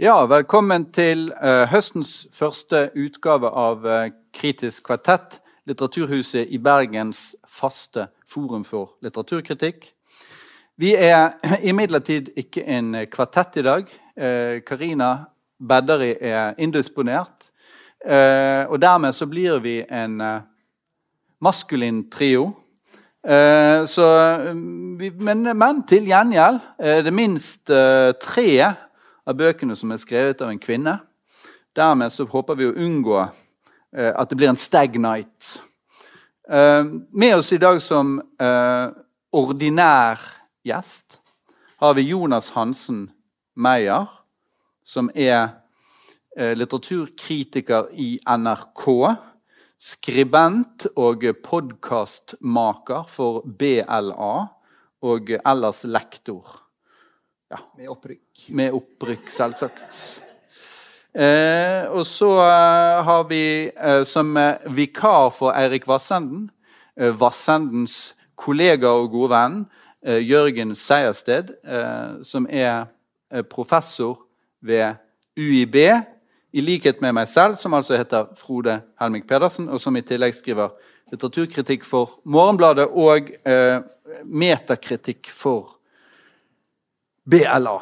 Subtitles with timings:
[0.00, 5.42] Ja, velkommen til uh, høstens første utgave av uh, Kritisk kvartett.
[5.68, 9.90] Litteraturhuset i Bergens faste forum for litteraturkritikk.
[10.80, 11.36] Vi er
[11.68, 13.92] imidlertid ikke en kvartett i dag.
[14.16, 15.12] Uh, Karina
[15.60, 17.50] Bedderi er indisponert.
[18.00, 20.22] og dermed så blir vi en
[21.40, 22.54] maskulin trio.
[23.84, 24.06] Så,
[25.20, 28.46] men, men, til gjengjeld er det minst tre
[29.26, 30.96] av bøkene som er skrevet av en kvinne.
[31.76, 35.60] Dermed så håper vi å unngå eh, at det blir en stag night.
[36.50, 38.86] Eh, med oss i dag som eh,
[39.30, 40.22] ordinær
[40.66, 41.20] gjest
[41.80, 43.06] har vi Jonas Hansen
[43.56, 44.08] Meyer,
[44.84, 45.56] som er
[46.36, 48.84] litteraturkritiker i NRK.
[49.80, 54.34] Skribent og podkastmaker for BLA
[55.02, 56.69] og ellers lektor.
[57.50, 57.58] Ja.
[57.76, 58.44] Med opprykk.
[58.54, 59.94] Med opprykk, selvsagt.
[61.10, 63.42] Eh, og så eh, har vi
[63.74, 64.36] eh, som
[64.70, 66.44] vikar for Eirik Vassenden,
[66.94, 69.56] eh, Vassendens kollega og gode venn,
[70.06, 72.86] eh, Jørgen Seiersted, eh, som er
[73.50, 74.14] professor
[74.62, 74.94] ved
[75.38, 75.76] UiB,
[76.50, 80.34] i likhet med meg selv, som altså heter Frode Helmik Pedersen, og som i tillegg
[80.38, 80.70] skriver
[81.10, 83.30] litteraturkritikk for Morgenbladet og
[84.26, 85.79] metakritikk for
[87.30, 87.78] BLA.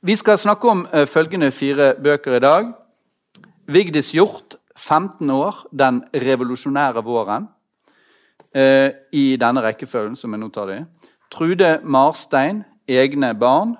[0.00, 2.70] Vi skal snakke om uh, følgende fire bøker i dag.
[3.66, 7.48] Vigdis Hjort, 15 år, den revolusjonære våren.
[8.56, 11.10] Uh, I denne rekkefølgen som jeg nå tar det i.
[11.30, 13.76] Trude Marstein, Egne barn.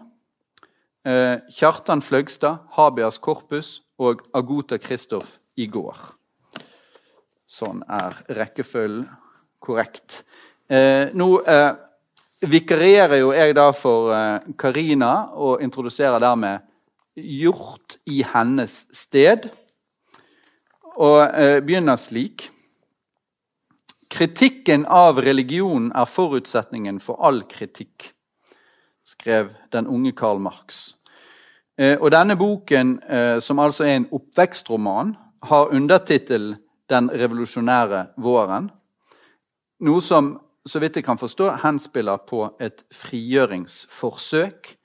[1.08, 3.80] Uh, Kjartan Fløgstad, Habeas korpus'.
[3.98, 5.96] og Agota Kristoff i går.
[7.48, 9.08] Sånn er rekkefølgen
[9.60, 10.22] korrekt.
[11.12, 11.26] nå
[12.40, 16.66] vikarierer jo jeg da for eh, Karina og introduserer dermed
[17.20, 19.50] Hjort i hennes sted.
[21.00, 22.46] Og uh, begynner slik.
[24.10, 28.10] Kritikken av religionen er forutsetningen for all kritikk,
[29.06, 30.94] skrev den unge Karl Marx.
[31.80, 32.98] Uh, og denne boken,
[33.42, 36.56] som altså er en oppvekstroman, har undertittel
[36.88, 38.70] 'Den revolusjonære våren'.
[39.80, 44.76] Noe som så vidt jeg kan forstå, henspiller på et frigjøringsforsøk.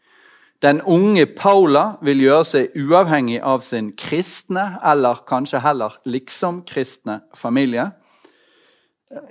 [0.63, 7.89] Den unge Paula vil gjøre seg uavhengig av sin kristne, eller kanskje heller liksom-kristne familie.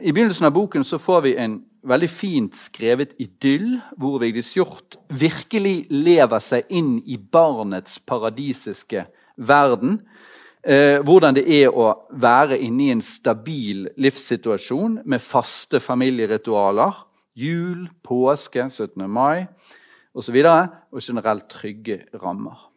[0.00, 5.00] I begynnelsen av boken så får vi en veldig fint skrevet idyll, hvor Vigdis Hjorth
[5.08, 9.06] virkelig lever seg inn i barnets paradisiske
[9.36, 9.98] verden.
[10.64, 17.02] Eh, hvordan det er å være inne i en stabil livssituasjon med faste familieritualer.
[17.36, 19.04] Jul, påske, 17.
[19.10, 19.44] mai
[20.14, 20.38] osv.
[20.40, 22.70] Og, og generelt trygge rammer.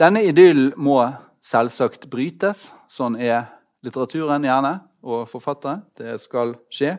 [0.00, 1.02] Denne idyllen må
[1.44, 2.70] selvsagt brytes.
[2.88, 3.50] Sånn er
[3.84, 5.82] litteraturen gjerne, og forfattere.
[5.98, 6.94] Det skal skje.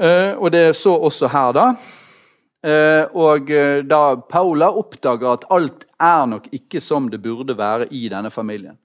[0.00, 1.66] Eh, og det er så også her, da.
[2.64, 7.90] Eh, og eh, da Paula oppdager at alt er nok ikke som det burde være
[7.92, 8.78] i denne familien.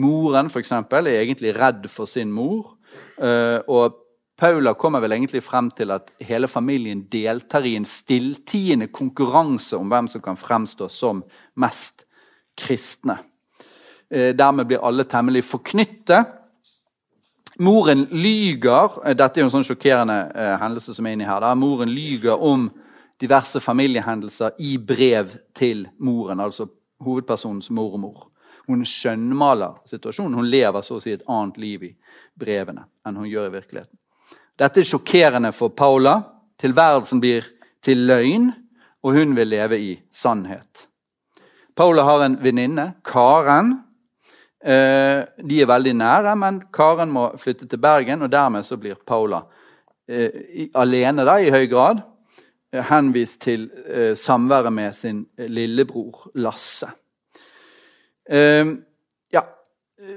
[0.00, 2.78] Moren for eksempel, er egentlig redd for sin mor.
[3.20, 3.98] Eh, og
[4.40, 9.90] Paula kommer vel egentlig frem til at hele familien deltar i en stilltiende konkurranse om
[9.92, 11.20] hvem som kan fremstå som
[11.60, 12.06] mest
[12.56, 13.18] kristne.
[14.10, 16.32] Dermed blir alle temmelig forknyttet.
[17.62, 20.16] Moren lyger Dette er jo en sånn sjokkerende
[20.58, 21.44] hendelse som er inni her.
[21.44, 21.52] Da.
[21.54, 22.66] Moren lyger om
[23.20, 26.66] diverse familiehendelser i brev til moren, altså
[27.04, 28.28] hovedpersonens mormor.
[28.68, 30.36] Hun skjønnmaler situasjonen.
[30.38, 31.94] Hun lever så å si et annet liv i
[32.38, 33.96] brevene enn hun gjør i virkeligheten.
[34.60, 36.18] Dette er sjokkerende for Paula.
[36.60, 37.46] Tilværelsen blir
[37.84, 38.50] til løgn,
[39.00, 40.86] og hun vil leve i sannhet.
[41.76, 43.72] Paula har en venninne, Karen.
[44.60, 49.46] Eh, de er veldig nære, men Karen må flytte til Bergen, og dermed blir Paula
[50.04, 52.04] eh, alene da, i høy grad.
[52.72, 56.86] Eh, henvist til eh, samværet med sin eh, lillebror Lasse.
[58.30, 58.66] Eh,
[59.32, 59.40] ja,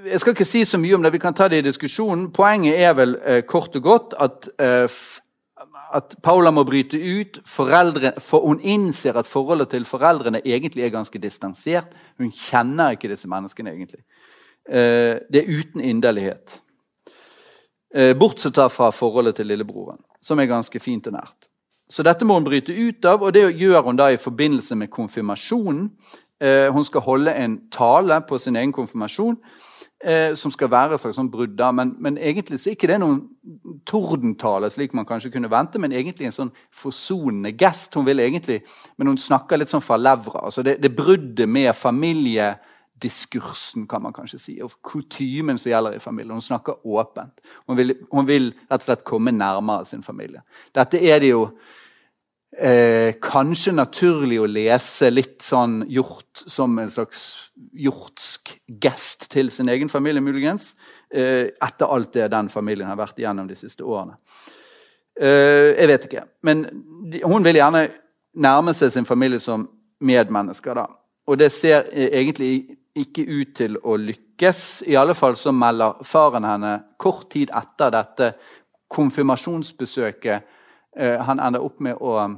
[0.06, 2.32] Jeg skal ikke si så mye om det, vi kan ta det i diskusjonen.
[2.32, 4.86] Poenget er vel eh, kort og godt at, eh,
[5.94, 7.40] at Paula må bryte ut.
[7.46, 11.90] Foreldre, for hun innser at forholdet til foreldrene egentlig er ganske distansert.
[12.18, 14.04] Hun kjenner ikke disse menneskene egentlig.
[14.66, 16.62] det er uten inderlighet.
[18.20, 21.53] bortsett fra forholdet til lillebroren, som er ganske fint og nært.
[21.90, 24.92] Så dette må hun bryte ut av, og det gjør hun da i forbindelse med
[24.94, 25.90] konfirmasjonen.
[26.42, 29.38] Eh, hun skal holde en tale på sin egen konfirmasjon.
[30.04, 31.62] eh, som skal være et slags sånn brudd.
[31.76, 33.22] Men, men, egentlig så er ikke det noen
[33.88, 37.96] tordentale, slik man kanskje kunne vente, men egentlig en sånn forsonende gest.
[37.96, 38.64] Hun vil egentlig,
[38.98, 40.44] Men hun snakker litt sånn fra levra.
[40.44, 41.74] altså Det, det bruddet med
[43.04, 46.34] familiediskursen, kan man kanskje si, og kutymen som gjelder i familien.
[46.34, 47.42] Hun snakker åpent.
[47.68, 50.42] Hun vil, hun vil rett og slett komme nærmere sin familie.
[50.74, 51.50] Dette er det jo
[52.58, 59.70] eh, kanskje naturlig å lese litt sånn gjort som en slags hjortsk gest til sin
[59.70, 60.76] egen familie, muligens.
[61.12, 64.18] Eh, etter alt det den familien har vært igjennom de siste årene.
[65.20, 66.28] Eh, jeg vet ikke.
[66.44, 66.66] Men
[67.12, 67.90] de, hun vil gjerne
[68.34, 69.68] nærme seg sin familie som
[70.02, 70.74] medmennesker.
[70.74, 70.88] da.
[71.28, 74.84] Og det ser egentlig ikke ut til å lykkes.
[74.88, 78.34] I alle fall så melder faren henne kort tid etter dette
[78.94, 80.52] konfirmasjonsbesøket
[80.96, 82.38] Eh, han ender opp med å um,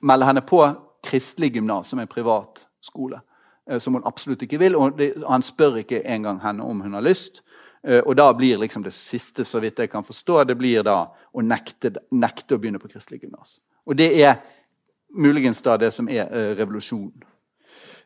[0.00, 0.62] melde henne på
[1.04, 3.20] Kristelig gymnas, som er en privat skole.
[3.68, 4.76] Eh, som hun absolutt ikke vil.
[4.76, 7.42] og Han spør ikke engang henne om hun har lyst.
[7.84, 11.02] Eh, og da blir liksom det siste så vidt jeg kan forstå, det blir da
[11.32, 13.58] å nekte, nekte å begynne på Kristelig gymnas.
[13.84, 14.40] Og det er
[15.12, 17.22] muligens da det som er revolusjonen.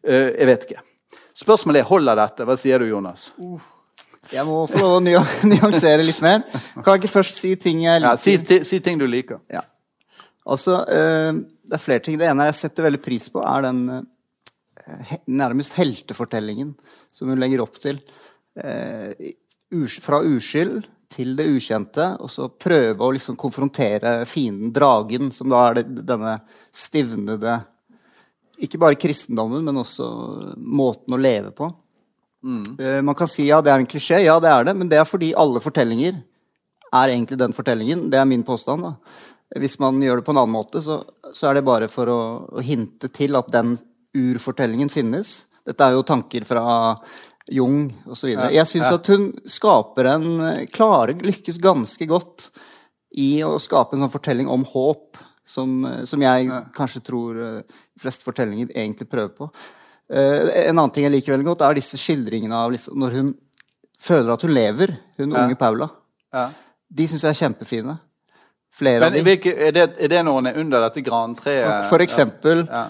[0.02, 0.82] Jeg vet ikke.
[1.38, 2.46] Spørsmålet er holder dette.
[2.48, 3.28] Hva sier du, Jonas?
[3.38, 3.62] Uh.
[4.28, 6.44] Jeg må få lov å nyansere litt mer.
[6.74, 8.18] Kan jeg ikke først si ting jeg liker?
[8.18, 9.40] Ja, si, si ting du liker.
[9.52, 9.62] Ja.
[10.48, 11.32] Altså, eh,
[11.68, 12.18] Det er flere ting.
[12.20, 16.74] Det ene jeg setter veldig pris på, er den eh, nærmest heltefortellingen
[17.12, 18.00] som hun legger opp til.
[18.56, 19.34] Eh,
[20.00, 25.66] fra uskyld til det ukjente, og så prøve å liksom konfrontere fienden, dragen, som da
[25.68, 26.38] er det, denne
[26.72, 27.60] stivnede
[28.64, 30.08] Ikke bare kristendommen, men også
[30.56, 31.68] måten å leve på.
[32.44, 33.04] Mm.
[33.06, 34.22] Man kan si ja, det er en klisjé.
[34.24, 34.74] Ja, det er det.
[34.78, 36.18] Men det er fordi alle fortellinger
[36.92, 38.08] er egentlig den fortellingen.
[38.10, 38.82] Det er min påstand.
[38.82, 38.94] da.
[39.60, 41.00] Hvis man gjør det på en annen måte, så,
[41.34, 42.20] så er det bare for å,
[42.52, 43.76] å, hinte til at den
[44.16, 45.46] urfortellingen finnes.
[45.68, 46.64] Dette er jo tanker fra
[47.52, 48.32] Jung osv.
[48.34, 48.98] Ja, jeg syns ja.
[48.98, 50.26] at hun skaper en
[50.72, 52.50] Klarer, lykkes ganske godt
[53.16, 55.16] i å skape en sånn fortelling om håp,
[55.48, 56.62] som, som jeg ja.
[56.74, 59.48] kanskje tror de fleste fortellinger egentlig prøver på.
[60.08, 63.32] Uh, en annen ting jeg liker veldig godt, er disse skildringene av liksom, når hun
[64.00, 65.42] føler at hun lever, hun ja.
[65.42, 65.90] unge Paula.
[66.32, 66.46] Ja.
[66.88, 67.98] De syns jeg er kjempefine.
[68.78, 69.24] Flere Men, av de.
[69.26, 71.66] Hvilke, er, det, er det når hun er under dette grantreet?
[71.66, 72.84] For, for eksempel ja.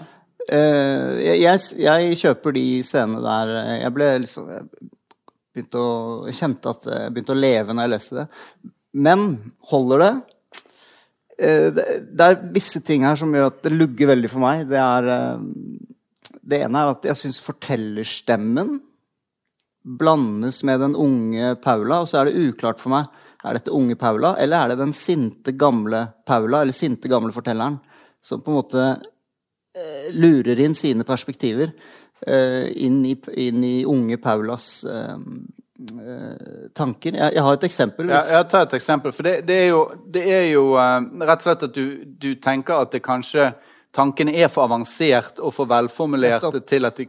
[0.51, 4.67] uh, jeg, jeg, kjøper de scenene der Jeg ble liksom jeg
[5.55, 5.93] begynte å,
[6.29, 8.27] jeg kjente at jeg begynte å leve når jeg leste det.
[9.07, 9.25] Men
[9.71, 10.11] holder det?
[11.39, 14.67] Uh, det, er visse ting her som gjør at det lugger veldig for meg.
[14.69, 15.09] Det er
[16.49, 18.79] det ene er at jeg syns fortellerstemmen
[19.99, 23.07] blandes med den unge Paula, og så er det uklart for meg
[23.43, 27.79] er dette unge Paula, eller er det den sinte, gamle Paula, eller sinte, gamle fortelleren,
[28.21, 31.71] som på en måte eh, lurer inn sine perspektiver
[32.27, 34.83] eh, inn, i, inn, i, unge Paulas
[35.79, 36.93] eh, eh.
[37.03, 38.09] Jeg, jeg, har et eksempel.
[38.09, 38.31] Hvis...
[38.31, 39.13] Ja, jeg tar et eksempel.
[39.15, 41.85] For det, det er jo, det er jo uh, rett og slett at du,
[42.19, 43.51] du tenker at det kanskje
[43.95, 47.07] tankene er for avansert og for velformulerte til at, de,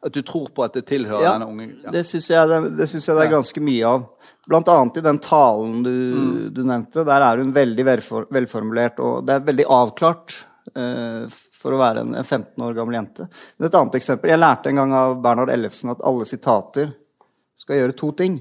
[0.00, 1.92] at, du tror på at det tilhører ja, denne unge ja.
[1.94, 4.08] Det syns jeg, det, det, jeg det er ganske mye av.
[4.50, 6.32] Blant annet i den talen du, mm.
[6.56, 7.06] du nevnte.
[7.06, 10.40] Der er hun veldig velfor, velformulert, og det er veldig avklart
[10.74, 11.28] uh,
[11.60, 13.28] for å være en, en 15 år gammel jente.
[13.58, 14.32] Men et annet eksempel.
[14.32, 16.94] Jeg lærte en gang av Bernhard Ellefsen at alle sitater
[17.60, 18.40] skal gjøre to ting.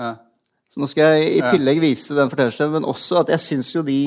[0.00, 0.14] Ja.
[0.72, 3.84] Så nå skal jeg i tillegg vise den fortellerstemmen, men også at jeg syns jo
[3.86, 4.00] de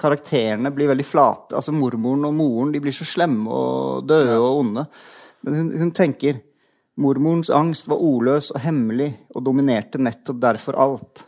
[0.00, 1.58] karakterene blir veldig flate.
[1.58, 4.86] Altså Mormoren og moren de blir så slemme og døde og onde.
[5.44, 6.40] Men hun, hun, tenker
[6.96, 11.26] mormorens angst var ordløs og hemmelig og dominerte nettopp derfor alt.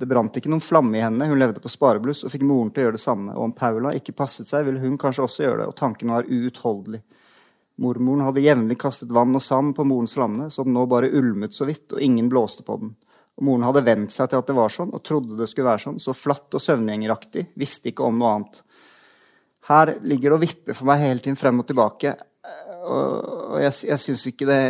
[0.00, 2.86] Det brant ikke noen flamme i henne, hun levde på sparebluss og fikk moren til
[2.86, 3.34] å gjøre det samme.
[3.36, 6.30] Og om Paula ikke passet seg, ville hun kanskje også gjøre det, og tanken var
[6.30, 7.02] uutholdelig.
[7.80, 11.54] Mormoren hadde jevnlig kastet vann og sand på morens lamme, så den nå bare ulmet
[11.56, 12.94] så vidt, og ingen blåste på den.
[13.38, 15.84] Og moren hadde vent seg til at det var sånn, og trodde det skulle være
[15.86, 16.00] sånn.
[16.02, 17.46] Så flatt og søvngjengeraktig.
[17.60, 18.62] Visste ikke om noe annet.
[19.70, 22.14] Her ligger det og vipper for meg hele tiden frem og tilbake.
[22.90, 24.60] Og jeg, jeg syns ikke det,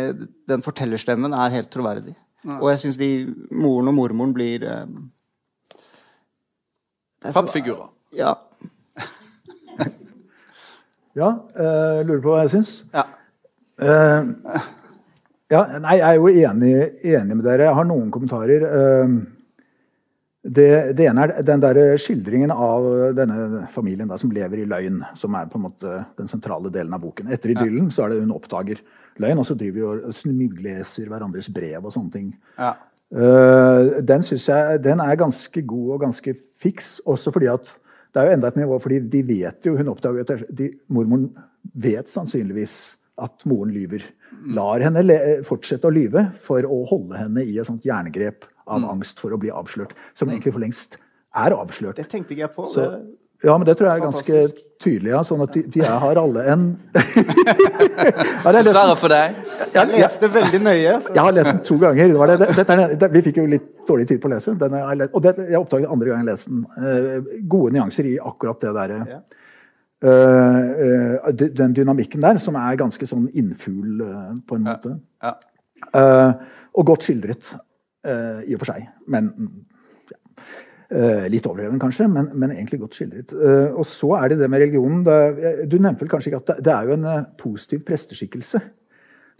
[0.51, 2.15] den fortellerstemmen er helt troverdig.
[2.47, 2.57] Nei.
[2.61, 3.01] Og jeg syns
[3.51, 4.85] moren og mormoren blir eh,
[7.21, 7.91] Pappfigurer.
[8.17, 8.33] Ja.
[11.17, 11.33] ja.
[11.55, 12.75] Uh, lurer på hva jeg syns?
[12.93, 13.07] Ja.
[13.81, 14.69] Uh,
[15.51, 17.67] ja, nei, Jeg er jo enig, enig, med dere.
[17.67, 18.63] Jeg har noen kommentarer.
[18.71, 19.15] Ehm,
[20.41, 22.87] det, det ene er den der skildringen av
[23.17, 25.01] denne familien da, som lever i løgn.
[25.19, 27.33] Som er på en måte den sentrale delen av boken.
[27.35, 27.97] Etter idyllen ja.
[27.97, 28.79] så er det hun oppdager
[29.19, 32.31] løgn, og så driver vi og smugleser hverandres brev og sånne ting.
[32.55, 32.71] Ja.
[33.11, 36.31] Den synes jeg den er ganske god og ganske
[36.63, 37.73] fiks, også fordi at
[38.11, 41.29] det er jo enda et nivå, fordi de vet jo Hun oppdager at de, mormoren
[41.79, 44.03] vet sannsynligvis at moren lyver.
[44.55, 48.87] Lar henne fortsette å lyve for å holde henne i et sånt jerngrep av mm.
[48.95, 49.93] angst for å bli avslørt.
[50.17, 50.33] Som mm.
[50.33, 50.97] egentlig for lengst
[51.37, 51.99] er avslørt.
[52.01, 52.65] Det tenkte jeg på.
[52.73, 52.87] Så,
[53.43, 54.41] ja, men det tror jeg er ganske
[54.81, 55.11] tydelig.
[55.13, 56.65] Ja, sånn at de, de har alle en
[58.61, 59.37] Dessverre for deg.
[59.73, 60.93] Jeg leste veldig nøye.
[61.01, 61.13] Så.
[61.15, 62.13] Jeg har lest den to ganger.
[62.13, 62.49] Det det.
[62.59, 64.77] Dette, det, vi fikk jo litt dårlig tid på å lese den.
[64.77, 66.63] og jeg oppdaget andre gang jeg leste den.
[66.77, 69.19] Uh, gode nyanser i akkurat det derre ja.
[70.05, 70.61] uh,
[71.25, 74.05] uh, Den dynamikken der, som er ganske sånn innfugl
[74.45, 74.95] på en måte.
[75.21, 75.35] Ja.
[75.81, 76.33] Ja.
[76.77, 77.55] og godt skildret
[78.05, 78.85] i og for seg.
[79.09, 80.70] Men Uh,
[81.31, 83.31] litt overdreven, kanskje, men, men, egentlig godt skildret.
[83.31, 85.05] Uh, og så er det det med religionen.
[85.71, 88.59] Du nevnte vel kanskje ikke at det, er jo en uh, positiv presteskikkelse.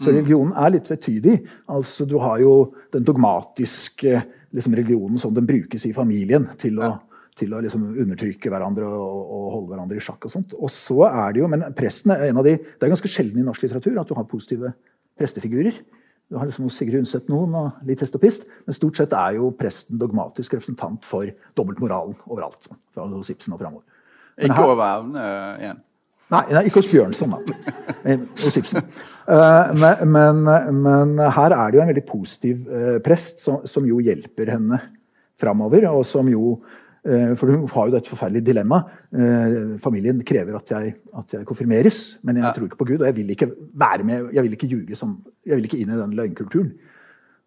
[0.01, 0.15] Så mm.
[0.15, 1.37] religionen er litt vetydig.
[1.75, 2.55] Altså, du har jo
[2.93, 4.15] den dogmatiske
[4.55, 7.27] liksom, religionen som den brukes i familien til å, ja.
[7.37, 10.25] til å liksom, undertrykke hverandre og, og, holde hverandre i sjakk.
[10.25, 10.55] og sånt.
[10.57, 13.43] Og så er det jo, Men presten er en av de, det er ganske sjelden
[13.43, 14.73] i norsk litteratur at du har positive
[15.19, 15.77] prestefigurer.
[16.31, 18.45] Du har liksom Sigrid Undset noen og litt hest.
[18.63, 21.27] Men stort sett er jo presten dogmatisk representant for
[21.59, 22.69] dobbeltmoralen overalt.
[22.95, 23.83] Fra hos Ibsen og fremover.
[24.39, 25.25] Ikke over evne
[25.59, 25.81] igjen?
[26.31, 28.15] Nei, nei, ikke hos Bjørnson, da.
[28.39, 28.87] hos Ibsen.
[29.27, 30.39] Uh, men, men,
[30.79, 32.63] men, her er det jo en veldig positiv
[33.03, 34.79] prest som, som, jo hjelper henne
[35.41, 38.89] framover, og som jo Eh, for hun har jo et forferdelig dilemmaet.
[39.09, 42.51] Eh, familien krever at jeg, at jeg, konfirmeres, men jeg ja.
[42.53, 42.99] tror ikke på Gud.
[42.99, 45.15] Og jeg vil ikke være med, jeg vil ikke ljuge som,
[45.45, 46.71] jeg vil ikke inn i den løgnkulturen.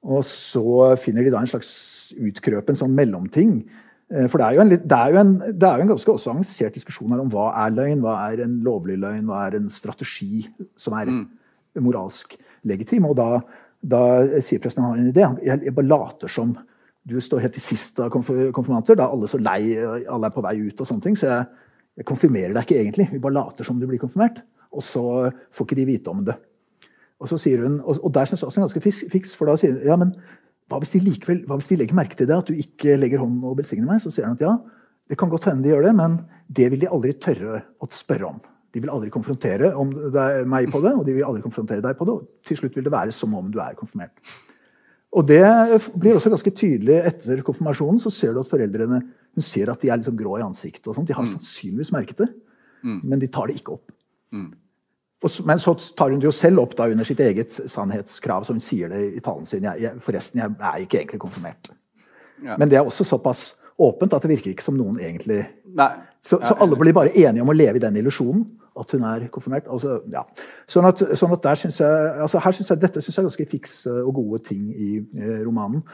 [0.05, 1.71] Og så finner de da en slags
[2.19, 3.61] utkrøpen sånn mellomting.
[4.11, 6.17] Eh, for det er, jo en, det, er jo en, det er jo en ganske
[6.17, 9.61] også avansert diskusjon her om hva er løgn, hva er en lovlig løgn, hva er
[9.61, 11.25] en strategi som er mm.
[11.87, 12.35] moralsk
[12.67, 13.07] legitim.
[13.07, 13.39] Og da,
[13.79, 14.05] da
[14.43, 15.31] sier presten han har en idé.
[15.47, 16.57] Jeg, jeg bare later som
[17.05, 18.97] du står helt til sist av konfirmanter.
[18.97, 20.81] Da er alle så lei, alle er på vei ut.
[20.81, 21.47] og sånne ting, Så jeg,
[22.01, 23.09] jeg konfirmerer deg ikke egentlig.
[23.13, 24.41] Vi bare later som du blir konfirmert.
[24.73, 26.37] Og så får ikke de vite om det.
[27.21, 29.57] Og så sier hun, og, og der syns jeg også er ganske fiks, for da
[29.61, 30.15] sier hun ja, men
[30.69, 33.21] hva hvis, de likevel, hva hvis de legger merke til det, at du ikke legger
[33.23, 34.01] hånden og velsigner meg?
[34.03, 34.57] Så sier hun at ja,
[35.13, 36.19] det kan godt hende de gjør det, men
[36.49, 38.41] det vil de aldri tørre å spørre om.
[38.75, 39.71] De vil aldri konfrontere
[40.51, 42.17] meg på det, og de vil aldri konfrontere deg på det.
[42.17, 44.17] og Til slutt vil det være som om du er konfirmert.
[45.15, 45.45] Og det
[45.95, 48.01] blir også ganske tydelig etter konfirmasjonen.
[48.03, 49.01] så ser du at foreldrene
[49.35, 50.87] hun ser at de er liksom grå i ansiktet.
[50.89, 51.09] og sånt.
[51.09, 51.33] De har mm.
[51.37, 52.29] sannsynligvis merket det,
[52.83, 53.01] mm.
[53.03, 53.95] men de tar det ikke opp.
[54.35, 54.53] Mm.
[55.25, 58.53] Og, men så tar hun det jo selv opp da under sitt eget sannhetskrav, så
[58.53, 59.65] hun sier det i talen sin.
[59.65, 61.71] Jeg, jeg, forresten, jeg er ikke egentlig konfirmert.
[62.45, 62.59] Ja.
[62.59, 65.45] Men det er også såpass åpent at det virker ikke som noen egentlig
[66.23, 68.45] så, så, alle blir bare enige om å leve i den illusjonen
[68.81, 69.69] at hun er konfirmert.
[69.71, 70.25] Altså, ja.
[70.71, 73.31] sånn, at, sånn at, der synes jeg, altså her synes jeg, Dette syns jeg er
[73.31, 75.85] ganske fikse og gode ting i eh, romanen.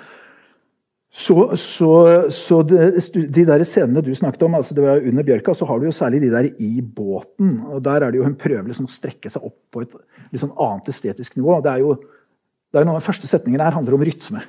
[1.11, 1.91] Så, så,
[2.31, 2.93] så de,
[3.27, 5.95] de, der scenene du snakket om, altså det var under bjørka, så har du jo
[5.97, 7.57] særlig de der i båten.
[7.67, 9.97] og Der er det jo hun prøver liksom å strekke seg opp på et
[10.31, 11.59] litt sånn annet estetisk nivå.
[11.67, 11.97] Det er jo
[12.71, 14.45] det er Noen av de første setningene her handler om rytme.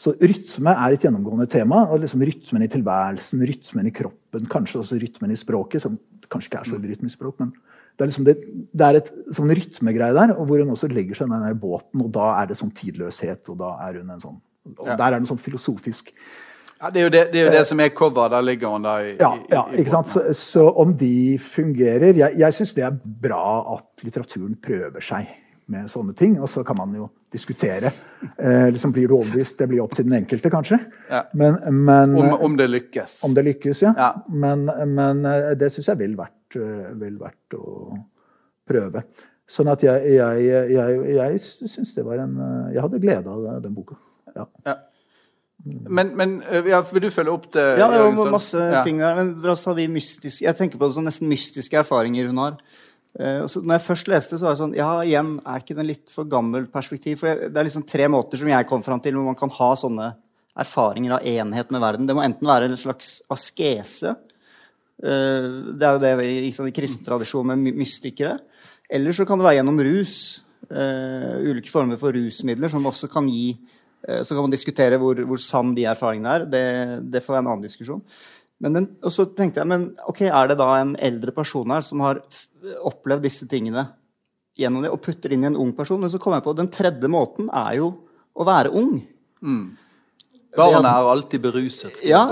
[0.00, 1.84] Så Rytme er et gjennomgående tema.
[1.86, 5.82] og liksom Rytmen i tilværelsen, rytmen i kroppen, kanskje også rytmen i språket.
[5.82, 5.98] som
[6.34, 7.54] kanskje ikke er så rytmisk språk, men
[7.94, 8.34] det er, liksom det,
[8.74, 12.10] det er et sånn rytmegreie der, og hvor hun også legger seg i båten, og
[12.14, 14.96] da er det sånn tidløshet, og da er hun en sånn og ja.
[14.96, 16.06] Der er det noe sånn filosofisk
[16.80, 18.30] ja, Det er jo det, det, er jo det som er cover.
[18.32, 19.10] Der ligger hun der.
[19.10, 20.08] i, ja, ja, ikke sant?
[20.08, 23.44] Så, så, om de fungerer Jeg, jeg syns det er bra
[23.76, 25.28] at litteraturen prøver seg
[25.72, 26.36] med sånne ting.
[26.42, 27.90] Og så kan man jo diskutere.
[28.38, 29.58] Eh, liksom Blir du overbevist?
[29.58, 30.78] Det blir opp til den enkelte, kanskje.
[31.10, 31.24] Ja.
[31.34, 33.20] Men, men, om, om, det lykkes.
[33.26, 33.94] Om det lykkes, ja.
[33.98, 34.10] ja.
[34.28, 37.98] Men, men, eh, det syns jeg vil vært, eh, vil vært å
[38.68, 39.04] prøve.
[39.50, 43.62] Sånn at jeg, jeg, jeg, jeg syns det var en eh, Jeg hadde glede av
[43.64, 43.98] den boka.
[44.34, 44.48] Ja.
[44.66, 44.78] ja.
[45.64, 46.32] Men, men
[46.68, 47.62] ja, vil du følge opp det?
[47.80, 49.14] Ja, det var masse ting der.
[49.16, 52.40] Men la oss ta de mystiske Jeg tenker på det som nesten mystiske erfaringer hun
[52.42, 52.58] har.
[53.14, 55.84] Uh, så når jeg først leste, så var det sånn Ja, igjen, er ikke det
[55.84, 57.20] en litt for gammel perspektiv?
[57.20, 59.70] For det er liksom tre måter som jeg kom fram til hvor man kan ha
[59.78, 60.10] sånne
[60.64, 62.08] erfaringer av enhet med verden.
[62.08, 64.16] Det må enten være en slags askese.
[64.98, 68.40] Uh, det er jo det i, sånn, i kristen tradisjon med mystikere.
[68.90, 70.18] Eller så kan det være gjennom rus.
[70.64, 73.52] Uh, ulike former for rusmidler som også kan gi
[74.04, 76.42] Så kan man diskutere hvor, hvor sann de erfaringene er.
[76.44, 76.64] Det,
[77.08, 78.02] det får være en annen diskusjon.
[78.60, 82.02] Den, og så tenkte jeg, men ok, er det da en eldre person her som
[82.04, 82.20] har
[82.84, 83.86] opplevd disse tingene
[84.58, 86.00] gjennom det, og putter inn i en ung person.
[86.00, 87.90] Men så kom jeg på at den tredje måten er jo
[88.34, 88.98] å være ung.
[89.44, 89.66] Mm.
[90.54, 92.00] Barnet er alltid beruset.
[92.06, 92.24] Ja,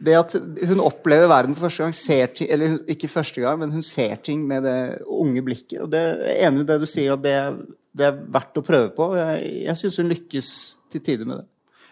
[0.00, 0.34] det at
[0.70, 4.16] hun opplever verden for første gang, ser ting, eller ikke første gang, men hun ser
[4.24, 5.82] ting med det unge blikket.
[5.84, 7.36] og det er enig i det du sier, at det,
[7.92, 9.10] det, er verdt å prøve på.
[9.18, 10.52] Jeg, jeg syns hun lykkes
[10.92, 11.46] til tider med det.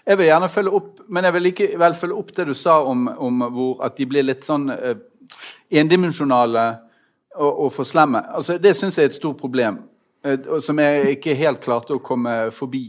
[0.09, 3.09] Jeg vil gjerne følge opp, men jeg vil likevel følge opp det du sa om,
[3.13, 4.95] om hvor, at de blir litt sånn uh,
[5.69, 6.65] endimensjonale
[7.39, 8.23] og, og for slemme.
[8.37, 9.79] Altså, det syns jeg er et stort problem.
[10.61, 12.89] som jeg ikke helt klarte å komme forbi.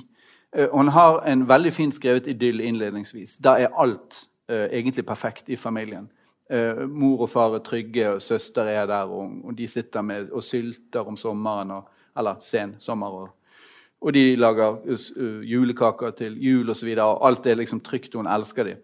[0.72, 3.38] Hun har en veldig fint skrevet idyll innledningsvis.
[3.38, 6.10] Da er alt egentlig perfekt i familien.
[6.89, 11.06] Mor og far er trygge, og søster er der, og de sitter med og sylter
[11.06, 11.72] om sommeren.
[11.72, 11.84] Og,
[12.18, 13.08] eller sen sommer.
[13.08, 13.29] Og,
[14.01, 14.82] og de lager
[15.46, 16.89] julekaker til jul osv.
[16.98, 18.82] Alt er liksom trygt, og hun elsker dem.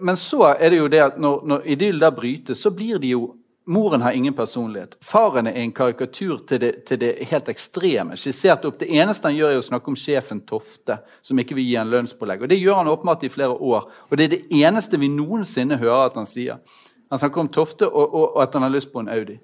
[0.00, 3.14] Men så er det jo det at når, når idyll der brytes, så blir de
[3.14, 3.34] jo
[3.66, 4.96] Moren har ingen personlighet.
[5.00, 8.16] Faren er en karikatur til det, til det, helt ekstreme.
[8.16, 8.78] skissert opp.
[8.78, 11.88] Det eneste han gjør, er å snakke om sjefen Tofte, som ikke vil gi en
[11.88, 12.42] lønnspålegg.
[12.44, 13.88] Og Det gjør han åpenbart i flere år.
[14.10, 16.60] Og det er det eneste vi noensinne hører at han sier.
[17.08, 19.38] Han snakker om Tofte og, og, og at han har lyst på en Audi.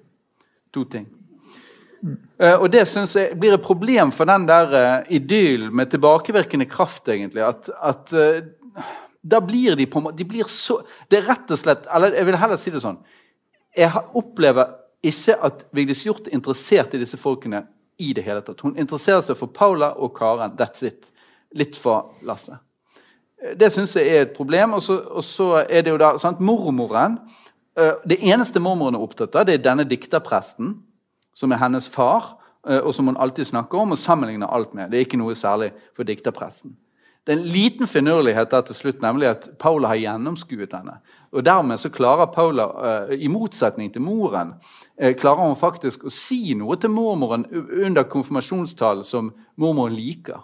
[0.71, 1.09] To ting.
[2.41, 6.65] Uh, og det synes jeg blir et problem for den der uh, idyllen med tilbakevirkende
[6.69, 7.41] kraft, egentlig.
[7.45, 8.85] At, at uh,
[9.21, 12.37] da blir de på de blir så Det er rett og slett Eller jeg vil
[12.41, 12.97] heller si det sånn
[13.77, 17.63] jeg opplever ikke at Vigdis Hjorth er interessert i disse folkene
[18.01, 18.61] i det hele tatt.
[18.65, 20.57] Hun interesserer seg for Paula og Karen.
[20.59, 21.09] That's it.
[21.57, 22.57] Litt for Lasse.
[23.57, 24.77] Det syns jeg er et problem.
[24.77, 27.17] Og så, og så er det jo da sant, Mormoren
[27.77, 30.75] eh, Det eneste mormoren er opptatt av, det er denne dikterpresten,
[31.33, 32.35] som er hennes far,
[32.67, 34.91] eh, og som hun alltid snakker om og sammenligner alt med.
[34.91, 36.75] Det er ikke noe særlig for dikterpresten.
[37.21, 40.95] Det er en liten finurlighet der til slutt, nemlig at Paula har gjennomskuet henne.
[41.31, 44.55] Og Dermed så klarer Paula, uh, i motsetning til moren,
[44.97, 47.45] uh, klarer hun faktisk å si noe til mormoren
[47.85, 50.41] under konfirmasjonstalen som mormoren liker.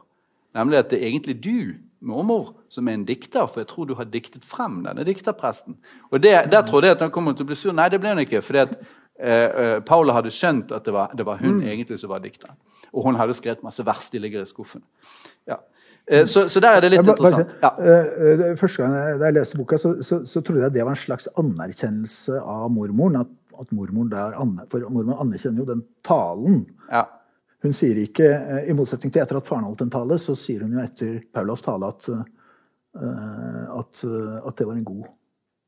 [0.54, 1.74] Nemlig at det er egentlig du,
[2.06, 5.80] mormor, som er en dikter, for jeg tror du har diktet frem denne dikterpresten.
[6.12, 7.74] Og det, Der trodde jeg at han kom til å bli sur.
[7.74, 8.44] Nei, det ble hun ikke.
[8.46, 11.66] fordi at uh, Paula hadde skjønt at det var, det var hun mm.
[11.74, 12.54] egentlig som var dikteren.
[12.94, 14.10] Og hun hadde skrevet masse vers.
[14.14, 14.86] De ligger i skuffen.
[15.50, 15.58] Ja.
[16.12, 17.56] Eh, så, så, der er det litt bare, interessant.
[17.64, 17.74] Ja.
[17.84, 18.96] Eh, eh, første gang
[19.26, 23.22] jeg leste boka, så, så, så, trodde jeg det var en slags anerkjennelse av mormoren.
[23.26, 24.38] At, at mormoren der,
[24.72, 26.64] For mormoren anerkjenner jo den talen.
[26.92, 27.04] Ja.
[27.66, 28.30] Hun sier ikke,
[28.70, 31.66] I motsetning til etter at faren holdt en tale, så sier hun jo etter Paulas
[31.66, 32.08] tale at,
[32.94, 35.08] at, at det var en god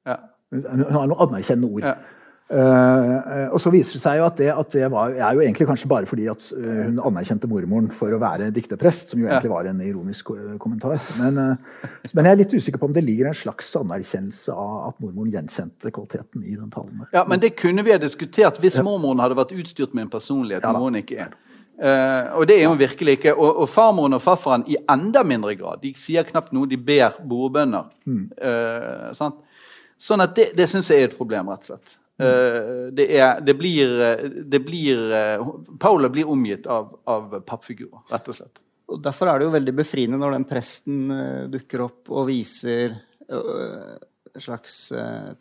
[0.06, 0.16] ja.
[0.54, 2.06] Hun har noen anerkjennende ord.
[2.50, 5.68] Uh, og så viser det seg jo at det, at det var, er jo egentlig
[5.70, 9.52] kanskje bare fordi at uh, hun anerkjente mormoren for å være dikterprest, som jo egentlig
[9.52, 10.98] var en ironisk kommentar.
[11.20, 14.88] Men, uh, men, jeg er litt usikker på om det ligger en slags anerkjennelse av
[14.88, 17.06] at mormoren gjenkjente kvaliteten i den talen.
[17.14, 20.66] Ja, Men det kunne vi ha diskutert hvis mormoren hadde vært utstyrt med en personlighet.
[20.66, 21.38] Ja, noen ikke er.
[22.34, 23.38] og det er hun virkelig ikke.
[23.38, 25.86] Og, og farmoren og farfaren i enda mindre grad.
[25.86, 27.94] De sier knapt noe, de ber bordbønner.
[28.10, 28.26] Mm.
[30.02, 32.00] sånn at det, det syns jeg er et problem, rett og slett.
[32.20, 33.94] Uh, det, er, det, blir,
[34.52, 35.46] det blir uh,
[35.80, 38.62] Paula blir omgitt av, av pappfigurer, rett og slett.
[38.90, 41.14] Og Derfor er det jo veldig befriende når den presten
[41.54, 42.96] dukker opp og viser
[43.30, 44.80] en slags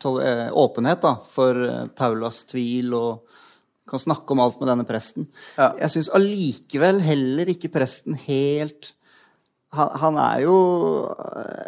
[0.05, 1.57] åpenhet da, for
[1.97, 3.39] Paulas tvil og
[3.89, 5.25] kan snakke om alt med denne presten.
[5.57, 5.71] Ja.
[5.81, 8.91] Jeg syns allikevel heller ikke presten helt
[9.73, 10.55] han, han er jo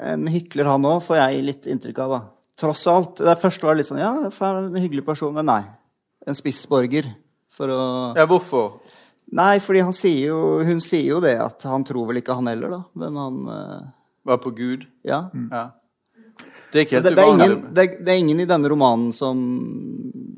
[0.05, 2.13] en hykler, han òg, får jeg litt inntrykk av.
[2.15, 2.21] da
[2.61, 3.19] tross alt.
[3.19, 5.33] Der først var det litt sånn Ja, en hyggelig person.
[5.35, 5.61] Men nei.
[6.27, 7.09] En spissborger.
[7.51, 7.81] For å
[8.15, 8.79] Ja, hvorfor?
[9.31, 12.49] Nei, fordi han sier jo, hun sier jo det at han tror vel ikke han
[12.51, 12.81] heller, da.
[12.99, 13.91] Men han uh...
[14.27, 14.83] Var på Gud?
[15.07, 15.23] Ja.
[15.33, 15.47] Mm.
[15.49, 15.71] ja.
[16.71, 19.09] Det er ikke helt det, det, er ingen, det, det, er ingen i denne romanen
[19.15, 19.39] som,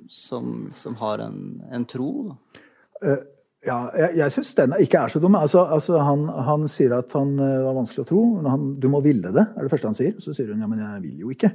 [0.10, 1.38] som, som har en,
[1.74, 2.64] en tro, da.
[3.04, 3.20] Uh,
[3.64, 5.36] ja, jeg, jeg syns den ikke er så dum.
[5.40, 8.24] Altså, altså han, han, sier at han uh, var vanskelig å tro.
[8.48, 10.16] Han, du må ville det, er det første han sier.
[10.24, 11.54] Så sier hun ja, men jeg vil jo ikke.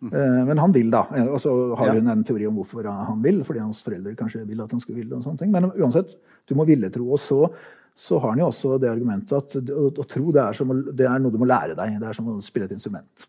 [0.00, 0.46] Mm.
[0.46, 1.06] Men han vil, da.
[1.16, 3.42] Eh, og så har hun en teori om hvorfor han vil.
[3.46, 5.16] Fordi hans foreldre kanskje vil at han skulle ville.
[5.16, 5.54] og sånne ting.
[5.54, 6.16] Men uansett,
[6.48, 7.08] du må ville tro.
[7.16, 7.40] Og så,
[7.96, 11.08] så har han jo også det argumentet at å, å tro det er, som, det
[11.08, 11.98] er, noe du må lære deg.
[12.00, 13.28] Det er som å spille et instrument.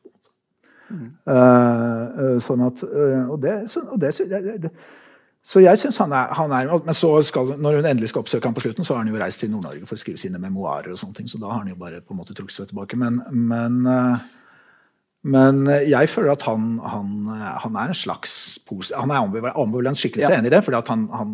[0.88, 1.08] Mm.
[1.27, 4.13] Uh, sånn at uh, Og det, så, og det,
[4.63, 4.69] det,
[5.43, 8.47] så jeg synes han er, han er, Men så skal, når hun endelig skal oppsøke
[8.47, 10.93] ham på slutten, så har han jo reist til Nord-Norge for å skrive sine memoarer.
[10.93, 12.99] og sånne ting, Så da har han jo bare på en måte trukket seg tilbake.
[12.99, 14.23] Men, men uh,
[15.28, 18.36] men eh, jeg føler at han, han, eh, han er en slags
[18.96, 20.40] Han er ambivalent skikkelse, ja.
[20.40, 21.34] enig i det, fordi han, han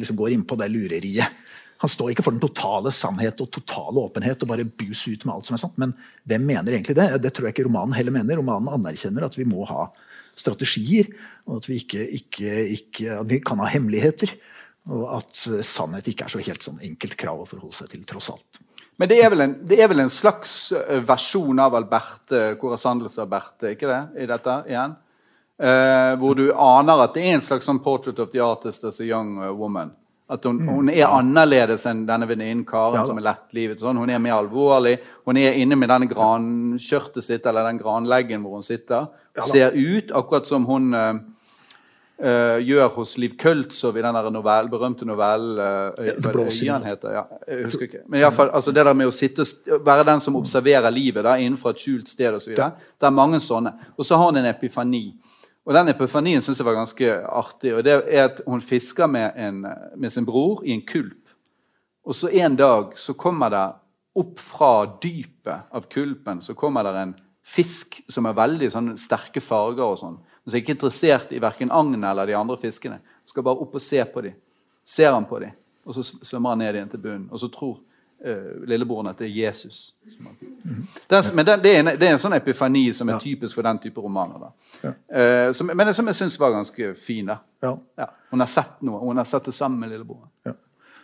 [0.00, 1.42] liksom går inn på det lureriet.
[1.82, 5.34] Han står ikke for den totale sannhet og totale åpenhet og bare bus ut med
[5.34, 5.76] alt som er sant.
[5.80, 5.92] Men
[6.30, 7.08] hvem mener egentlig det?
[7.20, 8.38] Det tror jeg ikke romanen heller mener.
[8.40, 9.90] Romanen anerkjenner at vi må ha
[10.38, 11.10] strategier,
[11.44, 14.32] og at vi, ikke, ikke, ikke, at vi kan ha hemmeligheter.
[14.94, 18.30] Og at sannhet ikke er så helt sånn enkelt krav å forholde seg til, tross
[18.32, 18.62] alt.
[18.96, 23.72] Men det er, en, det er, vel en, slags eh, versjon av Alberte, Corazandles Alberte,
[23.74, 24.02] ikke det?
[24.22, 24.94] I dette igjen?
[25.58, 29.00] Eh, hvor du aner at det er en slags sånn 'portrait of the artist as
[29.00, 29.92] a young eh, woman'.
[30.30, 30.68] At hun, mm.
[30.68, 33.82] hun er annerledes enn denne venninnen Karen, ja, som er lettlivet.
[33.82, 33.98] Sånn.
[34.00, 34.96] Hun er mer alvorlig.
[35.28, 39.10] Hun er inne med denne grankjørtet sitt, eller den granleggen hvor hun sitter.
[39.36, 41.18] Ja, ser ut akkurat som hun eh,
[42.24, 47.68] uh, gjør hos Liv Køltzow i den novell, berømte novellen uh, øyen heter ja, jeg
[47.68, 48.02] husker ikke.
[48.08, 49.46] Men i fall, altså det der med å sitte,
[49.84, 52.56] være den som observerer livet da, innenfor et skjult sted osv.
[52.56, 53.74] Det er mange sånne.
[53.98, 55.06] Og så har hun en epifani.
[55.64, 57.74] Og Den epifanien syns jeg var ganske artig.
[57.74, 59.64] og det er at Hun fisker med, en,
[59.96, 61.30] med sin bror i en kulp.
[62.04, 63.64] Og så En dag så kommer det
[64.14, 69.42] opp fra dypet av kulpen så kommer det en fisk som er veldig sånn, sterke
[69.42, 69.84] farger.
[69.84, 70.18] og sånn.
[70.44, 73.00] Som er ikke interessert i verken agnet eller de andre fiskene.
[73.24, 74.36] Skal bare opp og se på dem.
[74.84, 75.52] Ser han på dem,
[75.84, 77.28] og så svømmer han ned igjen til bunnen.
[77.32, 79.94] Og så tror uh, lillebroren at det er Jesus.
[81.08, 83.64] Den, men den, det, er en, det, er en, sånn epifani som er typisk for
[83.64, 84.50] den type romaner.
[84.82, 84.92] Ja.
[84.92, 87.32] Uh, som, men som jeg syns var ganske fin.
[87.64, 87.72] Ja.
[87.96, 88.10] Ja.
[88.30, 89.00] Hun har sett noe.
[89.00, 90.28] Hun har sett det sammen med lillebroren.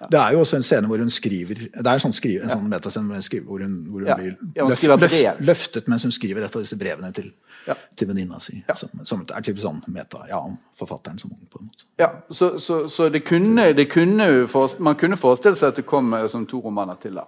[0.09, 2.53] Det er jo også en scene hvor hun skriver Det er en sånn, skrive, en
[2.55, 4.17] sånn metascene hvor hun, hvor hun ja.
[4.17, 7.27] blir løft, løft, løftet mens hun skriver et av disse brevene til,
[7.67, 7.77] ja.
[8.01, 8.63] til venninna si.
[8.81, 11.43] Som, som, er typisk sånn meta, ja, om forfatteren som ung.
[11.53, 11.85] på en måte.
[12.01, 14.31] Ja, Så, så, så det kunne, det kunne
[14.79, 17.27] man kunne forestille seg at det kom eh, som to romaner til da,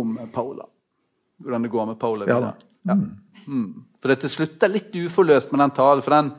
[0.00, 0.64] om Paula.
[1.40, 2.28] Hvordan det går med Paula.
[2.28, 2.54] Ja, da.
[2.88, 3.04] Mm.
[3.46, 3.68] Mm.
[4.00, 6.04] For dette slutter er litt uforløst med den talen.
[6.04, 6.32] For den,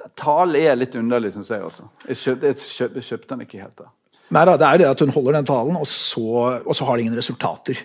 [0.00, 1.64] den talen er litt underlig, syns jeg.
[1.64, 1.90] også.
[2.08, 3.76] Jeg kjøp, jeg kjøp, jeg kjøpte den ikke helt.
[3.82, 3.90] da.
[4.32, 6.24] Nei da, det er jo det at hun holder den talen, og så,
[6.64, 7.80] og så har de ingen resultater.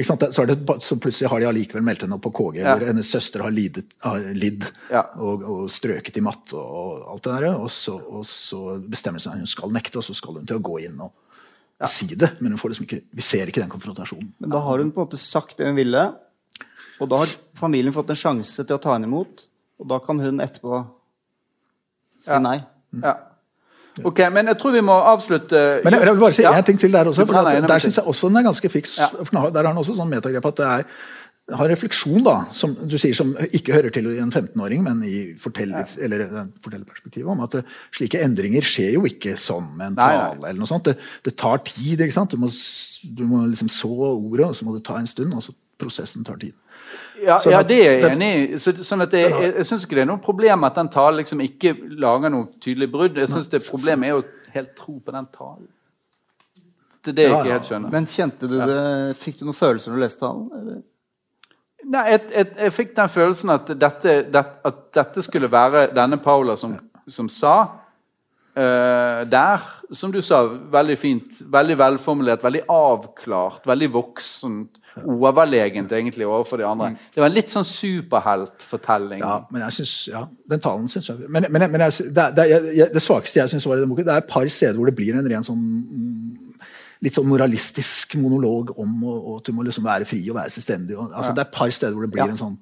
[0.00, 0.16] Så,
[0.48, 2.72] det, så, plutselig har de allikevel meldt henne opp på KG, ja.
[2.72, 5.02] hvor hennes søster har, lidet, har lidd ja.
[5.20, 7.48] og, og, strøket i matte og, og, alt det der.
[7.58, 10.56] Og så, og så bestemmer hun seg hun skal nekte, og så skal hun til
[10.56, 11.12] å gå inn og,
[11.82, 11.90] ja.
[11.90, 12.32] si det.
[12.40, 14.32] Men liksom ikke, vi ser ikke den konfrontasjonen.
[14.40, 16.06] Men da har hun på en måte sagt det hun ville,
[17.02, 19.46] og da har familien fått en sjanse til å ta henne imot.
[19.82, 20.80] Og da kan hun etterpå
[22.24, 22.58] si nei.
[23.02, 23.18] Ja.
[24.02, 26.54] Ok, Men jeg tror vi må avslutte Men Jeg, vil bare si ja.
[26.58, 27.26] en ting til der også.
[27.26, 28.98] for at, Der syns jeg også den er ganske fiks.
[28.98, 29.10] Ja.
[29.14, 30.88] Der har han også sånn metagrep at det er
[31.52, 35.18] har refleksjon, da, som du sier, som ikke hører til i en 15-åring, men i
[35.36, 36.04] forteller, ja.
[36.06, 36.24] eller
[36.64, 40.38] fortellerperspektivet, om at det, slike endringer skjer jo ikke som en tale.
[40.40, 40.88] eller noe sånt.
[40.88, 42.00] Det, det tar tid.
[42.00, 42.32] ikke sant?
[42.32, 45.36] Du må, du må liksom så ordet, og så må det ta en stund.
[45.36, 46.54] og så prosessen tar tid.
[47.22, 48.58] Ja, sånn ja det er jeg enig i.
[48.58, 51.42] Så, sånn jeg, jeg, jeg syns ikke det er noe problem at den talen liksom
[51.44, 53.20] ikke lager noe tydelig brudd.
[53.20, 54.24] Jeg syns problemet er å
[54.54, 55.68] helt tro på den talen.
[57.04, 57.92] Det er det jeg ikke helt skjønner.
[57.92, 58.82] Men kjente du det,
[59.20, 60.44] Fikk du noen følelser når du leste talen?
[60.58, 60.82] Eller?
[61.84, 66.16] Nei, jeg, jeg, jeg, fikk den følelsen at dette, det, at dette skulle være denne
[66.24, 67.56] Paula som, som sa
[68.56, 70.40] uh, der, som du sa,
[70.72, 76.92] veldig fint, veldig velformulert, veldig avklart, veldig voksent overlegent egentlig overfor de andre.
[77.14, 79.24] Det var en litt sånn superheltfortelling.
[79.24, 82.88] Ja, men jeg synes, ja, den talen syns jeg Men, men, men jeg, det, det,
[82.94, 84.96] det, svakeste jeg syns var i den boken, det er et par steder hvor det
[84.98, 85.64] blir en ren sånn
[87.04, 88.92] litt sånn moralistisk monolog om
[89.36, 90.96] at du må liksom være fri og være selvstendig.
[90.96, 91.36] Og, altså, ja.
[91.36, 92.30] Det er et par steder hvor det blir ja.
[92.32, 92.60] en sånn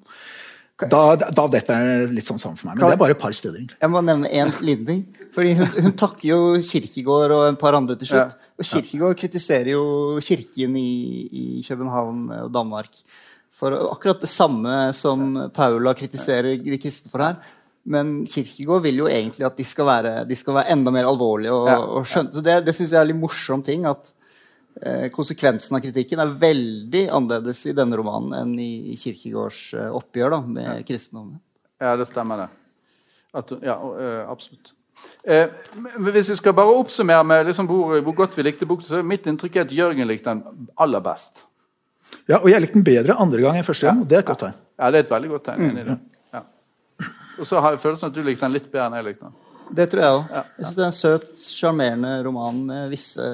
[0.89, 2.79] da, da dette er litt sånn sammen for meg.
[2.79, 3.61] Men det er bare et par steder.
[3.77, 5.22] Jeg må nevne én liten ting.
[5.33, 8.35] Fordi hun, hun, takker jo Kirkegård og en par andre til slutt.
[8.35, 8.51] Ja.
[8.59, 9.83] Og Kirkegård kritiserer jo
[10.21, 10.93] kirken i,
[11.25, 12.99] i, København og Danmark
[13.53, 17.37] for akkurat det samme som Paula kritiserer de kristne for her.
[17.83, 21.53] Men Kirkegård vil jo egentlig at de skal være, de skal være enda mer alvorlige.
[21.53, 22.33] Og, og skjønne.
[22.33, 23.89] Så Det, det syns jeg er litt morsom ting.
[23.89, 24.13] at
[24.81, 30.33] Eh, konsekvensen av kritikken er veldig annerledes i denne romanen enn i Kirkegårds eh, oppgjør
[30.33, 30.77] da, med ja.
[30.87, 31.37] kristendommen.
[31.83, 32.47] Ja, det stemmer, det.
[33.37, 34.73] At, ja, eh, absolutt.
[35.23, 35.47] Eh,
[36.03, 39.05] hvis vi skal bare oppsummere med liksom hvor, hvor, godt vi likte boken, så er
[39.07, 41.45] mitt inntrykk er at Jørgen likte den aller best.
[42.27, 44.03] Ja, og jeg likte den bedre andre gang enn første gang.
[44.03, 44.09] Ja.
[44.09, 44.57] Det er et godt tegn.
[44.79, 45.69] Ja, det er et veldig godt tegn.
[45.69, 46.01] Mm.
[46.33, 46.43] Ja.
[47.39, 49.39] Og så har jeg følelsen at du likte den litt bedre enn jeg likte den.
[49.73, 50.25] Det tror jeg òg.
[50.29, 53.29] Ja, jeg synes det er en søt, sjarmerende roman med visse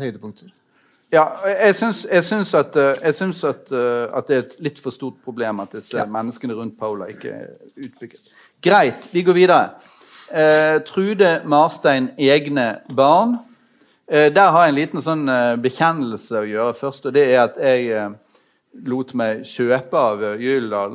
[0.00, 0.48] høydepunkter.
[1.10, 4.52] Ja, jeg syns, jeg syns, at, eh, jeg syns at, eh, at, det er et
[4.62, 6.04] litt for stort problem at disse ja.
[6.06, 8.30] menneskene rundt Paula ikke er utbygget.
[8.62, 9.89] Greit, vi går videre.
[10.30, 13.38] Eh, Trude Marstein, egne barn.
[14.06, 17.06] Eh, der har jeg en liten sånn eh, bekjennelse å gjøre først.
[17.06, 18.12] og det er at jeg eh,
[18.86, 20.94] lot meg kjøpe av Gyldal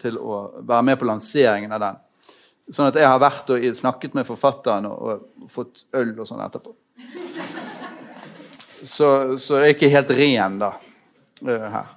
[0.00, 1.98] til å være med på lanseringen av den.
[2.72, 6.40] Sånn at jeg har vært og snakket med forfatteren og, og fått øl og sånn
[6.46, 6.72] etterpå.
[8.84, 10.72] Så, så jeg er ikke helt ren da,
[11.44, 11.92] her.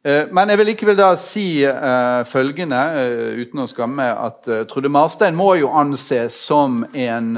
[0.00, 2.80] Uh, men jeg vil likevel da si uh, følgende,
[3.40, 7.34] uten å skamme, at Trude Marstein må jo anses som en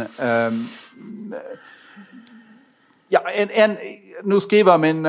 [3.13, 3.75] ja, en, en,
[4.25, 5.03] nå skriver Min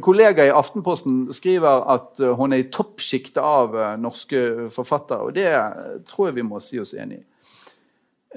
[0.00, 5.26] kollega i Aftenposten skriver at hun er i toppsjiktet av norske forfattere.
[5.26, 5.50] Og det
[6.08, 7.24] tror jeg vi må si oss enig i.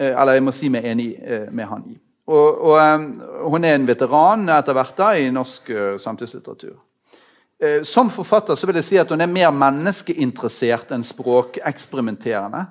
[0.09, 1.13] Eller jeg må si meg enig
[1.55, 1.95] med han i.
[2.25, 3.13] Og, og um,
[3.51, 6.75] Hun er en veteran etter hvert da, i norsk uh, samtidslitteratur.
[7.63, 12.65] Uh, som forfatter så vil jeg si at hun er mer menneskeinteressert enn språkeksperimenterende.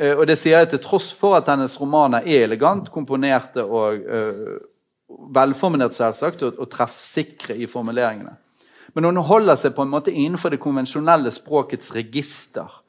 [0.00, 4.00] Uh, og det sier jeg til tross for at hennes romaner er elegant komponerte og
[4.08, 4.54] uh,
[5.34, 8.38] velformulert selvsagt, og, og treffsikre i formuleringene.
[8.94, 12.80] Men hun holder seg på en måte innenfor det konvensjonelle språkets register.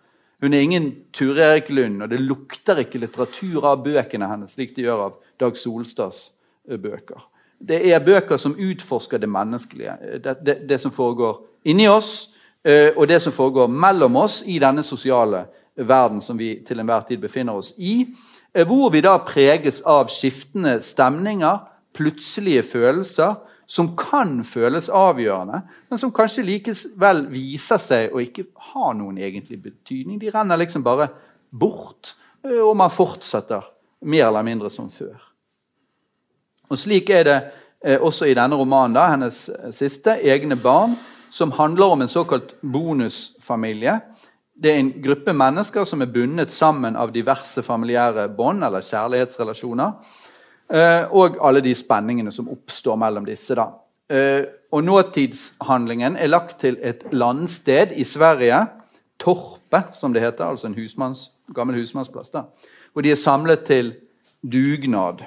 [0.42, 4.76] Hun er ingen Ture Erik Lund, og det lukter ikke litteratur av bøkene hennes, slik
[4.76, 6.28] det gjør av Dag Solstads
[6.70, 7.24] eh, bøker.
[7.60, 9.98] Det er bøker som utforsker det menneskelige.
[10.24, 12.30] Det, det, det som foregår inni oss,
[12.64, 17.08] eh, og det som foregår mellom oss i denne sosiale verden som vi til enhver
[17.08, 18.06] tid befinner oss i.
[18.54, 21.60] Eh, hvor vi da preges av skiftende stemninger,
[21.96, 23.36] plutselige følelser,
[23.68, 29.58] som kan føles avgjørende, men som kanskje likevel viser seg å ikke ha noen egentlig
[29.64, 30.20] betydning.
[30.22, 31.10] De renner liksom bare
[31.50, 32.14] bort,
[32.44, 33.66] eh, og man fortsetter
[34.06, 35.18] mer eller mindre som før.
[36.70, 37.38] Og Slik er det
[37.86, 40.98] eh, også i denne romanen, da, hennes siste, 'Egne barn',
[41.32, 44.00] som handler om en såkalt bonusfamilie.
[44.64, 49.92] Det er en gruppe mennesker som er bundet sammen av diverse familiære bånd eller kjærlighetsrelasjoner.
[50.70, 53.56] Eh, og alle de spenningene som oppstår mellom disse.
[53.56, 53.68] da.
[54.10, 58.66] Eh, og Nåtidshandlingen er lagt til et landsted i Sverige,
[59.20, 62.42] Torpe, som det heter, altså en husmanns, gammel husmannsplass, da,
[62.94, 63.94] hvor de er samlet til
[64.44, 65.24] dugnad.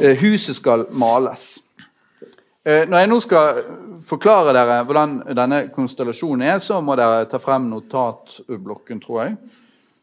[0.00, 1.60] Eh, huset skal males.
[2.60, 3.60] Når jeg nå skal
[4.04, 9.36] forklare dere hvordan denne konstellasjonen er, så må dere ta frem notatblokken, tror jeg.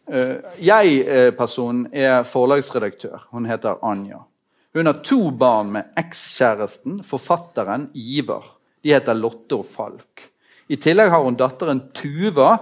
[0.08, 3.28] Eh, Jeg-personen er forlagsredaktør.
[3.32, 4.22] Hun heter Anja.
[4.74, 8.46] Hun har to barn med ekskjæresten, forfatteren Ivar.
[8.84, 10.30] De heter Lotte og Falk.
[10.70, 12.54] I tillegg har hun datteren Tuva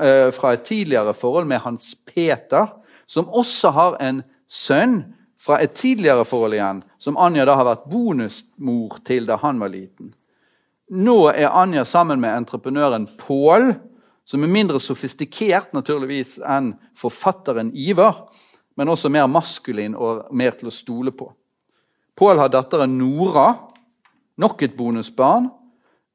[0.00, 2.72] eh, fra et tidligere forhold med Hans Peter,
[3.06, 5.02] som også har en sønn
[5.38, 9.70] fra et tidligere forhold igjen, som Anja da har vært bonusmor til da han var
[9.72, 10.12] liten.
[10.88, 13.70] Nå er Anja sammen med entreprenøren Pål,
[14.28, 18.26] som er mindre sofistikert naturligvis enn forfatteren Ivar,
[18.76, 21.30] men også mer maskulin og mer til å stole på.
[22.18, 23.52] Pål har datteren Nora,
[24.38, 25.48] nok et bonusbarn.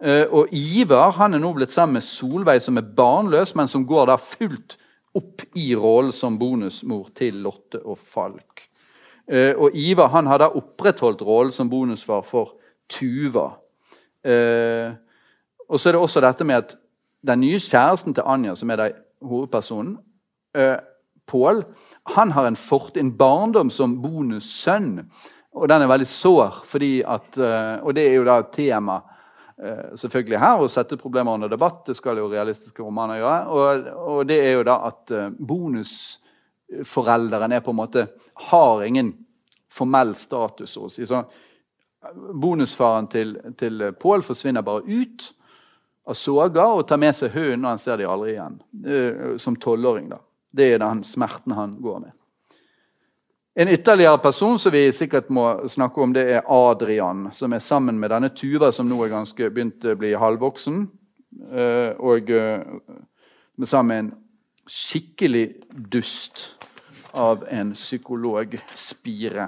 [0.03, 3.85] Eh, og Ivar han er nå blitt sammen med Solveig, som er barnløs, men som
[3.87, 4.77] går da fullt
[5.15, 8.65] opp i rollen som bonusmor til Lotte og Falk.
[9.31, 12.57] Eh, og Ivar han har da opprettholdt rollen som bonusfar for
[12.91, 13.53] Tuva.
[14.23, 14.91] Eh,
[15.69, 16.75] og så er det også dette med at
[17.23, 19.95] den nye kjæresten til Anja, som er den hovedpersonen,
[20.57, 20.75] uh,
[21.23, 21.61] Pål,
[22.11, 24.97] han har en, fort, en barndom som bonussønn.
[25.55, 27.37] Og den er veldig sår, fordi at,
[27.79, 28.97] og det er jo da et tema
[29.95, 31.85] selvfølgelig her, å sette problemer under debatt.
[31.87, 33.39] Det skal jo realistiske romaner gjøre.
[33.55, 35.15] Og, og det er jo da at
[36.73, 38.07] bonusforelderen er på en måte
[38.49, 39.13] har ingen
[39.71, 40.77] formell status.
[40.77, 41.05] Å si.
[41.05, 41.23] Så
[42.33, 45.29] bonusfaren til, til Pål forsvinner bare ut
[46.07, 48.59] av soga og tar med seg hunden, og han ser de aldri igjen.
[49.39, 50.09] Som tolvåring.
[50.09, 50.19] da.
[50.53, 52.11] Det er den smerten han går med.
[53.55, 57.99] En ytterligere person som vi sikkert må snakke om, det er Adrian, som er sammen
[58.01, 60.79] med denne Tuva, som nå er ganske begynt å bli halvvoksen.
[61.53, 62.65] Eh, og eh,
[63.61, 64.11] sammen med en
[64.69, 65.45] skikkelig
[65.93, 66.62] dust
[67.13, 69.47] av en psykologspire.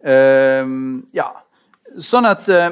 [0.00, 0.66] Uh,
[1.12, 1.28] ja.
[2.00, 2.70] Sånn at uh,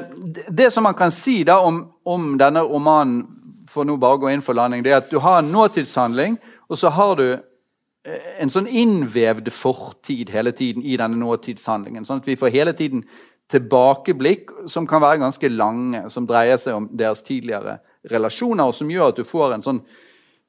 [0.49, 3.21] Det som man kan si da om, om, denne romanen,
[3.69, 6.39] for nå bare å gå inn for landing, det er at du har en nåtidshandling,
[6.69, 12.07] og så har du uh, en sånn innvevd fortid hele tiden i denne nåtidshandlingen.
[12.07, 13.05] Sånn at vi får hele tiden
[13.49, 18.91] tilbakeblikk som kan være ganske lange, som dreier seg om deres tidligere relasjoner, og som
[18.91, 19.81] gjør at du får en sånn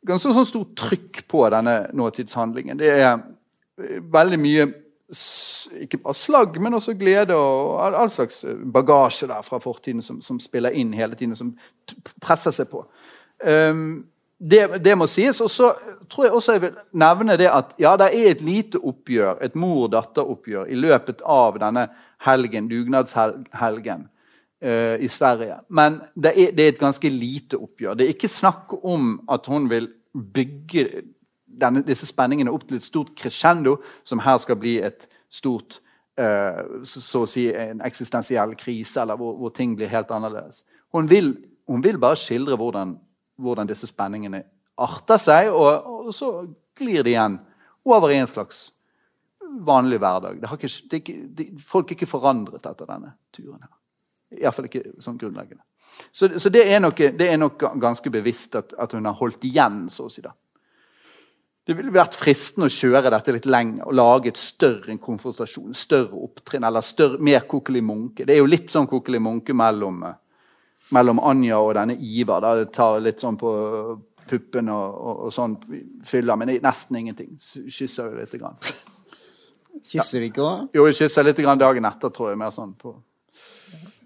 [0.06, 2.78] ganske sånn stort trykk på denne nåtidshandlingen.
[2.80, 4.70] Det er eh, veldig mye
[5.80, 10.20] ikke bare slagg, men også glede og all, all slags bagasje der fra fortiden som,
[10.22, 11.50] som, spiller inn hele tiden, som
[12.22, 12.84] presser seg på.
[13.42, 14.04] Um,
[14.38, 15.40] det, det, må sies.
[15.42, 15.72] Og så
[16.08, 19.58] tror jeg også jeg vil nevne det at ja, det er et lite oppgjør, et
[19.58, 21.88] mor-datter-oppgjør, i løpet av denne
[22.24, 24.06] helgen, dugnadshelgen
[24.60, 25.54] i Sverige.
[25.72, 27.94] Men det er, det er, et ganske lite oppgjør.
[27.96, 30.84] Det er ikke snakk om at hun vil bygge
[31.60, 35.78] denne, disse spenningene opp til et stort crescendo, som her skal bli et stort
[36.20, 40.64] uh, så, å si en eksistensiell krise, eller hvor, hvor ting blir helt annerledes.
[40.94, 41.34] Hun vil,
[41.70, 42.96] hun vil bare skildre hvordan,
[43.40, 44.44] hvordan, disse spenningene
[44.80, 46.32] arter seg, og, og, så
[46.78, 47.40] glir de igjen
[47.88, 48.70] over i en slags
[49.66, 50.40] vanlig hverdag.
[50.54, 51.02] Ikke, det
[51.36, 53.60] det, folk er ikke forandret etter denne turen.
[53.62, 53.79] her.
[54.38, 55.64] Iallfall ikke sånn grunnleggende.
[56.12, 59.44] Så, så det, er nok, det, er nok, ganske bevisst at, at, hun har holdt
[59.44, 60.22] igjen, så å si.
[60.24, 60.32] da.
[61.66, 65.74] Det ville vært fristende å kjøre dette litt lenger og lage et større konfrontasjon.
[65.76, 68.24] større opptrinn, eller større, mer Kokkeli Munke.
[68.26, 70.00] Det er jo litt sånn Kokkeli Munke mellom,
[70.96, 72.40] mellom, Anja og denne Ivar.
[72.42, 72.54] Da.
[72.62, 73.52] Det tar litt sånn på
[74.30, 75.58] puppene og, og, og, sånn
[76.06, 77.36] fyller, men nesten ingenting.
[77.38, 78.58] Kysser jo lite grann.
[79.90, 80.66] Kysser ikke òg?
[80.74, 82.40] Jo, jeg kysser litt grann dagen etter, tror jeg.
[82.40, 82.96] Mer sånn på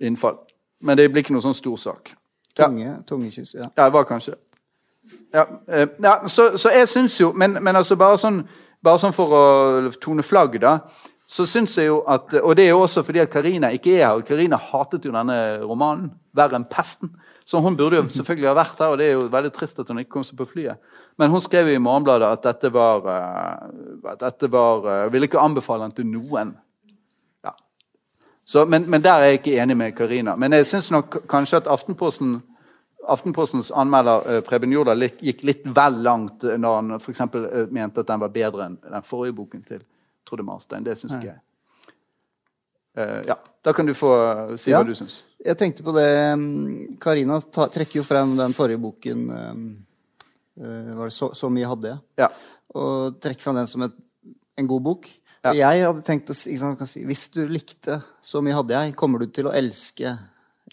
[0.01, 0.39] innfall.
[0.85, 2.15] Men det blir ikke noe sånn stor sak.
[2.55, 2.99] Tunge, ja.
[3.07, 3.71] Tungekyss, ja.
[3.71, 4.41] Ja, det var kanskje det.
[5.35, 8.39] Ja, eh, ja, så, så jeg syns jo men, men, altså bare sånn,
[8.81, 9.43] bare sånn for å
[10.01, 10.79] tone flagg, da
[11.35, 14.07] så syns jeg jo at Og det er jo også fordi at Karina ikke er
[14.07, 14.25] her.
[14.27, 17.11] Karina hatet jo denne romanen verre enn pesten.
[17.49, 19.89] Så hun burde jo selvfølgelig ha vært her, og det er jo veldig trist at
[19.91, 20.81] hun ikke kom seg på flyet.
[21.21, 25.43] Men hun skrev i Morgenbladet at dette var, eh, at dette var Jeg ville ikke
[25.43, 26.55] anbefale den til noen.
[28.45, 30.37] Så, men, men, der er jeg ikke enig med Karina.
[30.37, 32.43] Men jeg syns nok kanskje at Aftenposten
[33.05, 38.09] Aftenpostens anmelder uh, Preben Jorda gikk litt vel langt når han eksempel, uh, mente at
[38.09, 39.83] den var bedre enn den forrige boken til
[40.25, 40.87] Trude Marstein.
[40.87, 41.43] Det syns ikke jeg.
[43.27, 43.35] Ja,
[43.67, 44.09] Da kan du få
[44.57, 44.79] si ja.
[44.79, 45.19] hva du syns.
[45.43, 46.07] Jeg tenkte på det
[46.39, 49.25] mm, Karina trekker jo frem den forrige boken
[50.55, 51.99] var det så, så, mye hadde jeg.
[52.23, 52.29] Ja.
[52.79, 53.97] Og trekker frem den som et,
[54.57, 55.11] en god bok.
[55.45, 55.53] Ja.
[55.53, 56.55] Jeg hadde tenkt å si,
[57.05, 60.07] Hvis du likte 'Så mye hadde jeg', kommer du til å elske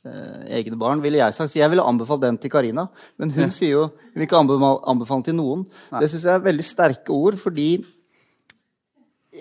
[0.06, 1.52] eh, egne barn, ville jeg sagt.
[1.52, 2.88] Så jeg ville anbefalt den til Karina.
[3.18, 3.50] Men hun ja.
[3.50, 5.66] sier jo hun vil ikke anbefale den til noen.
[5.92, 6.00] Nei.
[6.00, 7.84] Det syns jeg er veldig sterke ord, fordi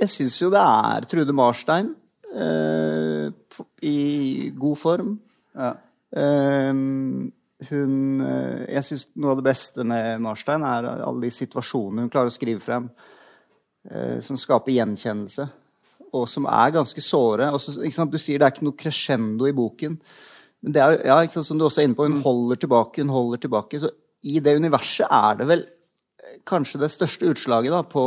[0.01, 1.95] jeg syns jo det er Trude Marstein
[2.35, 3.31] eh,
[3.83, 5.15] i god form.
[5.55, 5.77] Ja.
[6.11, 6.75] Eh,
[7.71, 12.33] hun Jeg syns noe av det beste med Marstein er alle de situasjonene hun klarer
[12.33, 12.89] å skrive frem,
[14.21, 15.47] som skaper gjenkjennelse,
[16.13, 17.47] og som er ganske såre.
[17.55, 19.95] Også, du sier det er ikke noe crescendo i boken.
[20.61, 23.15] Men det er, ja, sant, som du også er inne på, hun holder tilbake, hun
[23.15, 23.81] holder tilbake.
[23.81, 23.93] Så
[24.29, 25.63] i det universet er det vel
[26.49, 28.05] kanskje det største utslaget da, på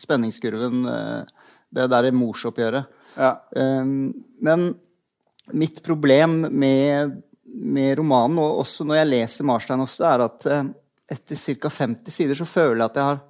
[0.00, 0.82] spenningskurven,
[1.70, 2.98] det der morsoppgjøret.
[3.14, 3.36] Ja.
[3.54, 4.72] Men
[5.54, 7.20] mitt problem med
[7.52, 10.68] med romanen, og også når jeg leser Marstein ofte, er at eh,
[11.12, 11.70] etter ca.
[11.70, 13.20] 50 sider så føler jeg at jeg har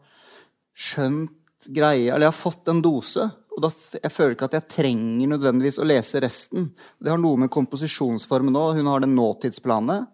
[0.86, 3.28] skjønt greia Eller jeg har fått en dose.
[3.52, 6.70] Og da, jeg føler ikke at jeg trenger nødvendigvis å lese resten.
[6.98, 8.78] Det har noe med komposisjonsformen òg.
[8.78, 10.08] Hun har den nåtidsplanet,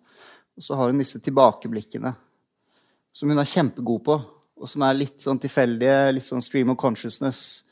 [0.59, 2.13] og så har hun disse tilbakeblikkene.
[3.15, 4.19] Som hun er kjempegod på,
[4.59, 6.11] og som er litt sånn tilfeldige.
[6.17, 7.63] Litt sånn stream of consciousness.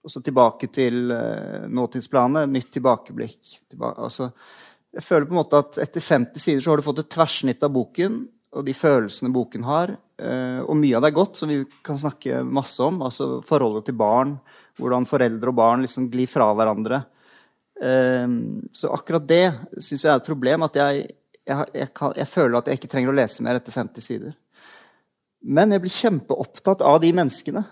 [0.00, 2.48] Og så tilbake til uh, nåtidsplanet.
[2.48, 3.40] Nytt tilbakeblikk.
[3.68, 4.30] Tilbake, altså,
[4.96, 7.62] jeg føler på en måte at etter 50 sider så har du fått et tverrsnitt
[7.66, 8.22] av boken
[8.56, 9.94] og de følelsene boken har.
[10.20, 13.00] Eh, og mye av det er godt, som vi kan snakke masse om.
[13.06, 14.36] Altså forholdet til barn.
[14.80, 17.02] Hvordan foreldre og barn liksom glir fra hverandre.
[17.80, 18.26] Eh,
[18.76, 19.46] så akkurat det
[19.78, 20.66] syns jeg er et problem.
[20.68, 21.06] At jeg,
[21.48, 24.36] jeg, jeg, kan, jeg, føler at jeg ikke trenger å lese mer etter 50 sider.
[25.40, 27.64] Men jeg blir kjempeopptatt av de menneskene.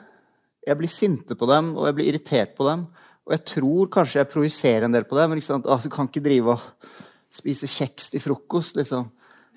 [0.68, 2.86] Jeg blir sinte på dem, og jeg blir irritert på dem.
[3.28, 5.34] Og jeg tror kanskje jeg projiserer en del på dem.
[5.34, 6.94] Men at, altså, du kan ikke drive og
[7.32, 9.10] spise kjeks til frokost, liksom.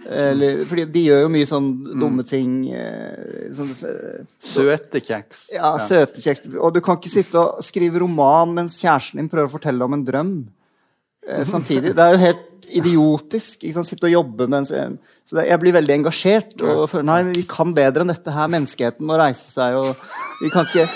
[0.09, 1.67] Eller, fordi de gjør jo mye sånn
[2.01, 2.55] dumme ting.
[2.73, 3.69] Eh, sånn,
[4.41, 5.45] søte kjeks.
[5.53, 6.47] Ja, søte kjeks.
[6.57, 9.97] Og du kan ikke sitte og skrive roman mens kjæresten din prøver å fortelle om
[9.97, 10.33] en drøm.
[11.27, 11.93] Eh, samtidig.
[11.95, 13.61] Det er jo helt idiotisk.
[13.61, 13.89] Ikke sant?
[13.91, 16.57] Sitte og jobbe mens en Så det, jeg blir veldig engasjert.
[16.65, 18.51] Og føler nei, vi kan bedre enn dette her.
[18.51, 19.77] Menneskeheten må reise seg.
[19.77, 19.95] og
[20.41, 20.87] vi kan ikke...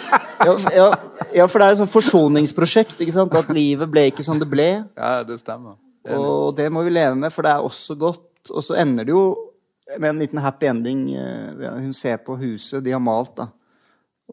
[0.46, 0.90] Ja, ja,
[1.34, 2.98] ja for det er jo sånn forsoningsprosjekt.
[3.00, 3.38] ikke sant?
[3.38, 4.70] At livet ble ikke som det ble.
[4.98, 5.78] Ja, det stemmer.
[6.16, 8.26] Og det må vi leve med, for det er også godt.
[8.54, 9.26] Og så ender det jo
[10.00, 11.06] med en liten happy ending.
[11.16, 13.36] Eh, hun ser på huset de har malt.
[13.38, 13.50] da.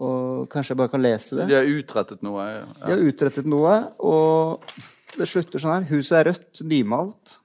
[0.00, 1.48] Og kanskje jeg bare kan lese det.
[1.50, 2.46] De har utrettet noe.
[2.48, 2.64] Ja.
[2.86, 4.72] De har utrettet noe, og
[5.18, 5.88] det slutter sånn her.
[5.92, 7.38] Huset er rødt, nymalt.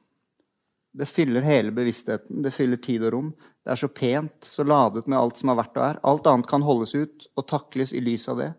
[0.98, 2.40] Det fyller hele bevisstheten.
[2.46, 3.34] Det fyller tid og rom.
[3.68, 6.00] Det er så pent, så ladet med alt som har vært og er.
[6.08, 8.54] Alt annet kan holdes ut og takles i lys av det.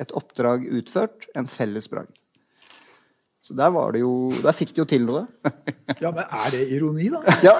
[0.00, 2.19] Et oppdrag utført, en felles bragd.
[3.42, 5.22] Så der var det jo Der fikk de jo til noe.
[6.00, 7.22] Ja, men er det ironi, da?
[7.48, 7.54] Ja.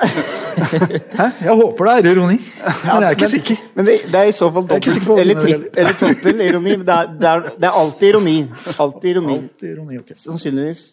[1.16, 1.26] Hæ?
[1.40, 3.62] Jeg håper det er ironi, men jeg er ikke men, sikker.
[3.74, 6.76] Men det, det, er i så fall dobbelt eller, tripp, eller trippel ironi.
[6.84, 8.36] Det er, det, er, det er, alltid ironi.
[8.78, 9.38] Alltid ironi.
[9.38, 10.18] Alltid ironi okay.
[10.20, 10.84] Sannsynligvis.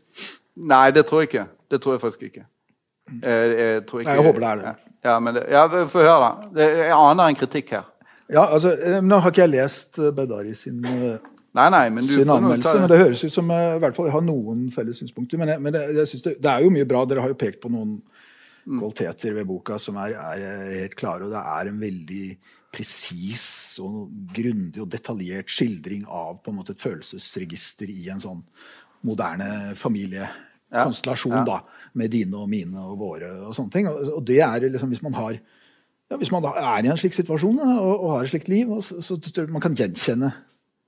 [0.71, 1.45] Nei, det tror jeg ikke.
[1.71, 2.47] Det tror jeg faktisk ikke.
[3.11, 4.75] Jeg, jeg, tror ikke, Nei, jeg håper det er det.
[5.07, 6.63] Ja, men det, ja, Få høre, da.
[6.63, 7.87] Jeg aner en kritikk her.
[8.27, 11.19] Ja, altså, eh, Nå har ikke jeg lest eh, Bedari sin eh,
[11.57, 14.13] Nei, nei, men du sin anmeldelse, men det høres ut som i hvert fall jeg
[14.13, 15.39] har noen felles synspunkter.
[15.41, 17.01] Men, jeg, men jeg, jeg det, det, er jo mye bra.
[17.09, 18.77] Dere har jo pekt på noen mm.
[18.77, 21.25] kvaliteter ved boka som er, er, helt klare.
[21.25, 22.25] Og det er en veldig
[22.77, 23.47] presis
[23.81, 24.03] og
[24.35, 28.43] grundig og detaljert skildring av på en måte et følelsesregister i en sånn
[29.07, 31.39] moderne familiekonstellasjon.
[31.39, 31.45] Ja, ja.
[31.55, 33.89] da, Med dine og mine og våre og sånne ting.
[33.89, 35.39] Og, og det er liksom hvis man har
[36.07, 39.01] ja, hvis man er i en slik situasjon og, og har et slikt liv, så,
[39.03, 40.29] så, så man kan gjenkjenne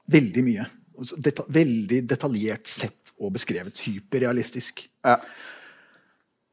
[0.09, 0.65] Veldig mye.
[1.17, 3.79] Deta veldig detaljert sett og beskrevet.
[3.85, 4.83] Hyperrealistisk.
[5.05, 5.19] Ja.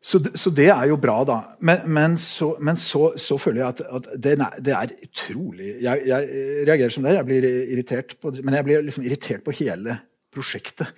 [0.06, 1.36] Så, så, det er jo bra, da.
[1.66, 6.04] Men, men, så, men så, så, føler jeg at, at det, det, er, utrolig jeg,
[6.06, 6.28] jeg,
[6.68, 7.16] reagerer som det.
[7.16, 9.98] Jeg blir irritert på, men jeg blir liksom irritert på hele
[10.34, 10.92] prosjektet.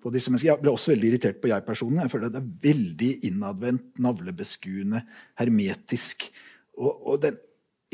[0.00, 2.02] På disse jeg blir også veldig irritert på jeg-personen.
[2.04, 5.02] Jeg føler at det er veldig innadvendt, navlebeskuende,
[5.40, 6.28] hermetisk.
[6.80, 7.40] Og, og den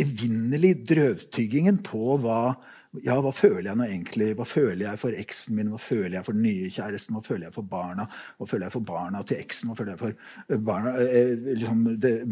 [0.03, 2.57] evinnelige drøvtyggingen på hva
[3.05, 4.29] ja, hva føler jeg nå egentlig?
[4.39, 5.71] Hva føler jeg for eksen min?
[5.73, 7.17] Hva føler jeg for den nye kjæresten?
[7.17, 8.07] Hva føler jeg for barna?
[8.39, 9.71] Hva føler jeg for barna til eksen?
[9.71, 10.15] Hva føler jeg for
[10.55, 11.85] eh, barna, eh, liksom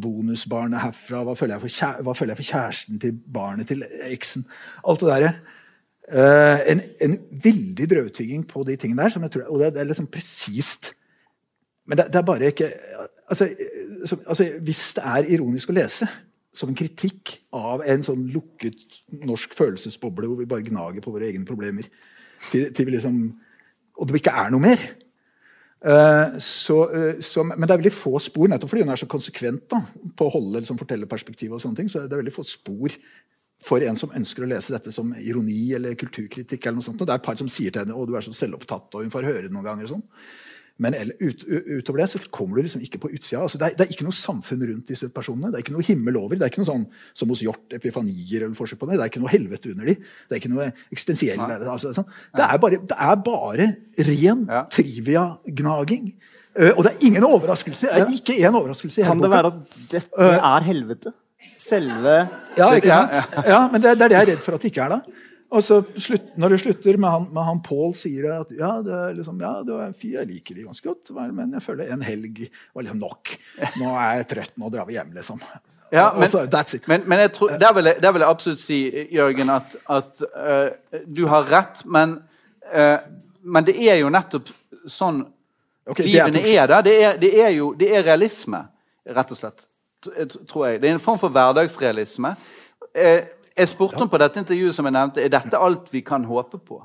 [0.03, 1.23] bonusbarnet herfra?
[1.29, 4.47] Hva føler, hva føler, jeg for kjæresten til barnet til eksen?
[4.85, 5.35] Alt det derre.
[6.69, 9.29] En, en, veldig drøvtygging på de tingene der.
[9.33, 10.93] Tror, og det, er liksom presist.
[11.89, 12.69] Men det, det, er bare ikke
[13.29, 13.49] altså,
[14.05, 16.09] så, altså, Hvis det er ironisk å lese,
[16.55, 21.29] som en kritikk av en sånn lukket norsk følelsesboble hvor vi bare gnager på våre
[21.31, 21.89] egne problemer.
[22.51, 23.19] Til, til liksom,
[23.99, 24.85] og det ikke er noe mer.
[25.85, 29.09] Uh, så, uh, så, men det er veldig få spor, nettopp fordi hun er så
[29.11, 29.83] konsekvent da,
[30.17, 31.59] på å holde liksom, fortellerperspektivet.
[31.59, 32.95] og sånne ting, så det er veldig få spor
[33.65, 36.67] for en som ønsker å lese dette som ironi eller kulturkritikk.
[36.67, 37.01] eller noe sånt.
[37.01, 39.05] Og det er et par som sier til henne å du er så selvopptatt, og
[39.05, 39.89] hun får høre det noen ganger.
[39.89, 40.07] og sånn.
[40.83, 43.45] Men ut, utover det så kommer du liksom ikke på utsida.
[43.45, 45.53] Altså det, er, det, er, ikke noe samfunn rundt disse personene.
[45.53, 46.35] Det er ikke noe himmel over.
[46.35, 48.99] Det er ikke noe sånn som hos Hjort, epifanier eller forsøk på det.
[48.99, 49.95] Det er ikke noe helvete under de.
[50.03, 52.09] Det er ikke noe eksistensiell altså, sånn.
[52.35, 53.69] det, er bare, det, er bare,
[54.11, 54.65] ren ja.
[54.75, 56.09] trivia-gnaging.
[56.55, 57.91] Uh, og det er ingen overraskelse.
[57.91, 59.07] Det er ikke én overraskelse.
[59.07, 61.15] Kan det være at dette er helvete?
[61.61, 62.17] Selve
[62.57, 63.37] Ja, ikke sant?
[63.47, 64.97] ja, men det, det er det jeg er redd for at det ikke er.
[64.97, 65.24] da.
[65.55, 68.95] Og så slutt, Når det slutter med han, med han Pål sier at ja, det
[68.95, 72.03] er liksom, ja, det var fint, jeg liker de ganske godt, men jeg føler en
[72.05, 72.43] helg
[72.75, 73.37] var liksom nok.
[73.79, 75.43] Nå er jeg trøtt, nå drar vi hjem, liksom.
[75.95, 78.79] Ja, men, Også, men, men tror, der, vil jeg, der, vil jeg, absolutt si,
[79.15, 82.17] Jørgen, at, at uh, du har rett, men,
[82.75, 82.97] uh,
[83.43, 84.51] men det er jo nettopp
[84.91, 85.23] sånn
[85.87, 86.97] okay, livene er, er det.
[86.99, 88.65] Er, det er jo det er realisme,
[89.07, 89.69] rett og slett.
[90.51, 90.83] Tror jeg.
[90.83, 92.35] Det er en form for hverdagsrealisme.
[92.91, 93.23] Uh,
[93.57, 96.59] jeg spurte ham på dette intervjuet som jeg nevnte, er dette alt vi kan håpe
[96.59, 96.81] på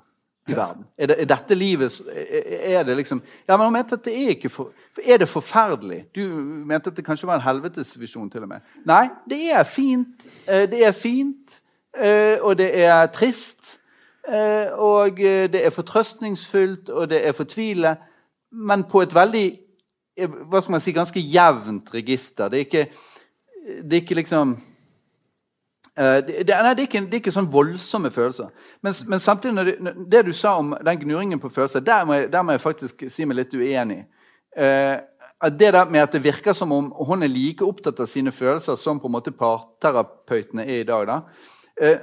[0.49, 0.85] i verden.
[0.97, 4.35] Er, det, er dette livet er det liksom, Ja, men hun mente at det er
[4.35, 4.71] ikke for,
[5.03, 6.05] Er det forferdelig?
[6.15, 6.21] Du
[6.65, 8.65] mente at det kanskje var en helvetesvisjon til og med.
[8.85, 10.25] Nei, det er fint.
[10.47, 11.61] Eh, det er fint,
[11.97, 13.79] eh, og det er trist.
[14.27, 17.97] Eh, og det er fortrøstningsfullt, og det er fortvilende.
[18.51, 19.47] Men på et veldig
[20.27, 22.49] hva skal man si, ganske jevnt register.
[22.49, 22.87] Det er ikke,
[23.83, 24.57] det er ikke liksom
[25.99, 28.51] det, det, nei, det, er ikke, det, er ikke, sånn voldsomme følelser.
[28.85, 32.29] Men, men samtidig, det, det, du sa om den gnuringen på følelser, der må, jeg,
[32.31, 34.05] der må jeg faktisk si meg litt uenig.
[34.55, 35.01] Uh,
[35.51, 38.75] det der med at det virker som om hun er like opptatt av sine følelser
[38.79, 41.07] som på en måte parterapeutene er i dag.
[41.07, 41.19] da.
[41.79, 41.97] Uh,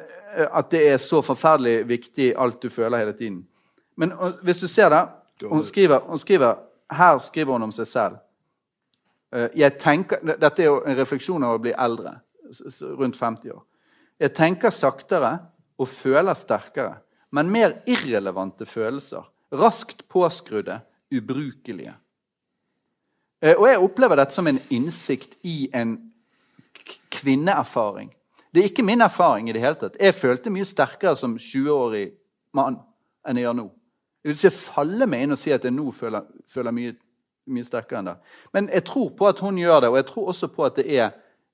[0.52, 3.46] at det er så forferdelig viktig, alt du føler hele tiden.
[3.96, 5.06] Men uh, hvis du ser det
[5.48, 6.54] hun skriver, hun skriver,
[6.90, 8.16] Her skriver hun om seg selv.
[9.54, 12.12] jeg tenker, Dette er jo en refleksjon av å bli eldre.
[12.98, 13.64] Rundt 50 år.
[14.20, 15.32] Jeg tenker saktere
[15.76, 16.96] og føler sterkere,
[17.30, 19.24] men mer irrelevante følelser.
[19.52, 20.80] Raskt påskrudde,
[21.12, 21.94] ubrukelige.
[23.42, 25.98] Eh, og jeg opplever dette som en innsikt i en
[27.12, 28.10] kvinneerfaring.
[28.50, 29.98] Det er ikke min erfaring i det hele tatt.
[30.00, 32.06] Jeg følte mye sterkere som 20-årig
[32.56, 32.78] mann
[33.26, 33.66] enn jeg gjør nå.
[34.24, 36.94] Jeg vil ikke falle meg inn og si at jeg nå føler, føler mye,
[37.52, 38.16] mye sterkere enn det.
[38.56, 40.86] Men jeg tror på at hun gjør det, og jeg tror også på at det
[40.96, 41.12] er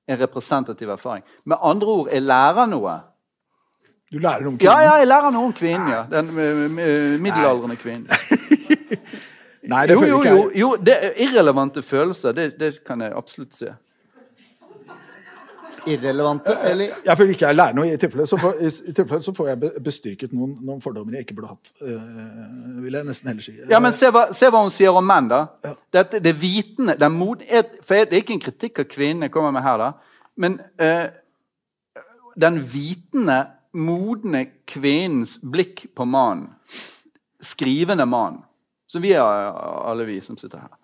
[0.08, 1.24] en representativ erfaring.
[1.46, 2.96] Med andre ord, jeg lærer noe.
[4.12, 4.72] Du lærer noe om kvinnen?
[4.72, 5.88] Ja, ja, jeg lærer noe om kvinnen.
[5.88, 6.02] ja.
[6.10, 6.32] Den
[7.22, 8.08] middelaldrende kvinnen.
[9.72, 12.34] Nei, det føler jo, jo, jo, jo, det er irrelevante følelser.
[12.34, 13.70] Det, det kan jeg absolutt se
[15.86, 16.54] irrelevante?
[16.68, 16.90] Eller?
[17.04, 17.88] Jeg føler ikke jeg lærer noe.
[17.92, 21.36] I tilfelle så får, i tilfelle så får jeg bestyrket noen, noen, fordommer jeg ikke
[21.38, 21.72] burde hatt.
[21.82, 23.54] Uh, vil jeg nesten heller si.
[23.70, 25.42] Ja, men Se hva, se hva hun sier om menn, da.
[25.64, 25.74] Ja.
[25.98, 27.44] Dette, det vitende, det, mod,
[27.86, 30.20] for Det er ikke en kritikk av kvinnene jeg kommer med her, da.
[30.42, 31.08] Men uh,
[32.46, 33.40] den vitende,
[33.72, 36.50] modne kvinnens blikk på mannen,
[37.42, 38.42] skrivende mann,
[38.86, 40.76] som vi er alle vi som sitter her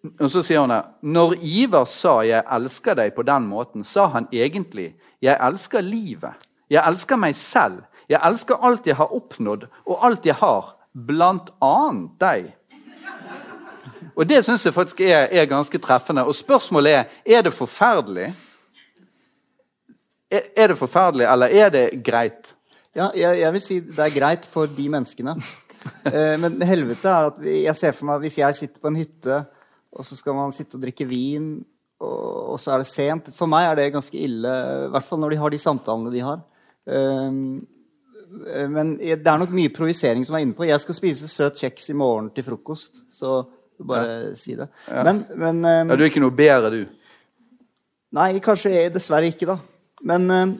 [0.00, 4.06] og så sier hun her Når Ivar sa 'jeg elsker deg' på den måten, sa
[4.06, 6.34] han egentlig 'jeg elsker livet'.
[6.70, 7.84] 'Jeg elsker meg selv'.
[8.08, 12.52] 'Jeg elsker alt jeg har oppnådd, og alt jeg har, blant annet deg'.
[14.16, 16.24] Og Det syns jeg faktisk er, er, ganske treffende.
[16.24, 18.34] Og spørsmålet er er det forferdelig.
[20.30, 22.54] Er, er det forferdelig, eller er det greit?
[22.94, 25.36] Ja, jeg, jeg, vil si det er greit for de menneskene.
[26.04, 28.96] Eh, men helvete er at jeg ser for meg at hvis jeg sitter på en
[28.96, 29.38] hytte
[29.90, 31.52] og så skal man sitte og drikke vin,
[32.00, 33.30] og, og så er det sent.
[33.36, 34.54] For meg er det ganske ille,
[34.86, 36.42] i hvert fall når de har de samtalene de har.
[36.90, 37.60] Um,
[38.70, 40.68] men det er nok mye provisering som er inne på.
[40.68, 43.02] Jeg skal spise søt kjeks i morgen til frokost.
[43.10, 43.40] Så
[43.80, 44.32] Bare ja.
[44.36, 44.68] si det.
[44.88, 45.04] Ja.
[45.04, 46.82] Men, men um, Ja, du er ikke noe bedre, du?
[48.16, 49.56] Nei, kanskje jeg, dessverre ikke, da.
[50.04, 50.52] Men um,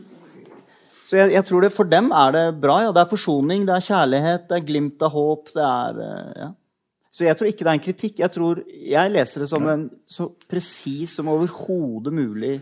[1.05, 2.79] Så jeg, jeg, tror det for dem er det bra.
[2.87, 2.95] Ja.
[2.97, 5.53] Det er forsoning, det er kjærlighet, det er glimt av håp.
[5.53, 6.51] det er, uh, ja.
[7.21, 8.21] Så jeg tror ikke det er en kritikk.
[8.23, 12.55] Jeg tror jeg leser det som en så presis som overhodet mulig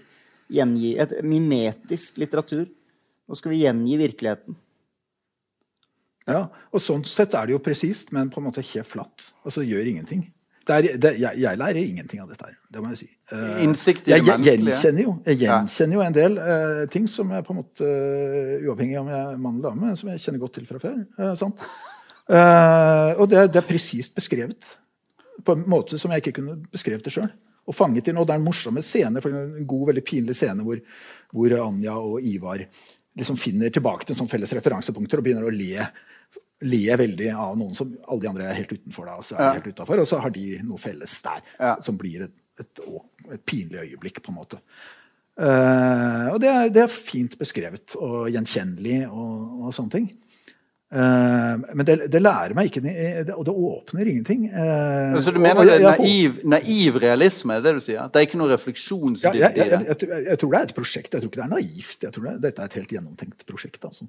[0.51, 2.65] gjengi, et mimetisk litteratur.
[2.67, 4.57] Nå skal vi gjengi virkeligheten.
[6.27, 6.41] Ja,
[6.75, 9.29] og Sånn sett er det jo presist, men på en måte helt flatt.
[9.47, 10.27] Altså gjør ingenting.
[10.67, 12.57] Det er, det, jeg, jeg, lærer ingenting av dette her.
[12.75, 13.07] Det må jeg si.
[13.31, 17.07] Uh, Innsikt i det jeg, jeg gjenkjenner jo, jeg gjenkjenner jo en del uh, ting
[17.09, 20.11] som er på en måte uh, uavhengig av om jeg er mann eller dame, som
[20.11, 20.99] jeg kjenner godt til fra før.
[22.29, 24.75] Og det, det er presist beskrevet
[25.45, 27.31] på en måte som jeg ikke kunne beskrevet det sjøl.
[27.69, 30.65] Og fanget inn, og det er en morsomme scene, for en god, veldig pinlig scene
[30.65, 30.81] hvor,
[31.33, 32.65] hvor Anja og Ivar
[33.19, 35.89] liksom finner tilbake til sånn felles referansepunkter og begynner å le
[36.67, 39.07] le veldig av noen som alle de andre er helt utenfor.
[39.07, 39.51] Da, og så er ja.
[39.59, 41.75] helt utenfor, og så har de noe felles der ja.
[41.85, 42.81] som blir et, et,
[43.29, 44.19] et, pinlig øyeblikk.
[44.25, 44.59] på en måte.
[45.39, 50.09] Uh, og det er, det er, fint beskrevet og gjenkjennelig og, og sånne ting.
[50.89, 52.81] Uh, men det, det, lærer meg ikke
[53.35, 54.47] Og det åpner ingenting.
[54.49, 57.59] Uh, så du mener det er naiv, naiv, realisme?
[57.59, 58.09] er det du sier?
[58.09, 61.13] Det er ikke noe refleksjonsdybde ja, jeg, jeg, jeg, jeg, tror det er et prosjekt.
[61.13, 61.99] Jeg tror ikke det er naivt.
[62.07, 63.85] Jeg tror det, Dette er et helt gjennomtenkt prosjekt.
[63.85, 64.09] altså.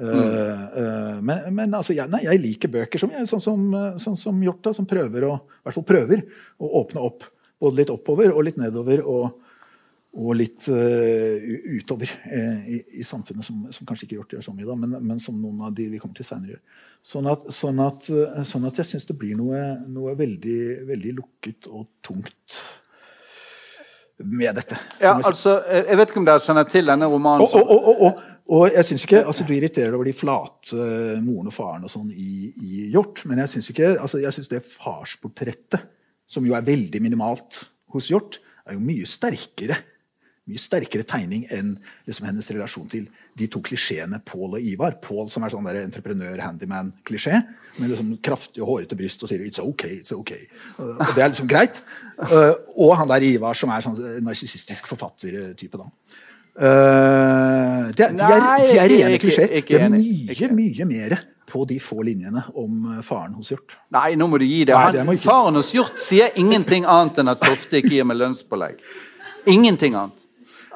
[0.00, 0.08] Mm.
[0.08, 3.68] Uh, men, men altså, jeg, nei, jeg, liker bøker som, jeg, sånn, som,
[4.00, 6.24] sånn som Hjorta, som prøver å, i hvert fall prøver
[6.56, 7.28] å åpne opp.
[7.60, 9.04] Både litt oppover og litt nedover.
[9.04, 9.43] og,
[10.14, 14.54] og litt uh, utover uh, i, i, samfunnet, som, som, kanskje ikke Hjort gjør så
[14.54, 16.62] mye, da, men, men, som noen av de vi kommer til senere gjør.
[17.04, 18.06] Sånn at, sånn at,
[18.48, 19.58] sånn at jeg syns det blir noe,
[19.92, 22.60] noe veldig, veldig, lukket og tungt
[24.24, 24.78] med dette.
[25.02, 27.44] Ja, altså, Jeg vet ikke om dere kjenner til denne romanen.
[27.44, 30.88] Og, og, og, og og jeg synes ikke, altså Du irriterer deg over de flate
[31.24, 33.22] moren og faren og sånn i, i, Hjort.
[33.28, 35.86] Men jeg syns altså, det farsportrettet,
[36.28, 37.62] som jo er veldig minimalt
[37.94, 39.78] hos Hjort, er jo mye sterkere
[40.44, 41.74] mye sterkere tegning enn
[42.04, 43.06] liksom, hennes relasjon til
[43.38, 44.98] de to klisjeene Paul og Ivar.
[45.02, 47.40] Paul som er sånn entreprenør-handyman-klisjé,
[47.78, 50.32] med liksom kraftig og hårete bryst og sier 'it's ok', it's ok.
[50.78, 51.82] Og det er liksom greit.
[52.18, 55.78] Uh, og han der Ivar som er sånn narsissistisk forfattertype.
[55.78, 55.88] da.
[56.54, 59.48] Uh, det, de, er, de er rene klisjeer.
[59.48, 63.76] Det er mye, mye mer på de få linjene om eh, faren hos Hjort.
[63.94, 64.74] Nei, nå må du gi det.
[64.74, 68.80] Han, Nei, faren hos Hjort sier ingenting annet enn at Tofte ikke gir meg lønnspålegg.
[69.50, 70.24] Ingenting annet.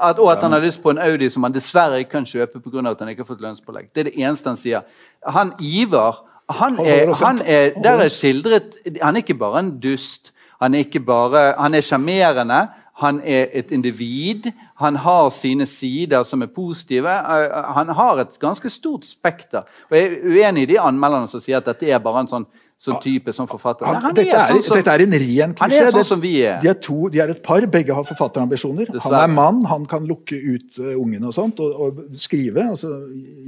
[0.00, 2.60] At, og at han har lyst på en Audi som han dessverre ikke kan kjøpe
[2.62, 2.90] pga.
[2.90, 3.90] at han ikke har fått lønnspålegg.
[3.94, 4.82] Det er det eneste han sier.
[5.26, 10.32] Han Ivar han er, han er, der er skildret Han er ikke bare en dust.
[10.62, 12.68] Han er ikke bare, han er sjarmerende.
[12.98, 14.50] Han er et individ.
[14.76, 17.10] Han har sine sider som er positive.
[17.10, 19.62] Eh, han har et ganske stort spekter.
[19.90, 22.46] Og Jeg er uenig i de anmelderne som sier at dette er bare en sånn,
[22.78, 23.88] sånn type som forfatter.
[23.88, 25.80] Han, han dette, er, sånn som, dette, er, en ren klisjé.
[25.82, 26.60] Han er sånn som vi er.
[26.62, 28.92] De er, to, de er et par, begge har forfatterambisjoner.
[29.04, 32.68] Han er mann, han kan lukke ut uh, ungene og sånt, og, og skrive.
[32.76, 32.94] altså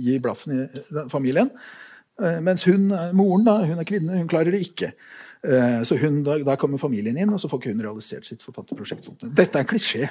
[0.01, 1.53] Gi blaffen i familien.
[2.21, 4.95] Uh, mens hun, moren da, hun er kvinne, hun klarer det ikke.
[5.43, 8.43] Eh, så hun, da, da, kommer familien inn, og så får ikke hun realisert sitt
[8.45, 9.07] forfatterprosjekt.
[9.09, 9.25] Sånt.
[9.25, 10.11] Dette er en klisjé.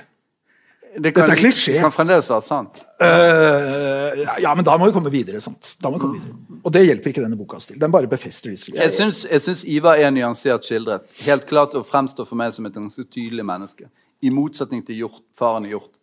[0.97, 1.75] Det kan, Dette er klisjé.
[1.83, 2.79] kan fremdeles være sant.
[2.99, 5.41] Uh, ja, men da må vi komme videre.
[5.43, 5.75] Sant?
[5.79, 6.59] Da må vi komme videre.
[6.65, 7.77] Og det hjelper ikke denne boka til.
[7.79, 11.05] Den bare befester disse Jeg syns Ivar er nyansert skildret.
[11.27, 13.87] Helt klart og fremstår for meg som et ganske tydelig menneske.
[14.25, 15.93] I motsetning til hjort, faren i Hjort.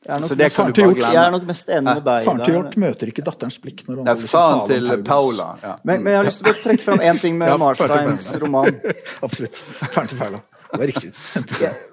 [0.00, 2.28] Jeg er, nok, faren til Hjort, jeg er nok mest enig med deg.
[2.28, 3.82] Faren til Hjort møter ikke datterens blikk.
[3.88, 5.48] når han det er Faren til Paula.
[5.64, 5.74] Ja.
[5.82, 8.80] Men, men, jeg har lyst til å trekke fram én ting med ja, Marsteins roman.
[9.26, 9.60] Absolutt.
[9.82, 10.44] Faren til Paula.
[10.70, 11.12] Det var riktig.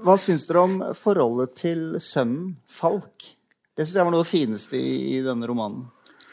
[0.05, 3.31] hva syns dere om forholdet til sønnen Falk?
[3.77, 5.85] Det syns jeg var noe av det fineste i, denne romanen.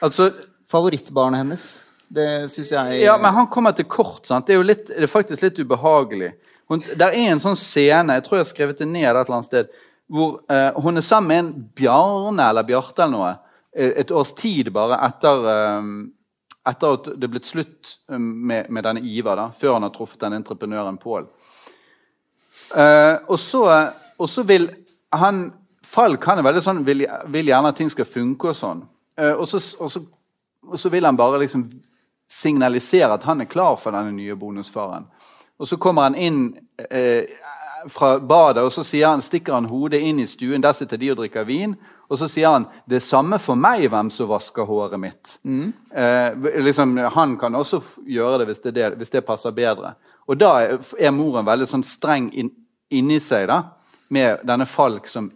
[0.05, 0.31] Altså,
[0.71, 1.67] Favorittbarnet hennes.
[2.15, 4.27] Det syns jeg Ja, men han kommer til kort.
[4.27, 4.47] sant?
[4.47, 6.33] Det er jo litt, det er faktisk litt ubehagelig.
[6.69, 9.37] Hun, der er en sånn scene, jeg tror jeg har skrevet det ned et eller
[9.37, 9.75] annet sted
[10.13, 13.31] hvor uh, hun er sammen med en Bjarne eller Bjarte eller noe
[13.77, 15.47] eh, et års tid bare etter,
[15.81, 15.95] um,
[16.69, 20.21] etter at det er blitt slutt med, med denne Ivar, da, før han har truffet
[20.27, 21.29] den entreprenøren Pål.
[22.73, 23.39] Uh, og,
[24.19, 24.71] og, så vil
[25.13, 25.47] han
[25.85, 28.81] Falk han er veldig sånn, vil, vil gjerne at ting skal funke og sånn.
[29.21, 30.01] Uh, og, så, og, så,
[30.67, 31.69] og, så, vil han bare liksom
[32.31, 35.07] signalisere at han er klar for denne nye bonusfaren.
[35.61, 36.41] Og så kommer han inn
[36.83, 37.23] uh,
[37.95, 40.65] fra badet, og så han, stikker han hodet inn i stuen.
[40.65, 41.77] Der sitter de og drikker vin.
[42.09, 45.37] Og så sier han det er samme for meg hvem som vasker håret mitt.
[45.45, 45.71] Mm.
[46.65, 49.95] Liksom, han kan også gjøre det hvis det, det hvis det, passer bedre.
[50.27, 52.51] Og da er moren veldig sånn streng inn,
[52.95, 53.61] inni seg da,
[54.15, 55.31] med denne Falk som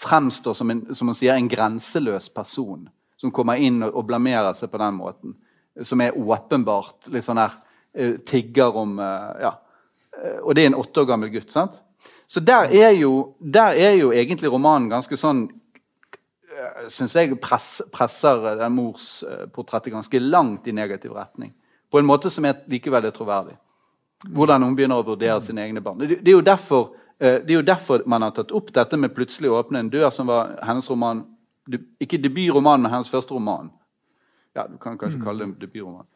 [0.00, 2.86] fremstår som, en, som sier, en grenseløs person.
[3.20, 5.34] Som kommer inn og, og blamerer seg på den måten.
[5.84, 9.52] Som er åpenbart litt sånn her uh, Tigger om uh, ja,
[10.42, 11.52] og det er en åtte år gammel gutt.
[11.52, 11.78] sant?
[12.26, 15.48] Så der er jo, der er jo egentlig romanen ganske sånn
[16.92, 21.54] Syns jeg press, presser den morsportrettet ganske langt i negativ retning.
[21.88, 23.54] På en måte som er likevel er troverdig.
[24.28, 26.00] Hvordan hun begynner å vurdere sine egne barn.
[26.02, 29.48] Det, det, er derfor, det, er jo derfor, man har tatt opp dette med 'Plutselig
[29.48, 31.24] å åpne en dør', som var hennes roman
[32.00, 33.70] Ikke debutroman, men hennes første roman.
[34.54, 36.06] Ja, Du kan kanskje kalle det en debutroman.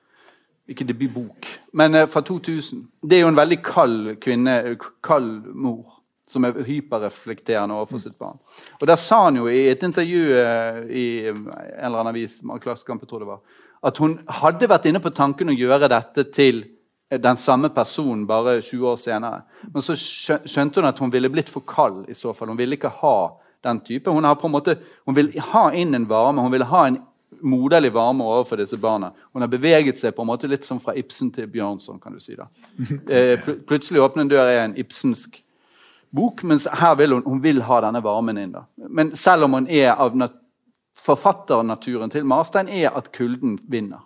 [0.64, 1.46] Ikke debutbok,
[1.76, 2.86] men uh, fra 2000.
[3.04, 4.54] Det er jo en veldig kald kvinne,
[5.04, 8.38] kald mor, som er hyperreflekterende overfor sitt barn.
[8.80, 13.18] Og Der sa han jo i et intervju uh, i en eller annen avis, tror
[13.20, 13.42] det var,
[13.84, 16.64] at hun hadde vært inne på tanken å gjøre dette til
[17.10, 19.42] den samme personen bare 20 år senere.
[19.72, 22.48] Men så skjønte hun at hun ville blitt for kald i så fall.
[22.48, 23.16] Hun ville ikke ha
[23.64, 24.10] den type.
[24.10, 26.98] Hun, har på en måte, hun vil ha inn en varme, hun vil ha en
[27.44, 29.12] moderlig varme overfor disse barna.
[29.32, 32.00] Hun har beveget seg på en måte litt som fra Ibsen til Bjørnson.
[32.00, 32.48] kan du si da.
[33.14, 33.38] Eh,
[33.68, 35.42] plutselig åpner en dør er en ibsensk
[36.14, 38.54] bok, mens her vil hun, hun vil ha denne varmen inn.
[38.54, 38.64] da.
[38.88, 40.14] Men selv om hun er av
[40.94, 44.04] forfatternaturen til Marstein, er at kulden vinner.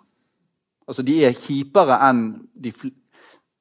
[0.89, 2.23] Altså, De er kjipere enn
[2.53, 2.73] de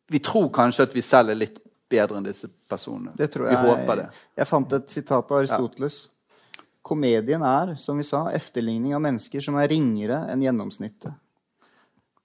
[0.09, 1.59] Vi tror kanskje at vi selv er litt
[1.89, 3.13] bedre enn disse personene.
[3.17, 3.57] Det tror jeg.
[3.57, 4.07] Vi håper det.
[4.41, 5.99] Jeg fant et sitat av Aristoteles.
[6.09, 6.63] Ja.
[6.89, 11.13] Komedien er, som vi sa, efterligning av mennesker som er ringere enn gjennomsnittet.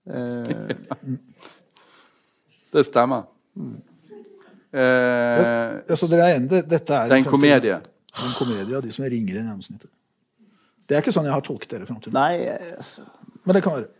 [0.08, 0.76] Eh.
[2.74, 3.26] det stemmer.
[3.56, 3.74] Mm.
[4.74, 5.41] Eh,
[5.88, 6.64] ja, så dere er enige?
[6.64, 7.82] Dette er, det er en komedie.
[8.24, 9.91] En komedie av de som er ringere enn gjennomsnittet.
[10.88, 12.47] Det er ikke sånn jeg har tolket dere fram til Nei,
[12.78, 13.06] altså.
[13.43, 13.91] Men det kan være.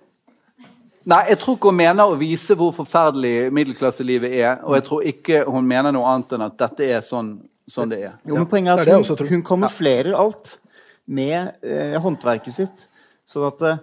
[1.10, 4.62] Nei, jeg tror ikke hun mener å vise hvor forferdelig middelklasselivet er.
[4.64, 7.36] Og jeg tror ikke hun mener noe annet enn at dette er sånn
[7.70, 8.14] sånn det er.
[8.28, 10.58] Jo, men Poenget er at hun, hun kamuflerer alt
[11.06, 12.88] med eh, håndverket sitt.
[13.28, 13.78] Så at eh,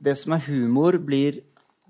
[0.00, 1.40] det som er humor, blir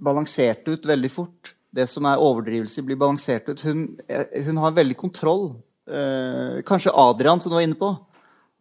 [0.01, 1.55] balansert ut veldig fort.
[1.71, 3.61] Det som er overdrivelse, blir balansert ut.
[3.63, 5.45] Hun, eh, hun har veldig kontroll.
[5.91, 7.91] Eh, kanskje Adrian, som du var inne på.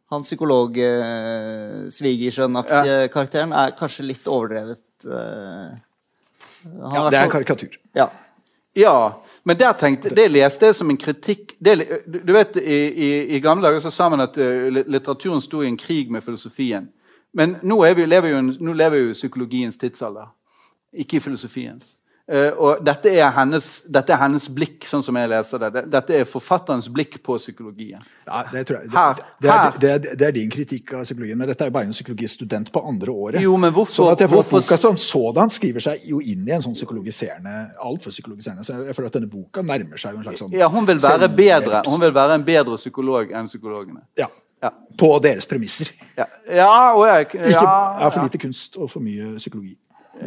[0.09, 3.11] Han psykolog-svigersønnaktige eh, ja.
[3.13, 4.85] karakteren er kanskje litt overdrevet.
[6.65, 7.77] Eh, ja, det er en karikatur.
[7.93, 8.09] Ja.
[8.73, 8.95] ja.
[9.43, 13.67] Men tenkte, det leste jeg som en kritikk det, du vet, i, i, i, gamle
[13.67, 16.89] dager så sa man at uh, litteraturen sto i en krig med filosofien.
[17.33, 20.31] Men nå, vi, lever, jo, nå lever vi jo i psykologiens tidsalder,
[20.93, 21.95] ikke i filosofiens.
[22.29, 25.81] Uh, og dette er, hennes, dette er, hennes, blikk, sånn som jeg leser det.
[25.89, 28.03] Dette er forfatterens blikk på psykologien.
[28.27, 28.91] Ja, det, tror jeg.
[28.93, 31.75] Her, det, er, det, er, det, er, din kritikk av psykologien, men dette er jo
[31.79, 33.41] bare en psykologistudent på andre året.
[33.41, 34.61] Jo, men hvorfor, sånn at jeg hvorfor...
[34.61, 38.67] boka som sådan skriver seg jo inn i en sånn psykologiserende altfor psykologiserende.
[38.67, 41.01] Så jeg føler at denne boka nærmer seg jo en slags sånn Ja, hun vil
[41.01, 41.81] være bedre.
[41.89, 44.05] Hun vil være en bedre psykolog enn psykologene.
[44.21, 44.29] Ja.
[44.61, 44.75] ja.
[45.01, 45.95] På deres premisser.
[46.13, 49.79] Ja, ja, og jeg, ja, Ikke, for lite kunst og for mye psykologi.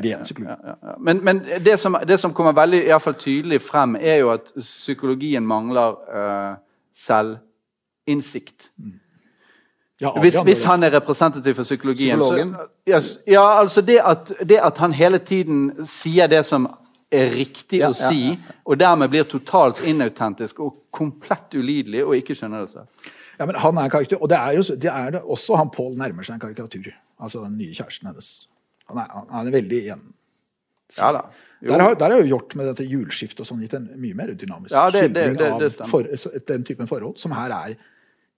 [0.03, 4.23] Ja, ja, men, men det, som, det, som, kommer veldig i fall tydelig frem, er
[4.23, 6.55] jo at psykologien mangler uh,
[6.95, 8.71] selvinnsikt.
[8.79, 8.99] Mm.
[10.23, 14.93] hvis, hvis, han er representativ for psykologien så, ja, altså det at, det at, han
[14.93, 16.67] hele tiden sier det som
[17.13, 18.33] er riktig å si,
[18.65, 23.11] og dermed blir totalt inautentisk og komplett ulidelig og ikke skjønner det selv.
[23.39, 25.71] Ja, men han er en karakter, Og det er jo det er det også han
[25.71, 26.93] Pål nærmer seg en karikatur.
[27.21, 28.49] Altså den nye kjæresten hennes.
[28.93, 30.05] Han er, han er veldig igjen.
[30.99, 31.25] Ja da.
[31.63, 34.33] Der har, der har jo gjort med dette hjulskiftet og sånn gitt en mye mer
[34.35, 36.09] dynamisk ja, det, det, det, av for,
[36.49, 37.77] den typen forhold, som her er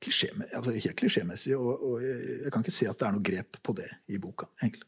[0.05, 1.55] klisjé, altså helt klisjémessig.
[1.57, 4.51] Og, og jeg, kan ikke se at det er noe grep på det i boka,
[4.61, 4.85] egentlig.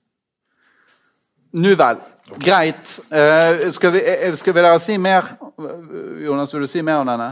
[1.57, 2.03] Nu vel.
[2.27, 2.43] Okay.
[2.45, 2.93] Greit.
[3.09, 5.31] Uh, skal, vi, eh, skal vi si mer?
[6.21, 7.31] Jonas, vil du si mer om denne?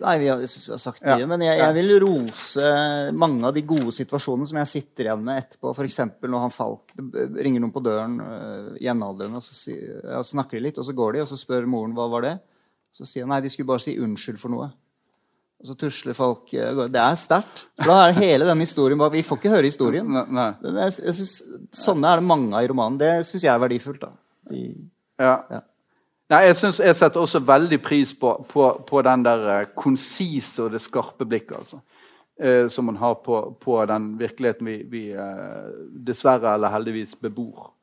[0.00, 1.16] Nei, vi har, vi har sagt mye.
[1.22, 1.28] Ja.
[1.28, 2.68] Men jeg, jeg, vil rose
[3.16, 5.72] mange av de gode situasjonene som jeg sitter igjen med etterpå.
[5.74, 5.98] F.eks.
[6.24, 10.64] når han Falk ringer noen på døren uh, jevnaldrende, og så si, ja, snakker de
[10.68, 12.36] litt, og så går de, og så spør moren hva var det
[12.96, 14.70] Så sier han nei, de skulle bare si unnskyld for noe.
[15.60, 17.66] Og så tusler folk uh, Det er sterkt.
[17.84, 20.08] Da er hele denne historien Vi får ikke høre historien.
[20.08, 20.50] Nei, nei.
[20.64, 21.34] Jeg, jeg synes,
[21.82, 23.00] sånne er det mange av i romanen.
[23.02, 24.06] Det syns jeg er verdifullt.
[24.06, 24.14] da.
[24.50, 24.70] I,
[25.20, 25.34] ja.
[25.52, 25.60] ja.
[26.30, 30.62] Nei, jeg, synes, jeg setter også veldig pris på, på, på den der uh, konsise
[30.62, 31.56] og det skarpe blikket.
[31.58, 31.80] altså.
[32.40, 35.66] Eh, som man har på, på, den virkeligheten vi, vi eh,
[36.06, 37.74] dessverre eller heldigvis bebor.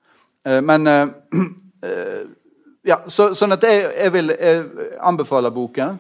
[0.64, 0.88] men
[2.90, 4.64] ja, så, Sånn at jeg, jeg vil jeg
[4.98, 6.00] anbefale boken.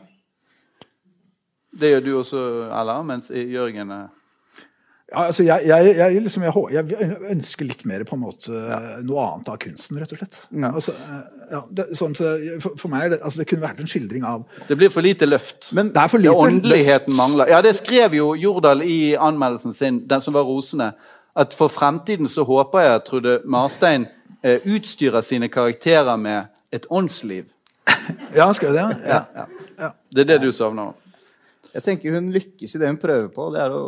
[1.69, 2.41] Det gjør du også,
[2.79, 3.93] Ella, mens Jørgen
[5.07, 8.79] ja, altså jeg, jeg, jeg, liksom, jeg, ønsker litt mer på en måte ja.
[9.07, 10.39] noe annet av kunsten, rett og slett.
[10.51, 10.71] Ja.
[10.73, 11.21] Altså, eh,
[11.53, 14.75] ja, det, sånn, for, for, meg det, altså, det kunne vært en skildring av Det
[14.75, 15.69] blir for lite løft.
[15.77, 17.21] Men det er for lite det Åndeligheten løft.
[17.21, 17.53] mangler.
[17.53, 20.91] Ja, Det skrev jo Jordal i anmeldelsen sin, den som var rosende.
[21.39, 24.09] At for fremtiden så håper jeg at Trude Marstein
[24.43, 27.47] eh, utstyrer sine karakterer med et åndsliv.
[28.35, 29.23] Ja, skrev det, ja.
[30.11, 30.91] Det er det du savner?
[31.73, 33.83] Jeg tenker Hun lykkes i det hun prøver på, det er å,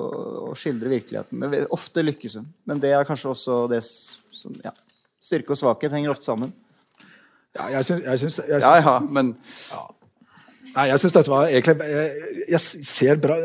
[0.49, 1.45] å skildre virkeligheten.
[1.75, 4.73] Ofte lykkes hun, men det er kanskje også det som ja,
[5.19, 6.51] Styrke og svakhet henger ofte sammen.
[7.57, 9.33] Ja, jeg syns, jeg syns, jeg syns Ja, ja, men
[9.71, 9.81] ja.
[10.75, 13.37] Nei, jeg syns dette var egentlig Jeg, jeg ser bra,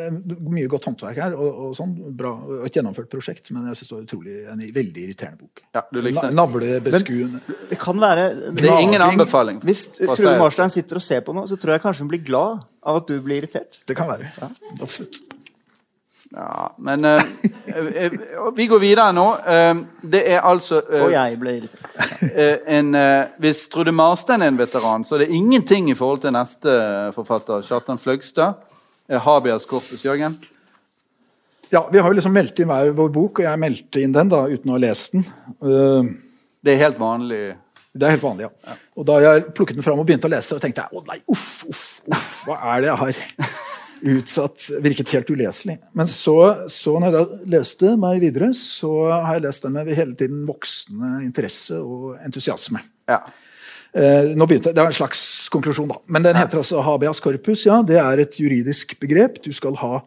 [0.55, 2.33] mye godt håndverk her, og, og sånn, bra,
[2.67, 5.65] et gjennomført prosjekt, men jeg syns det var utrolig, en veldig irriterende bok.
[5.77, 6.39] Ja, du likte den.
[6.39, 7.43] Navlebeskuende.
[7.71, 9.63] Det kan være Det er ingen anbefaling.
[9.65, 12.65] Hvis Trude Marstein sitter og ser på nå, så tror jeg kanskje hun blir glad
[12.85, 13.81] av at du blir irritert.
[13.89, 14.31] Det kan være.
[14.41, 14.51] Ja.
[14.85, 15.23] Absolutt.
[16.35, 17.21] Ja, men uh,
[18.57, 19.27] vi går videre nå.
[19.47, 21.91] Uh, det er altså uh, Og jeg ble irritert.
[22.67, 22.97] en,
[23.43, 26.75] hvis Trude Marstein er en veteran, så er det ingenting i forhold til neste
[27.15, 28.59] forfatter, Kjartan Fløgstad.
[29.21, 30.39] Habias Korpus, Jørgen?
[31.71, 34.31] Ja, vi har jo liksom meldt inn hver vår bok, og jeg meldte inn den
[34.33, 35.27] da, uten å ha lest den.
[36.65, 37.43] det er helt vanlig?
[37.95, 38.73] Det er helt vanlig, ja.
[38.73, 38.79] ja.
[38.99, 41.21] Og da jeg plukket den fram og begynte å lese, og tenkte jeg å nei,
[41.31, 43.23] uff, uff, uff, hva er det jeg har
[44.05, 45.79] utsatt Virket helt uleselig.
[45.97, 46.37] Men så,
[46.69, 51.17] så når jeg leste meg videre, så har jeg lest den med hele tiden voksende
[51.25, 52.83] interesse og entusiasme.
[53.09, 53.23] Ja.
[53.95, 56.01] Eh, nå begynte, Det var en slags konklusjon, da.
[56.07, 57.67] Men den heter altså habeas corpus.
[57.67, 59.43] ja, Det er et juridisk begrep.
[59.43, 60.03] Du skal ha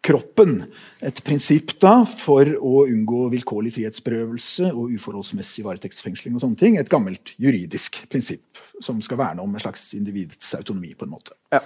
[0.00, 0.62] kroppen.
[1.02, 6.34] Et prinsipp da for å unngå vilkårlig frihetsberøvelse og uforholdsmessig varetektsfengsling.
[6.34, 6.78] og sånne ting.
[6.78, 10.94] Et gammelt juridisk prinsipp som skal verne om en slags individets autonomi.
[10.94, 11.32] på en måte.
[11.52, 11.60] Ja.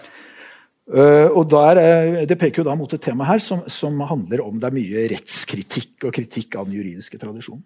[0.82, 4.42] Uh, og der, uh, Det peker jo da mot et tema her som, som, handler
[4.42, 7.62] om det er mye rettskritikk og kritikk av den juridiske tradisjonen.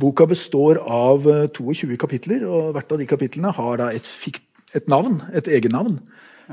[0.00, 4.08] Boka består av uh, eh, 22 kapitler, og hvert av de kapitlene har da et,
[4.74, 6.00] et navn, et egennavn,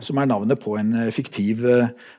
[0.06, 1.64] som er navnet på en fiktiv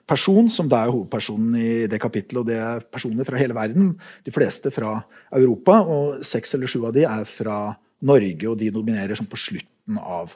[0.09, 2.41] person, som da er hovedpersonen i det kapittelet.
[2.41, 3.93] Og det er personer fra hele verden,
[4.27, 4.97] de fleste fra
[5.31, 7.61] Europa, og seks eller sju av de er fra
[8.03, 10.35] Norge, og de nominerer som på slutten av,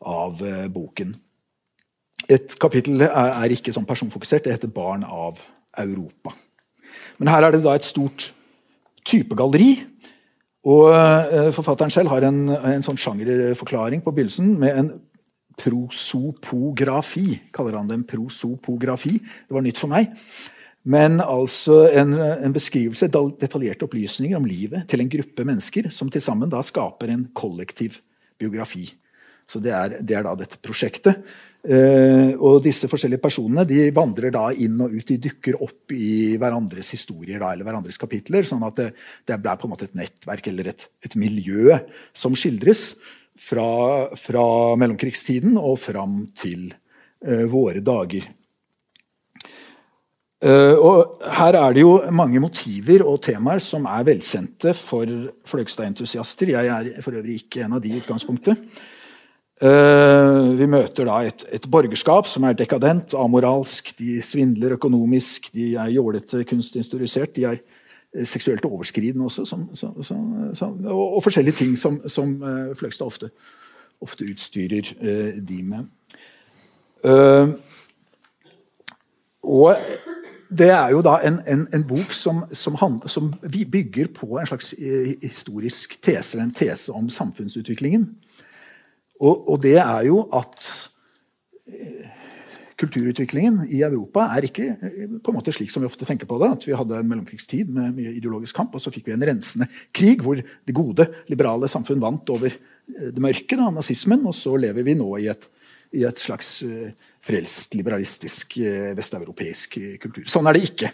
[0.00, 0.40] av
[0.72, 1.12] boken.
[2.28, 4.44] Et kapittel er, ikke sånn personfokusert.
[4.44, 5.40] Det heter 'Barn av
[5.76, 6.34] Europa'.
[7.18, 8.32] Men her er det da et stort
[9.04, 9.84] typegalleri.
[10.64, 14.90] Og uh, Forfatteren selv har en, en sånn sjangerforklaring på begynnelsen med en
[15.60, 17.40] prosopografi.
[17.52, 19.18] Kaller han det en prosopografi.
[19.20, 20.14] Det var nytt for meg.
[20.84, 23.08] Men altså en, en beskrivelse,
[23.40, 28.02] detaljerte opplysninger om livet til en gruppe mennesker som til sammen da skaper en kollektiv
[28.40, 28.90] biografi.
[29.48, 31.24] Så det er, det er da dette prosjektet.
[31.64, 35.06] Uh, og disse forskjellige personene de vandrer da inn og ut.
[35.08, 38.44] De dukker opp i hverandres historier da, eller hverandres kapitler.
[38.44, 38.90] sånn at det,
[39.24, 41.78] det er på en måte et nettverk eller et, et miljø
[42.12, 42.90] som skildres
[43.40, 44.46] fra, fra,
[44.76, 48.28] mellomkrigstiden og fram til uh, våre dager.
[50.44, 55.08] Uh, og Her er det jo mange motiver og temaer som er velkjente for
[55.48, 56.52] Fløgstad-entusiaster.
[56.58, 58.84] Jeg er for øvrig ikke en av de i utgangspunktet.
[59.64, 63.94] Uh, vi møter da et, et, borgerskap som er dekadent, amoralsk.
[63.96, 67.32] De svindler økonomisk, de er jålete, kunstinstruisert.
[67.38, 72.34] De er uh, seksuelt overskridende også, som, som, som, og, og, forskjellige ting som, som
[72.42, 73.30] uh, Fløgstad ofte,
[74.04, 74.90] ofte utstyrer
[75.40, 75.86] de med.
[79.42, 79.76] og
[80.48, 83.34] det er jo da en, en, en bok som, som,
[83.70, 84.74] bygger på en slags
[85.22, 88.08] historisk tese, en tese om samfunnsutviklingen.
[89.24, 90.68] Og, og, det er jo at
[91.70, 92.10] eh,
[92.80, 96.38] kulturutviklingen i Europa er ikke eh, på en måte slik som vi ofte tenker på
[96.42, 96.50] det.
[96.58, 99.68] At vi hadde en mellomkrigstid med mye ideologisk kamp, og så fikk vi en rensende
[99.96, 104.56] krig hvor det gode, liberale samfunn vant over eh, det mørke, da, nazismen, og så
[104.60, 105.48] lever vi nå i et,
[105.94, 106.58] i et slags
[107.22, 108.58] frelst, liberalistisk,
[108.98, 110.26] vesteuropeisk kultur.
[110.28, 110.90] Sånn er det ikke.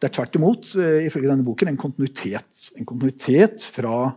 [0.00, 0.72] Det er tvert imot,
[1.06, 4.08] ifølge denne boken, en kontinuitet, en kontinuitet fra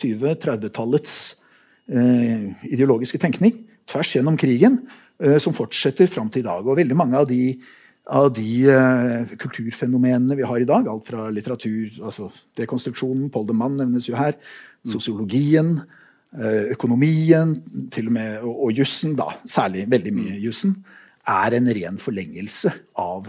[0.00, 1.43] 20-30-tallets Eh,
[1.84, 3.58] ideologiske tenkning
[3.90, 4.78] tvers gjennom krigen,
[5.22, 6.66] eh, som fortsetter fram til i dag.
[6.66, 7.56] Og veldig mange av de,
[8.04, 13.56] av de uh, kulturfenomenene vi har i dag, alt fra litteratur, altså dekonstruksjonen, Paul de
[13.56, 14.90] Mann nevnes jo her, mm.
[14.96, 15.78] sosiologien,
[16.74, 17.52] økonomien
[17.94, 20.40] til og med, og, og jussen, da, særlig veldig mye mm.
[20.42, 20.72] jussen,
[21.30, 23.28] er en ren forlengelse av,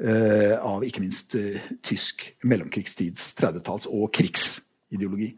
[0.00, 1.36] av ikke minst
[1.84, 5.28] tysk mellomkrigstids 30-talls- og krigsideologi.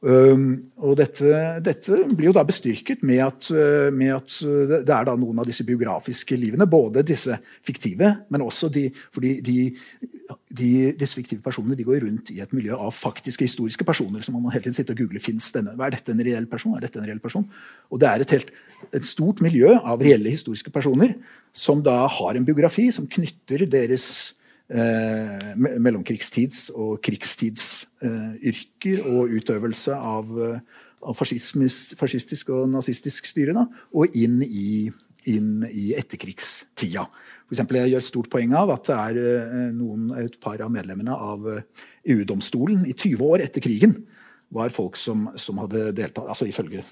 [0.00, 1.30] Og dette,
[1.60, 5.42] dette, blir jo da bestyrket med at, uh, med at, uh, det er da noen
[5.42, 6.64] av disse biografiske livene.
[6.64, 7.36] Både disse
[7.66, 9.58] fiktive, men også de fordi de,
[10.48, 14.24] de, disse fiktive personene de går rundt i et miljø av faktiske historiske personer.
[14.24, 16.78] Så man hele tiden sitte og google finnes denne, er dette en reell person.
[16.78, 17.44] Er dette en reell person?
[17.92, 18.56] Og det er et, helt,
[18.96, 21.18] et stort miljø av reelle historiske personer
[21.52, 24.32] som da har en biografi som knytter deres
[24.70, 30.60] eh, mellomkrigstids- og krigstidsyrker eh, og utøvelse av, eh,
[31.02, 34.90] av fascistisk og nazistisk styre da, og inn i,
[35.32, 37.06] inn i etterkrigstida.
[37.48, 40.70] For eksempel, jeg gjør stort poeng av at det er eh, noen, et par av
[40.72, 43.94] medlemmene av EU-domstolen i 20 år etter krigen
[44.50, 46.82] var folk som, som hadde deltatt altså Ifølge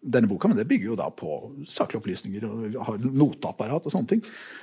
[0.00, 4.14] denne boka, men det bygger jo da på saklige opplysninger og har noteapparat og sånne
[4.14, 4.22] ting,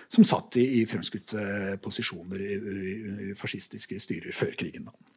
[0.10, 2.96] som satt i, i fremskutte posisjoner i, i,
[3.28, 4.90] i, fascistiske styrer før krigen.
[4.90, 5.14] da.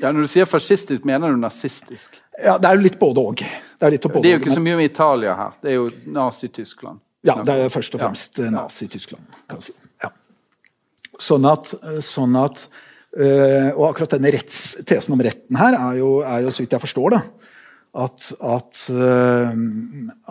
[0.00, 2.16] Ja, Når du sier fascistisk, mener du nazistisk?
[2.40, 3.44] Ja, Det er jo litt både òg.
[3.44, 5.56] Det, det, er jo ikke så mye om Italia her.
[5.62, 7.00] Det er jo Nazi-Tyskland.
[7.24, 8.50] Ja, det er først og fremst ja.
[8.52, 9.38] Nazi-Tyskland.
[9.64, 9.72] Si.
[10.02, 10.10] Ja.
[11.20, 11.70] Sånn at,
[12.04, 16.52] sånn at øh, Og akkurat denne retts, tesen om retten her er jo, er jo
[16.52, 17.43] så vidt jeg forstår, da,
[17.94, 19.54] at, at, uh,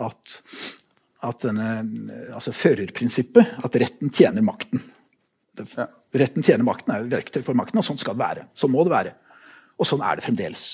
[0.04, 0.38] at,
[1.24, 1.68] at denne,
[2.36, 4.82] altså førerprinsippet, at retten tjener makten.
[5.54, 5.88] Ja.
[6.14, 8.48] Retten tjener makten er jo verktøy for makten, og sånn skal det være.
[8.58, 9.14] Sånn må det være.
[9.78, 10.66] Og sånn er det fremdeles.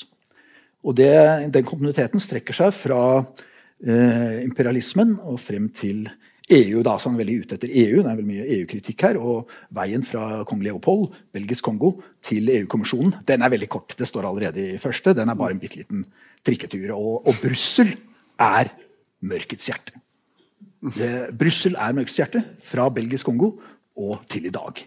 [0.85, 1.13] Og det,
[1.53, 6.09] Den kontinuiteten strekker seg fra eh, imperialismen og frem til
[6.51, 6.83] EU.
[6.83, 8.01] da, så han er veldig ute etter EU.
[8.01, 9.21] Det er veldig mye EU-kritikk her.
[9.21, 13.95] Og veien fra kong Leopold, belgisk Kongo, til EU-kommisjonen den er veldig kort.
[13.97, 15.15] Det står allerede i første.
[15.17, 16.05] Den er bare en bitte liten
[16.47, 16.93] trikketur.
[16.97, 17.93] Og, og Brussel
[18.41, 18.71] er
[19.21, 19.97] mørkets hjerte.
[21.37, 23.53] Brussel er mørkets hjerte fra belgisk Kongo
[24.01, 24.81] og til i dag.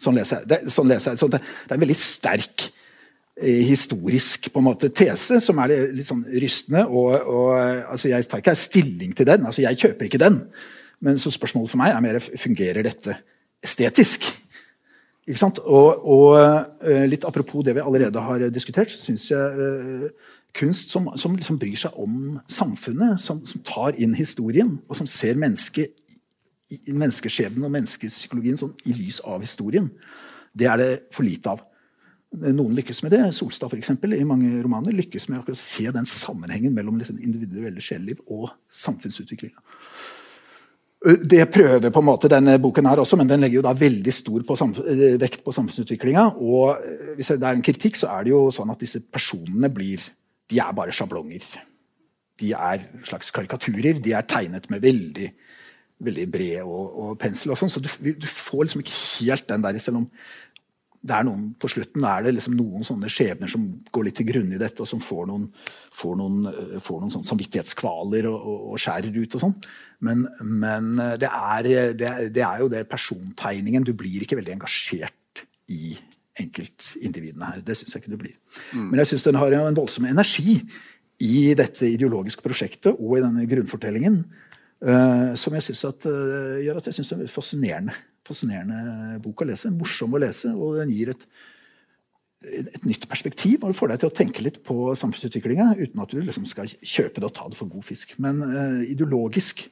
[0.00, 0.48] Sånn leser jeg.
[0.50, 1.20] Det, sånn leser jeg.
[1.20, 5.74] Så det, det, er en veldig sterk eh, historisk på en måte, tese som er
[5.92, 6.86] litt, sånn rystende.
[6.88, 7.52] og, og
[7.92, 9.46] altså, Jeg tar ikke stilling til den.
[9.46, 10.40] altså Jeg kjøper ikke den.
[11.04, 13.18] Men så spørsmålet for meg er mer fungerer dette
[13.64, 14.30] estetisk.
[15.26, 15.58] Ikke sant?
[15.60, 20.92] Og, og uh, litt apropos det vi allerede har diskutert, så syns jeg uh, kunst
[20.94, 25.38] som, som liksom bryr seg om samfunnet, som, som, tar inn historien, og som ser
[25.40, 25.90] menneske,
[26.88, 29.90] menneskeskjebnen og menneskepsykologien sånn, i lys av historien,
[30.56, 31.62] det er det for lite av.
[32.36, 33.22] Noen lykkes med det.
[33.36, 37.82] Solstad for eksempel, i mange romaner lykkes med å se den sammenhengen mellom liksom, individuelle
[37.84, 39.62] sjeleliv og samfunnsutviklinga.
[41.22, 44.12] Det prøver på en måte denne boken her også, men den legger jo da veldig
[44.16, 44.56] stor på
[45.20, 46.24] vekt på samfunnsutviklinga.
[46.42, 50.02] Og hvis det er en kritikk, så er det jo sånn at disse personene blir
[50.50, 51.44] De er bare sjablonger.
[52.40, 54.00] De er slags karikaturer.
[54.02, 55.30] De er tegnet med veldig,
[56.06, 57.54] veldig bred og, og pensel.
[57.54, 60.10] og sånn, Så du, du, får liksom ikke helt den der, selv om
[61.06, 64.26] det er noen, På slutten er det liksom noen sånne skjebner som går litt til
[64.26, 65.44] grunne i dette, og som får noen,
[65.94, 69.54] får noen, eh, får noen sånn samvittighetskvaler og, og, og, skjærer ut og sånn.
[70.06, 73.86] Men, men eh, det, er, det, det, er, jo det persontegningen.
[73.86, 75.94] Du blir ikke veldig engasjert i
[76.42, 77.62] enkeltindividene her.
[77.64, 78.34] Det syns jeg ikke det blir.
[78.72, 78.90] Mm.
[78.90, 80.58] Men jeg syns den har en voldsom energi
[81.24, 84.20] i dette ideologiske prosjektet og i denne grunnfortellingen.
[84.76, 87.94] Uh, som jeg synes at, uh, gjør at jeg syns det er fascinerende
[88.26, 89.72] fascinerende bok å lese.
[89.74, 91.26] Morsom å lese, og den gir et,
[92.46, 93.64] et nytt perspektiv.
[93.64, 97.20] og får deg til å tenke litt på samfunnsutviklinga uten at du liksom skal kjøpe
[97.20, 98.16] det og ta det for god fisk.
[98.22, 99.68] Men uh, ideologisk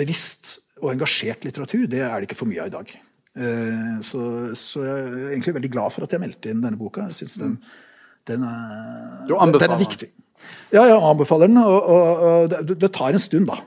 [0.00, 2.92] bevisst og engasjert litteratur det er det ikke for mye av i dag.
[3.38, 4.22] Uh, så,
[4.58, 7.06] så, jeg er egentlig veldig glad for at jeg meldte inn denne boka.
[7.10, 7.54] Jeg synes den,
[8.30, 10.10] den, er, den, er, viktig.
[10.74, 11.60] Ja, jeg anbefaler den.
[11.62, 13.60] Og, og, og det, det, tar en stund, da.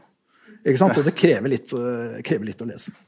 [0.64, 1.00] Ikke sant?
[1.00, 3.02] Og det krever litt, uh, krever litt å lese den.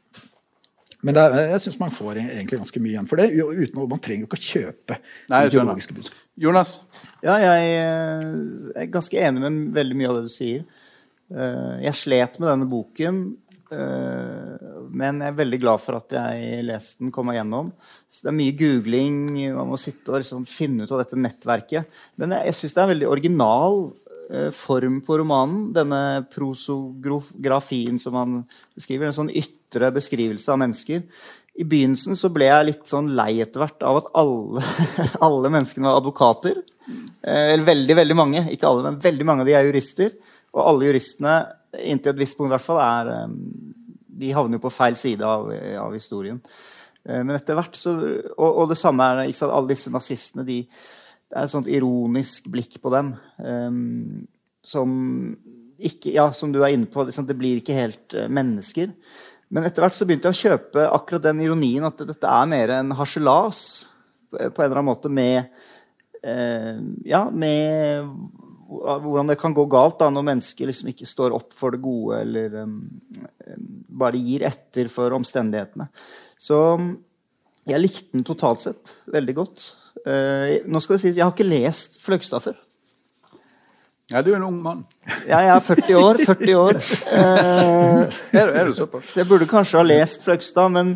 [1.05, 3.27] Men er, jeg syns man får egentlig ganske mye igjen for det.
[3.35, 4.97] uten Man trenger jo ikke å kjøpe
[5.29, 6.23] Nei, ideologiske budskap.
[6.41, 6.79] Jonas?
[7.21, 10.63] Ja, jeg eh, er ganske enig med veldig mye av det du sier.
[11.29, 13.44] Eh, jeg slet med denne boken, eh,
[13.75, 17.73] men jeg er veldig glad for at jeg leste den, kom meg gjennom.
[18.07, 19.19] Så det er mye googling,
[19.57, 22.01] man må sitte og liksom finne ut av dette nettverket.
[22.21, 23.79] Men jeg, jeg syns det er en veldig original
[24.55, 25.71] form på romanen.
[25.75, 28.37] Denne prosografien som han
[28.77, 29.09] beskriver.
[29.09, 31.03] En sånn ytre beskrivelse av mennesker.
[31.55, 34.63] I begynnelsen så ble jeg litt sånn lei etter hvert av at alle,
[35.25, 36.57] alle menneskene var advokater.
[37.23, 38.41] Eh, eller veldig, veldig mange.
[38.51, 40.11] Ikke alle, men veldig mange av de er jurister.
[40.55, 41.37] Og alle juristene,
[41.85, 43.37] inntil et visst punkt i hvert fall, er eh,
[44.15, 45.49] De havner jo på feil side av,
[45.81, 46.39] av historien.
[47.05, 50.47] Eh, men etter hvert så Og, og det samme er ikke sant, alle disse nazistene.
[50.47, 53.13] De, det er et sånt ironisk blikk på dem.
[53.41, 54.25] Um,
[54.65, 54.95] som
[55.75, 58.93] ikke Ja, som du er inne på, liksom, det blir ikke helt mennesker.
[59.51, 62.71] Men etter hvert så begynte jeg å kjøpe akkurat den ironien at dette er mer
[62.77, 63.59] en harselas
[64.31, 65.43] på en eller annen måte med
[66.23, 68.09] eh, Ja, med
[68.65, 72.21] hvordan det kan gå galt da, når mennesker liksom ikke står opp for det gode
[72.23, 72.77] eller um,
[74.01, 75.87] bare gir etter for omstendighetene.
[76.37, 76.59] Så
[77.69, 79.65] jeg likte den totalt sett veldig godt.
[80.05, 82.57] Uh, nå skal det sies, Jeg har ikke lest Fløgstad før.
[84.11, 84.83] Ja, du er en ung mann.
[85.29, 86.23] Ja, jeg er 40 år.
[86.25, 86.81] 40 år.
[87.09, 88.01] Uh,
[88.33, 89.13] er, er, du såpass?
[89.13, 90.93] Så jeg burde kanskje ha lest Fløgstad, men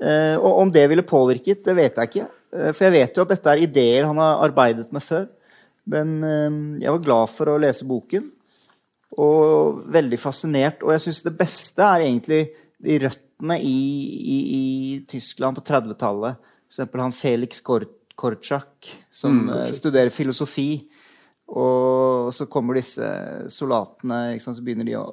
[0.00, 2.26] uh, om det ville påvirket, det vet jeg ikke.
[2.70, 5.24] For jeg vet jo at dette er ideer han har arbeidet med før.
[5.90, 8.26] Men eh, jeg var glad for å lese boken.
[9.20, 10.82] Og veldig fascinert.
[10.82, 12.42] Og jeg syns det beste er egentlig
[12.84, 13.78] de røttene i,
[14.34, 14.64] i, i
[15.10, 16.50] Tyskland på 30-tallet.
[16.70, 16.96] F.eks.
[16.98, 19.52] han Felix Korczak, som mm.
[19.52, 20.68] uh, studerer filosofi.
[21.54, 23.06] Og så kommer disse
[23.52, 25.04] soldatene, så begynner de å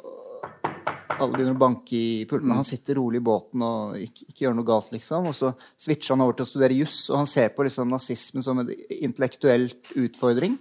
[1.21, 2.53] alle begynner å banke i pulten.
[2.55, 5.29] Han sitter rolig i båten og ikke, ikke, gjør noe galt, liksom.
[5.29, 8.45] Og så switcher han over til å studere juss, og han ser på liksom, nazismen
[8.45, 9.67] som en intellektuell
[10.01, 10.57] utfordring.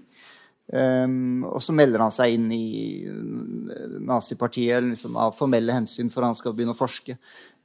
[0.71, 2.67] Um, og så melder han seg inn i
[4.07, 7.17] nazipartiet liksom, av formelle hensyn, for han skal begynne å forske.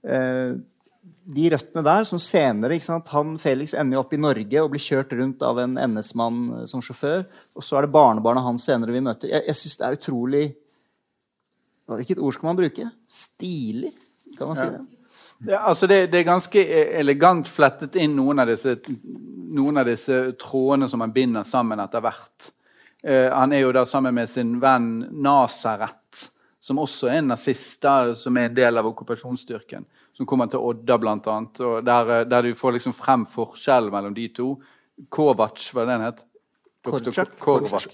[0.05, 0.57] Uh,
[1.05, 5.13] de røttene der, som senere sant, han Felix ender opp i Norge og blir kjørt
[5.17, 7.27] rundt av en NS-mann eh, som sjåfør.
[7.57, 9.29] Og så er det barnebarnet hans senere vi møter.
[9.29, 10.45] Jeg, jeg syns det er utrolig
[11.85, 12.89] Hvilket ord skal man bruke?
[13.07, 13.93] Stilig,
[14.37, 14.83] kan man si det?
[15.45, 16.61] Ja, altså det, det, er ganske
[16.99, 18.77] elegant flettet inn noen av disse,
[19.53, 22.51] noen av disse trådene som man binder sammen etter hvert.
[23.03, 26.23] Eh, han er jo da sammen med sin venn Nasaret,
[26.63, 29.85] som også er en nazist, da, som er en del av okkupasjonsstyrken.
[30.15, 31.59] Som kommer til Odda, blant annet.
[31.59, 34.55] Og der, eh, der du får liksom frem forskjellen mellom de to.
[35.09, 36.23] Kovac, hva er det den het?
[37.39, 37.87] Korvac.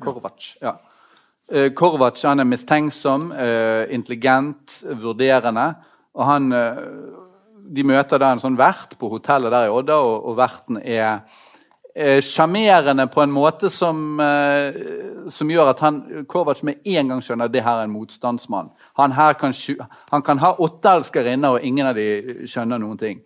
[0.00, 0.54] Korvac.
[0.62, 0.78] Ja.
[1.50, 3.32] Eh, Korvac er mistenksom,
[3.90, 5.74] intelligent, vurderende.
[6.14, 6.50] Og han,
[7.70, 11.20] De møter da en sånn vert på hotellet der i Odda, og, og verten er
[11.94, 14.74] Eh, sjarmerende på en måte som, eh,
[15.28, 18.70] som, gjør at han, Korvac med en gang skjønner at det her er en motstandsmann.
[18.94, 19.52] Han, kan,
[20.10, 23.24] han kan ha åtte elskerinner, og ingen av de skjønner noen ting.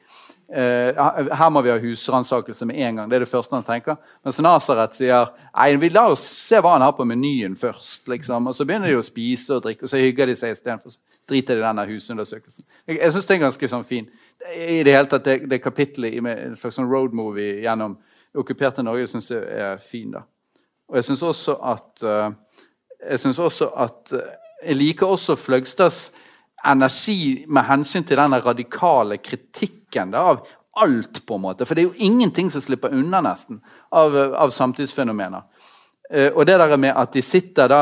[0.49, 0.99] Eh,
[1.33, 3.11] her må vi ha husransakelse med en gang.
[3.11, 3.97] Det er det første han tenker.
[4.25, 8.09] Mens Nasaret sier nei, vi la oss se hva han har på menyen først.
[8.13, 8.51] Liksom.
[8.51, 10.99] Og Så begynner de å spise og drikke, og så hygger de seg istedenfor.
[11.29, 12.67] Driter i denne husundersøkelsen.
[12.87, 14.11] Jeg, jeg syns det er ganske sånn fin.
[14.53, 17.97] I det hele tatt, det, det kapitlet i en slags sånn roadmovie gjennom
[18.37, 20.11] okkuperte Norge syns jeg er fin.
[20.13, 20.27] da.
[20.91, 22.29] Og jeg syns også at uh,
[23.01, 24.27] jeg synes også at uh,
[24.65, 26.11] jeg liker også Fløgstads
[26.67, 30.45] energi med hensyn til denne radikale kritikken da, av
[30.81, 31.67] alt, på en måte.
[31.67, 33.61] For det er jo ingenting som slipper unna, nesten,
[33.95, 35.47] av, av samtidsfenomener.
[36.15, 37.81] Uh, og det der med at de sitter da,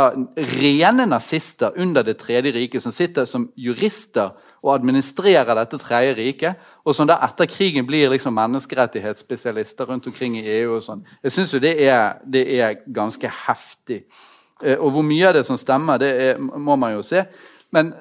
[0.55, 4.30] rene nazister under Det tredje riket, som sitter som jurister
[4.62, 10.37] og administrerer dette tredje riket, og som da etter krigen blir liksom menneskerettighetsspesialister rundt omkring
[10.39, 10.76] i EU.
[10.76, 11.03] og sånn.
[11.22, 14.05] Jeg syns jo det er, det er, ganske heftig.
[14.62, 17.24] Eh, og hvor mye av det som stemmer, det er, må man jo se.
[17.74, 17.93] Men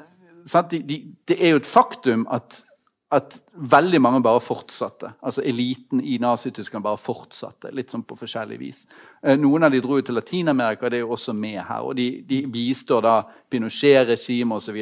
[0.70, 2.64] de, de, det er jo et faktum at
[3.12, 5.10] at veldig mange bare fortsatte.
[5.20, 7.74] Altså Eliten i Nazi-Tyskland bare fortsatte.
[7.76, 8.86] Litt sånn på forskjellig vis.
[9.20, 11.84] Eh, noen av de dro til Latin-Amerika, det er jo også med her.
[11.84, 13.16] Og de, de bistår da
[13.52, 14.80] Pinochet-regimet osv.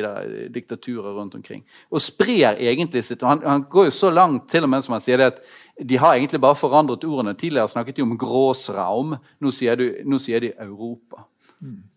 [0.53, 1.63] Diktaturer rundt omkring.
[1.89, 5.03] Og sprer egentlig sitt han, han, går jo så langt til og med som han
[5.03, 5.41] sier det at
[5.89, 7.33] de har egentlig bare forandret ordene.
[7.33, 9.17] Tidligere snakket de om Gråsraum.
[9.41, 11.25] Nå sier, du, nå sier de Europa.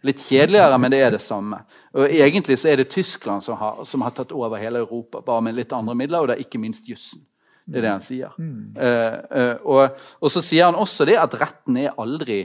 [0.02, 1.60] Litt kjedeligere, men det er det samme.
[1.94, 5.44] Og Egentlig så er det Tyskland som har, som har tatt over hele Europa, bare
[5.46, 7.22] med litt andre midler, og det er ikke minst jussen.
[7.62, 8.32] Det er det han sier.
[8.42, 8.74] Mm.
[8.74, 12.40] Uh, uh, og, og, så sier han også det at retten er aldri,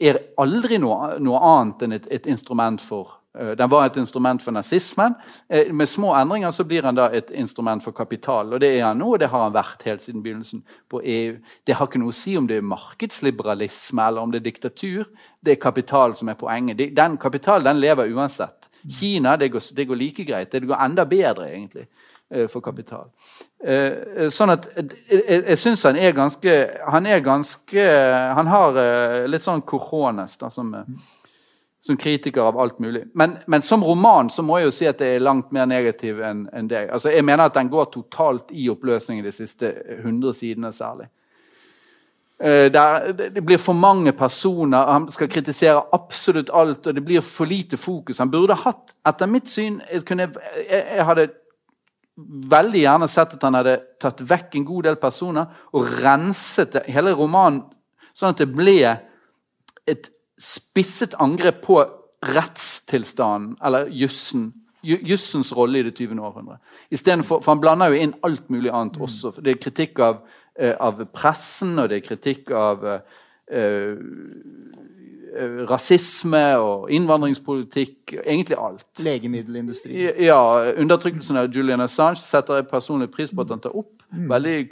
[0.00, 4.54] er aldri noe, noe annet enn et, et instrument for den var et instrument for
[4.54, 5.14] nazismen.
[5.48, 8.54] Eh, med små endringer så blir han da et instrument for kapital.
[8.54, 11.36] Og det er han nå, og det har han vært helt siden begynnelsen på EU.
[11.66, 15.04] Det har ikke noe å si om det er markedsliberalisme eller om det er diktatur.
[15.44, 16.80] Det er kapital som er poenget.
[16.96, 18.70] Den kapitalen den lever uansett.
[18.86, 20.52] Kina det går, det går like greit.
[20.52, 21.86] Det går enda bedre, egentlig
[22.30, 23.10] eh, for kapital.
[24.30, 24.66] Sånn at
[25.08, 26.52] jeg syns han er ganske
[26.92, 27.86] Han er ganske
[28.36, 28.76] Han har
[29.32, 30.74] litt sånn korones, da, som
[31.86, 33.04] som kritiker av alt mulig.
[33.14, 36.18] Men, men, som roman så må jeg jo si at det er langt mer negativ
[36.24, 36.88] enn en det.
[36.90, 39.70] Altså, jeg mener at den går totalt i oppløsning de siste
[40.00, 41.06] 100 sidene særlig.
[42.42, 47.22] Uh, der, det blir for mange personer, han skal kritisere absolutt alt, og det blir
[47.24, 48.18] for lite fokus.
[48.18, 50.26] Han burde hatt, etter mitt syn jeg, kunne,
[50.66, 51.30] jeg, jeg hadde
[52.50, 57.12] veldig gjerne sett at han hadde tatt vekk en god del personer og renset hele
[57.16, 57.62] romanen
[58.16, 58.78] sånn at det ble
[59.86, 60.08] et
[60.38, 61.80] spisset angrep på
[62.26, 64.52] rettstilstanden, eller jussen.
[64.86, 66.20] Jussens rolle i det 20.
[66.22, 66.58] århundre.
[67.24, 69.32] For, for han blander jo inn alt mulig annet også.
[69.42, 70.20] Det er kritikk av,
[70.58, 73.96] eh, av pressen, og det er kritikk av uh,
[75.70, 78.14] rasisme og innvandringspolitikk.
[78.24, 78.86] Egentlig alt.
[79.04, 80.06] Legemiddelindustri.
[80.24, 80.40] Ja.
[80.76, 83.92] Undertrykkelsen av Julian Assange setter jeg personlig pris på at han tar opp.
[84.14, 84.28] Mm.
[84.30, 84.68] Veldig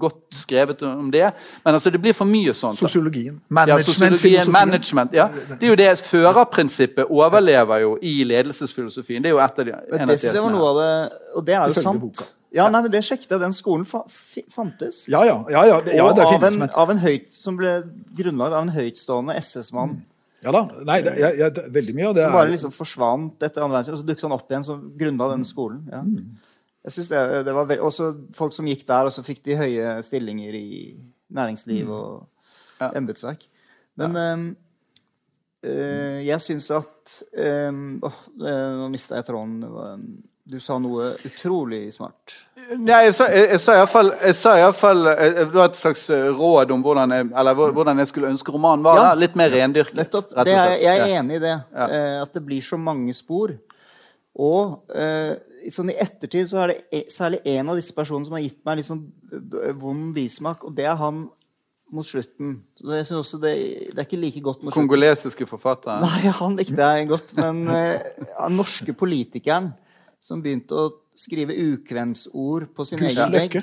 [0.00, 1.30] godt skrevet om det.
[1.64, 2.78] Men altså, det blir for mye sånt.
[2.78, 3.38] Sosiologien.
[3.48, 3.86] Management.
[3.86, 5.28] Ja, sosiologien, management ja.
[5.52, 9.22] Det er jo det Førerprinsippet overlever jo i ledelsesfilosofien.
[9.22, 10.90] Det er jo et av de, en av det,
[11.34, 12.34] og det er jo sant.
[12.54, 13.40] Ja, nei, men det sjekket jeg.
[13.42, 14.04] Den skolen fa
[14.52, 15.02] fantes.
[15.10, 15.40] Ja, ja.
[15.52, 17.74] ja, ja, det, ja og av, en, men av en høyt, som ble
[18.16, 19.98] grunnlagt av en høytstående SS-mann.
[20.46, 20.62] Ja da.
[20.86, 23.96] Nei, det, jeg, jeg, veldig mye av det Som bare liksom forsvant etter andre verdenskrig,
[23.96, 25.82] og så dukket han opp igjen som grunnla denne skolen.
[25.90, 26.04] Ja.
[26.88, 27.82] Jeg synes det, det var veld...
[27.84, 30.70] Også folk som gikk der, og så fikk de høye stillinger i
[31.34, 32.28] næringsliv og
[32.78, 32.92] Ja.
[32.94, 33.42] embetsverk.
[33.98, 34.34] Men ja.
[35.66, 39.56] øh, jeg syns at øh, eh, Nå mista jeg tråden.
[39.64, 39.98] Det var,
[40.48, 42.32] Du sa noe utrolig smart.
[42.78, 43.60] Nei, jeg sa, jeg, jeg
[44.36, 48.30] sa iallfall Det var et slags eh, råd om hvordan jeg, eller hvordan jeg skulle
[48.32, 49.00] ønske romanen var.
[49.00, 49.10] Ja.
[49.16, 49.96] Litt mer rendyrket.
[49.98, 50.30] Nettopp.
[50.32, 51.52] Det er, jeg er enig i det.
[51.52, 51.88] Ja.
[51.88, 53.52] Eh, at det blir så mange spor.
[54.40, 55.34] Og eh,
[55.74, 58.60] sånn i ettertid så er det e særlig en av disse personene som har gitt
[58.68, 59.02] meg litt sånn
[59.80, 61.26] vond bismak, og det er han
[61.92, 62.54] mot slutten.
[62.78, 63.52] Så jeg synes også det,
[63.90, 64.78] det er ikke like godt mot slutten.
[64.80, 66.04] Kongolesiske forfatteren?
[66.04, 67.36] Nei, han likte jeg godt.
[67.36, 69.74] Men den norske politikeren
[70.20, 73.58] som begynte å skrive ukvemsord på sin egen vegg.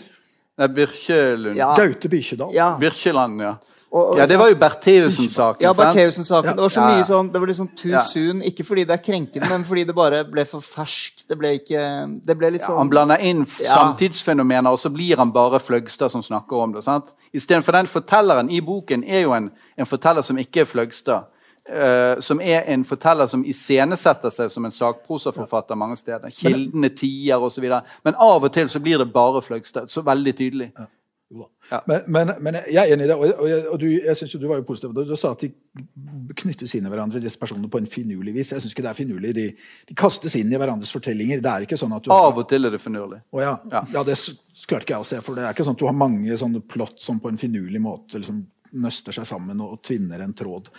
[0.57, 1.55] Nei, Birkjelund.
[1.57, 1.73] Ja.
[1.75, 2.53] Gaute Birkjedal.
[2.55, 2.77] Ja.
[2.79, 3.55] Birkjeland, ja.
[3.91, 5.61] Og- og- Ja, Det var jo Bertheussen-saken.
[5.61, 5.71] Ja?
[5.73, 6.55] Bertheussen-saken.
[6.55, 7.99] Det var så mye sånn Det var litt sånn too Ja.
[7.99, 8.41] soon.
[8.41, 11.27] Ikke fordi det er krenkende, men fordi det bare ble for ferskt.
[11.27, 13.75] Det ble ikke Det ble litt Ja, sånn han blander inn Ja.
[13.77, 16.83] samtidsfenomener, og så blir han bare Fløgstad som snakker om det.
[16.83, 17.13] sant?
[17.33, 21.25] Istedenfor den fortelleren i boken er jo en, en forteller som ikke er Fløgstad.
[21.69, 26.33] Eh, som er en forteller som iscenesetter seg som en sakprosaforfatter mange steder.
[26.33, 27.65] Kildene tier osv.
[28.05, 29.89] Men av og til så blir det bare Fløgstad.
[29.91, 30.71] Så veldig tydelig.
[30.77, 30.89] Ja.
[31.71, 31.83] Ja.
[31.87, 33.15] Men, men, men jeg er enig i det.
[33.17, 34.93] Og, og, og du, jeg synes jo du var jo positiv.
[34.93, 35.49] Du, du sa at de
[36.37, 38.53] knyttes inn i hverandre, disse personene, på en finurlig vis.
[38.53, 39.33] Jeg syns ikke det er finurlig.
[39.35, 39.45] De,
[39.89, 41.41] de kastes inn i hverandres fortellinger.
[41.43, 43.23] Det er ikke sånn at du Av og til er det finurlig.
[43.33, 43.55] Å ja.
[43.73, 43.81] Ja.
[43.97, 44.19] ja, det
[44.69, 45.21] klarte ikke jeg å se.
[45.25, 47.81] For det er ikke sånn at du har mange sånne plott som på en finurlig
[47.83, 48.43] måte liksom
[48.75, 50.69] nøster seg sammen og tvinner en tråd.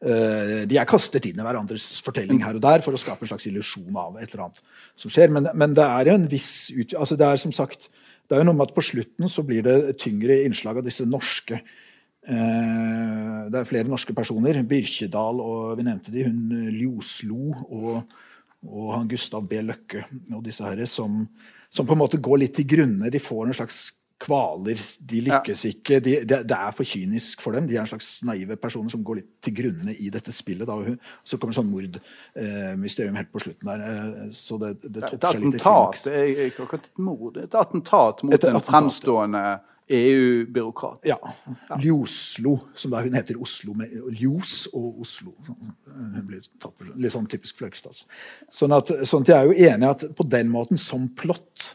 [0.00, 3.28] Eh, de er kastet inn i hverandres fortelling her og der for å skape en
[3.34, 4.62] slags illusjon av et eller annet
[4.96, 5.28] som skjer.
[5.34, 6.94] Men, men det er jo en viss ut...
[6.96, 7.90] Altså det er som sagt
[8.30, 11.04] det er jo noe med at På slutten så blir det tyngre innslag av disse
[11.04, 14.62] norske eh, Det er flere norske personer.
[14.70, 18.16] Byrkjedal og vi nevnte de, hun Ljoslo og,
[18.70, 19.60] og han Gustav B.
[19.68, 21.26] Løkke og disse herre som,
[21.68, 23.12] som på en måte går litt til grunne.
[23.12, 23.90] De får en slags
[24.20, 24.80] kvaler.
[25.00, 26.00] De lykkes ikke.
[26.04, 27.66] De, det, det er for kynisk for dem.
[27.70, 30.68] De er en slags naive personer som går litt til grunne i dette spillet.
[30.68, 30.76] Da.
[31.24, 33.86] Så kommer sånn mordmysterium helt på slutten der.
[33.86, 37.40] eh, Så det, det topper seg litt i attentat er ikke akkurat et mord.
[37.40, 39.44] Et attentat mot Et en fremstående
[39.90, 41.00] EU-byråkrat.
[41.08, 41.16] Ja.
[41.82, 43.90] Ljoslo, som da hun heter Oslo med
[44.20, 45.32] Ljos og Oslo.
[45.48, 48.04] Hun blir tatt litt sånn typisk Fløgstad.
[48.52, 51.72] Sånn at, sånn at jeg er jo enig at på den måten, som plott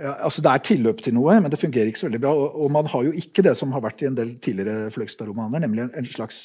[0.00, 2.32] ja, altså Det er tilløp til noe, men det fungerer ikke så veldig bra.
[2.32, 5.62] Og, og man har jo ikke det som har vært i en del tidligere Fløgstad-romaner,
[5.66, 6.40] nemlig en, en slags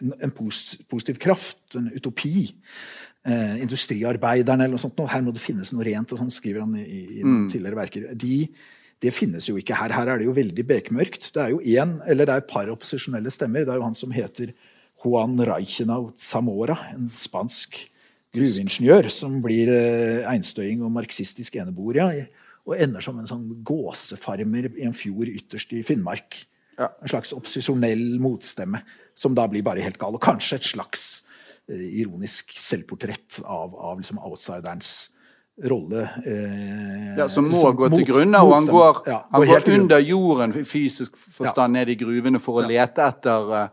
[0.00, 2.48] en, en pos, positiv kraft, en utopi.
[3.28, 5.00] Eh, industriarbeiderne eller noe sånt.
[5.10, 7.80] Her må det finnes noe rent, og sånn skriver han i, i, i noen tidligere
[7.80, 8.06] verker.
[8.16, 8.46] De,
[9.04, 9.92] det finnes jo ikke her.
[9.92, 11.28] Her er det jo veldig bekmørkt.
[11.34, 13.66] Det er jo en, eller det er et par opposisjonelle stemmer.
[13.66, 14.54] Det er jo han som heter
[15.04, 17.82] Juan Reichenau Zamora, en spansk
[18.34, 22.00] gruveingeniør som blir eh, einstøing og marxistisk eneboer.
[22.00, 22.08] Ja,
[22.68, 26.42] og ender som en sånn gåsefarmer i en fjord ytterst i Finnmark.
[26.78, 26.90] Ja.
[27.02, 28.82] En slags opposisjonell motstemme
[29.18, 30.14] som da blir bare helt gal.
[30.14, 31.06] Og kanskje et slags
[31.66, 35.08] eh, ironisk selvportrett av, av liksom outsiderens
[35.64, 36.04] rolle.
[36.28, 39.64] Eh, Ja, som må liksom gå til mot- grunne, og han går, ja, går, han
[39.64, 43.68] går under jorden i fysisk forstand ned i gruvene for å lete etter eh,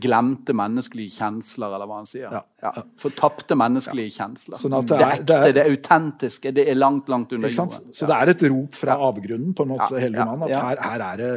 [0.00, 2.28] glemte menneskelige kjensler, eller hva han sier.
[2.30, 2.72] Ja, Ja.
[3.00, 4.58] Fortapte menneskelige kjensler.
[4.60, 7.92] Sånn det, er det, ekte, det det autentiske, det er langt, langt under jorden.
[7.96, 10.56] Så det er et rop fra avgrunnen på en måte, Ja, hele ja, romanen.
[10.56, 11.30] At her, her er det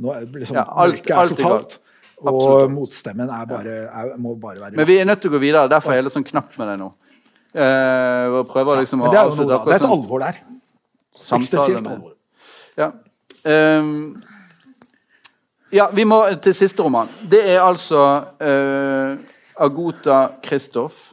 [0.00, 1.78] nå liksom, alt- er alt totalt.
[2.20, 2.72] Og Absolutt.
[2.76, 5.68] motstemmen er bare, er, må bare være Men vi er nødt til å gå videre,
[5.72, 6.88] derfor er jeg litt sånn knapp med deg nå.
[7.54, 9.46] Eh, og prøver liksom ja, det er noe.
[9.64, 10.36] Det er et sånn alvor der.
[11.16, 12.12] Ekstensivt alvor.
[12.78, 12.90] Ja.
[13.48, 14.20] Ehm,
[15.70, 17.10] ja, vi må til siste roman.
[17.30, 18.00] Det er altså
[18.40, 19.20] uh,
[19.60, 21.12] Agota Kristoff.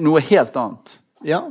[0.00, 0.96] Noe helt annet.
[1.26, 1.42] Ja,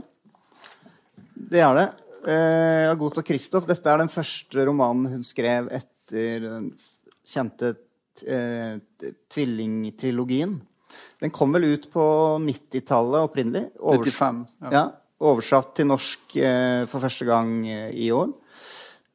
[1.52, 1.88] det er det.
[2.26, 6.72] Uh, Agota Kristoff, dette er den første romanen hun skrev etter den
[7.28, 7.76] kjente
[8.28, 8.76] uh,
[9.32, 10.60] tvillingtrilogien.
[11.22, 12.04] Den kom vel ut på
[12.42, 13.68] 90-tallet opprinnelig.
[13.80, 14.46] Overs- 95.
[14.66, 14.72] Ja.
[14.74, 14.84] Ja,
[15.22, 18.32] oversatt til norsk uh, for første gang eh, i år.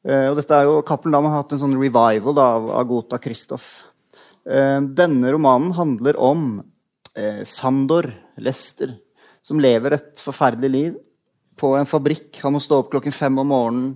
[0.07, 3.19] Eh, og dette er jo, Cappelen Dam har hatt en sånn revival da, av Agota
[3.23, 3.67] Kristoff.
[4.47, 6.47] Eh, denne romanen handler om
[7.19, 8.95] eh, Sandor Lester,
[9.43, 10.95] som lever et forferdelig liv
[11.59, 12.39] på en fabrikk.
[12.45, 13.95] Han må stå opp klokken fem om morgenen.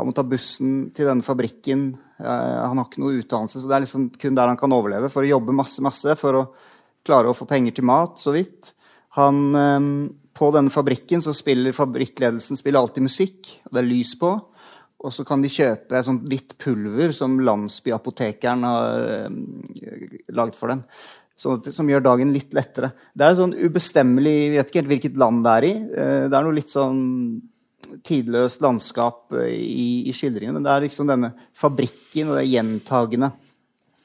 [0.00, 1.90] Han må ta bussen til denne fabrikken.
[2.22, 5.10] Han har ikke noe utdannelse, så det er liksom kun der han kan overleve.
[5.12, 6.44] For å jobbe masse, masse for å
[7.04, 8.70] klare å få penger til mat, så vidt.
[9.18, 9.50] Han,
[10.32, 14.32] på denne fabrikken så spiller fabrikkledelsen spiller alltid musikk, og det er lys på.
[15.00, 20.84] Og så kan de kjøpe sånt hvitt pulver som landsbyapotekeren har eh, laget for dem.
[21.40, 22.90] Så, som gjør dagen litt lettere.
[23.16, 25.72] Det er sånn ubestemmelig Jeg vet ikke helt hvilket land det er i.
[25.72, 27.00] Eh, det er noe litt sånn
[28.06, 30.58] tidløst landskap eh, i, i skildringen.
[30.58, 33.32] Men det er liksom denne fabrikken og det gjentagende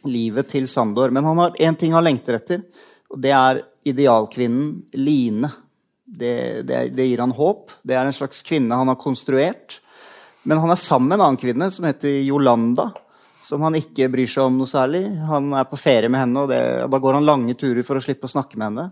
[0.08, 1.12] livet til Sandor.
[1.12, 2.64] Men han har én ting han lengter etter,
[3.12, 5.52] og det er idealkvinnen Line.
[6.06, 7.74] Det, det, det, gir han håp.
[7.84, 9.82] Det er en slags kvinne han har konstruert.
[10.46, 12.92] Men han er sammen med en annen kvinne som heter Jolanda.
[13.44, 15.04] Som han ikke bryr seg om noe særlig.
[15.30, 18.04] Han er på ferie med henne, og, det, da går han lange turer for å
[18.04, 18.86] slippe å snakke med henne.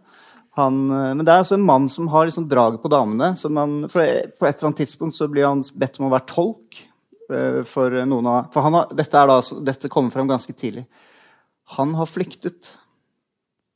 [0.60, 3.32] Han, men det er altså en mann som har liksom draget på damene.
[3.58, 6.84] Han, på et eller annet tidspunkt så blir han bedt om å være tolk.
[7.32, 10.86] Eh, for noen av, for har, dette, da, dette, kommer frem ganske tidlig.
[11.78, 12.74] Han har flyktet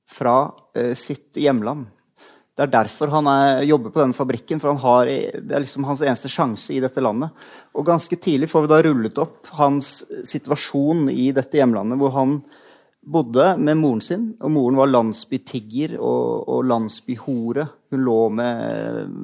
[0.07, 1.87] fra uh, sitt hjemland.
[2.57, 4.59] Det er derfor han er, jobber på denne fabrikken.
[4.59, 7.29] for har, Det er liksom hans eneste sjanse i dette landet.
[7.77, 12.41] Og ganske tidlig får vi da rullet opp hans situasjon i dette hjemlandet, hvor han
[13.07, 14.25] bodde med moren sin.
[14.41, 17.67] Og moren var landsbytigger og, og landsbyhore.
[17.93, 19.15] Hun lå med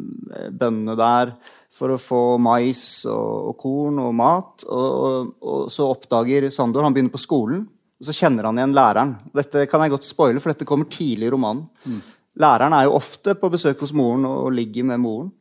[0.53, 1.35] bøndene der
[1.73, 4.65] for å få mais og, og korn og mat.
[4.69, 7.65] Og, og, så oppdager Sandor Han begynner på skolen,
[7.97, 9.15] og så kjenner han igjen læreren.
[9.33, 11.65] Dette kan jeg godt spoile, for dette kommer tidlig i romanen.
[11.89, 12.03] Mm.
[12.41, 15.31] Læreren er jo ofte på besøk hos moren og ligger med moren.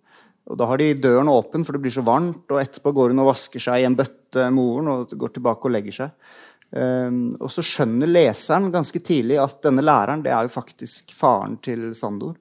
[0.50, 2.50] Og Da har de døren åpen, for det blir så varmt.
[2.50, 5.72] og Etterpå går hun og vasker seg i en bøtte, moren, og går tilbake og
[5.72, 6.10] legger seg.
[6.72, 11.58] Um, og så skjønner leseren ganske tidlig at denne læreren det er jo faktisk faren
[11.60, 12.38] til Sandor.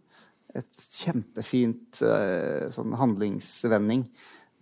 [0.56, 4.06] Et kjempefint uh, sånn handlingsvending.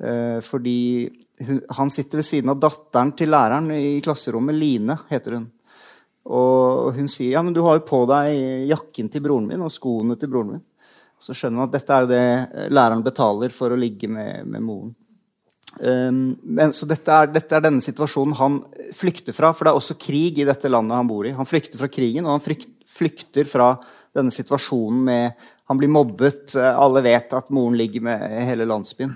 [0.01, 1.07] Uh, fordi
[1.45, 4.57] hun, han sitter ved siden av datteren til læreren i klasserommet.
[4.57, 5.47] Line heter hun.
[6.29, 9.73] Og hun sier ja, men du har jo på deg jakken til broren min og
[9.73, 10.65] skoene til broren min.
[11.19, 14.63] Så skjønner man at dette er jo det læreren betaler for å ligge med, med
[14.63, 14.93] moren.
[15.79, 18.57] Um, men, så dette er, dette er, denne situasjonen han
[18.95, 21.35] flykter fra, for det er også krig i dette landet han bor i.
[21.35, 23.73] Han flykter fra krigen, og han frykt, flykter fra
[24.17, 29.11] denne situasjonen med Han blir mobbet, alle vet at moren ligger med hele landsbyen.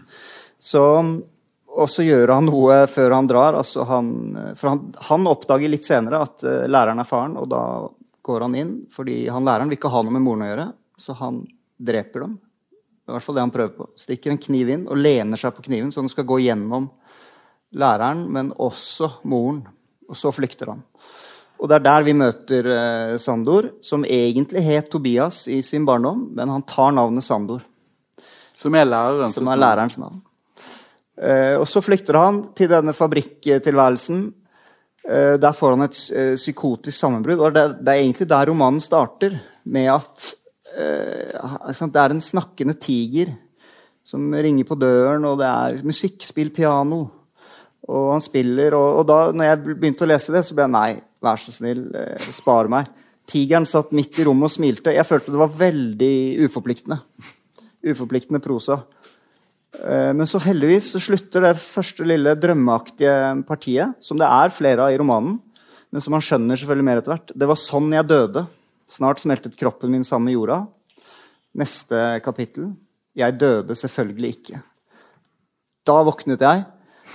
[0.61, 0.83] Så,
[1.73, 3.57] og så gjør han noe før han drar.
[3.57, 4.07] Altså han,
[4.59, 7.63] for han, han, oppdager litt senere at uh, læreren er faren, og da
[8.23, 10.67] går han inn fordi han læreren vil ikke ha noe med moren å gjøre,
[11.01, 11.41] så han
[11.83, 12.37] dreper dem.
[13.03, 13.89] Det er i hvert fall det han prøver på.
[13.99, 16.87] Stikker en kniv inn og lener seg på kniven, så den skal gå gjennom
[17.75, 19.63] læreren, men også moren.
[20.07, 20.83] Og så flykter han.
[21.59, 26.29] Og det er der vi møter eh, Sandor, som egentlig het Tobias i sin barndom,
[26.35, 27.63] men han tar navnet Sandor.
[28.59, 30.21] Som er lærerens, som er lærerens navn.
[31.21, 34.23] Eh, og så flykter han til denne fabrikktilværelsen.
[35.03, 37.43] Eh, der får han et eh, psykotisk sammenbrudd.
[37.43, 40.31] Og det er, egentlig der romanen starter, med at
[40.73, 43.29] det er en snakkende tiger
[44.03, 47.03] som ringer på døren, og det er musikkspill, piano.
[47.93, 50.73] Og han spiller, og, og da når jeg begynte å lese det, så ble jeg
[50.73, 50.89] nei,
[51.23, 52.89] vær så snill, spare spar meg.
[53.29, 54.95] Tigeren satt midt i rommet og smilte.
[54.95, 56.15] Jeg følte det var veldig
[56.47, 56.97] uforpliktende.
[57.93, 58.81] Uforpliktende prosa.
[59.81, 63.15] Eh, men så heldigvis så slutter det første lille drømmeaktige
[63.47, 65.39] partiet, som det er flere av i romanen,
[65.93, 67.33] men som man skjønner selvfølgelig mer etter hvert.
[67.35, 68.45] Det var sånn jeg døde.
[68.89, 70.59] Snart smeltet kroppen min sammen med jorda.
[71.57, 72.71] Neste kapittel.
[73.17, 74.61] Jeg døde selvfølgelig ikke.
[75.85, 76.63] Da våknet jeg.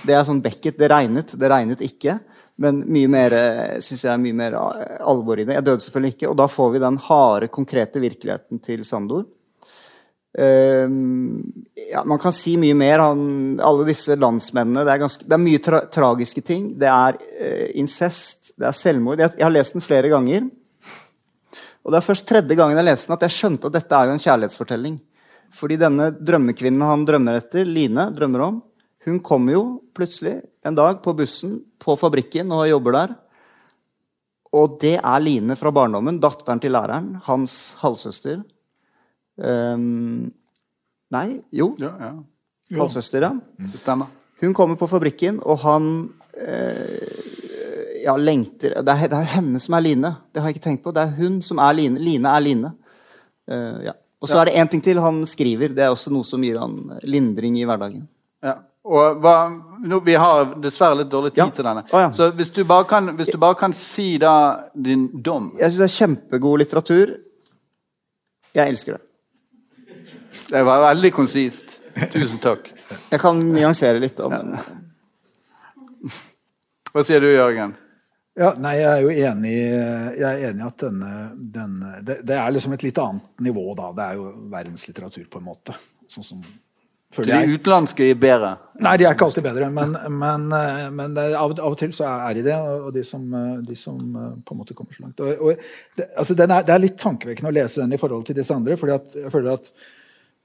[0.07, 0.77] Det er sånn Beckett.
[0.79, 1.35] Det regnet.
[1.35, 2.17] Det regnet ikke.
[2.59, 3.35] Men mye mer,
[3.83, 5.57] synes jeg er mye mer alvor i det.
[5.57, 6.31] Jeg døde selvfølgelig ikke.
[6.31, 9.27] Og da får vi den harde, konkrete virkeligheten til Sandor.
[10.37, 10.85] Uh,
[11.89, 13.01] ja, man kan si mye mer.
[13.01, 16.71] Han, alle disse landsmennene Det er, ganske, det er mye tra tragiske ting.
[16.79, 19.21] Det er uh, incest, det er selvmord.
[19.21, 20.47] Jeg, jeg, har lest den flere ganger.
[21.83, 24.11] Og Det er først tredje gangen jeg leste den at jeg skjønte at dette er
[24.13, 24.99] en kjærlighetsfortelling.
[25.55, 28.59] Fordi denne drømmekvinnen han drømmer etter, Line, drømmer om,
[29.07, 29.63] hun kommer jo
[29.95, 30.35] plutselig
[30.67, 33.15] en dag på bussen på fabrikken og jobber der.
[34.53, 38.43] Og det er Line fra barndommen, datteren til læreren, hans halvsøster.
[39.39, 40.29] Um,
[41.15, 41.71] nei, jo.
[41.79, 42.13] Ja, ja.
[42.77, 43.33] Halvsøster, ja.
[43.71, 44.11] Det stemmer.
[44.41, 45.87] Hun kommer på fabrikken, og han
[46.37, 50.13] eh, ja, lengter det er, det er, henne som er Line.
[50.31, 50.93] Det har jeg ikke tenkt på.
[50.95, 51.99] Det er hun som er Line.
[51.99, 52.71] Line er Line.
[53.49, 53.95] Uh, ja.
[54.19, 54.41] Og så ja.
[54.41, 55.73] er det én ting til han skriver.
[55.75, 58.05] Det er også noe som gir han lindring i hverdagen.
[58.45, 58.59] Ja.
[58.89, 59.35] Og hva,
[59.83, 61.49] nå, Vi har dessverre litt dårlig tid ja.
[61.55, 61.83] til denne.
[61.91, 62.11] Oh, ja.
[62.15, 65.89] Så hvis du, kan, hvis du, bare kan, si da din dom Jeg syns det
[65.89, 67.13] er kjempegod litteratur.
[68.55, 69.03] Jeg elsker det.
[70.49, 71.79] Det var veldig konsist.
[72.13, 72.71] Tusen takk.
[73.09, 74.19] Jeg kan nyansere litt.
[74.19, 74.55] Om,
[76.93, 77.75] Hva sier du, Jørgen?
[78.39, 79.57] Ja, nei, Jeg er jo enig,
[80.15, 83.91] jeg er enig at denne, denne det, det, er liksom et litt annet nivå, da.
[83.97, 85.75] Det er jo verdenslitteratur, på en måte.
[86.09, 86.45] Sånn som
[87.11, 88.53] Så de utenlandske er bedre?
[88.79, 89.67] Nei, de er ikke alltid bedre.
[89.73, 90.47] Men, men,
[90.95, 93.27] men av, av, og til så er de det, og de som,
[93.65, 95.19] de som på en måte kommer så langt.
[95.19, 98.39] Og, og det, altså er, det, er, litt tankevekkende å lese den i forhold til
[98.39, 98.79] disse andre.
[98.79, 99.73] fordi jeg føler at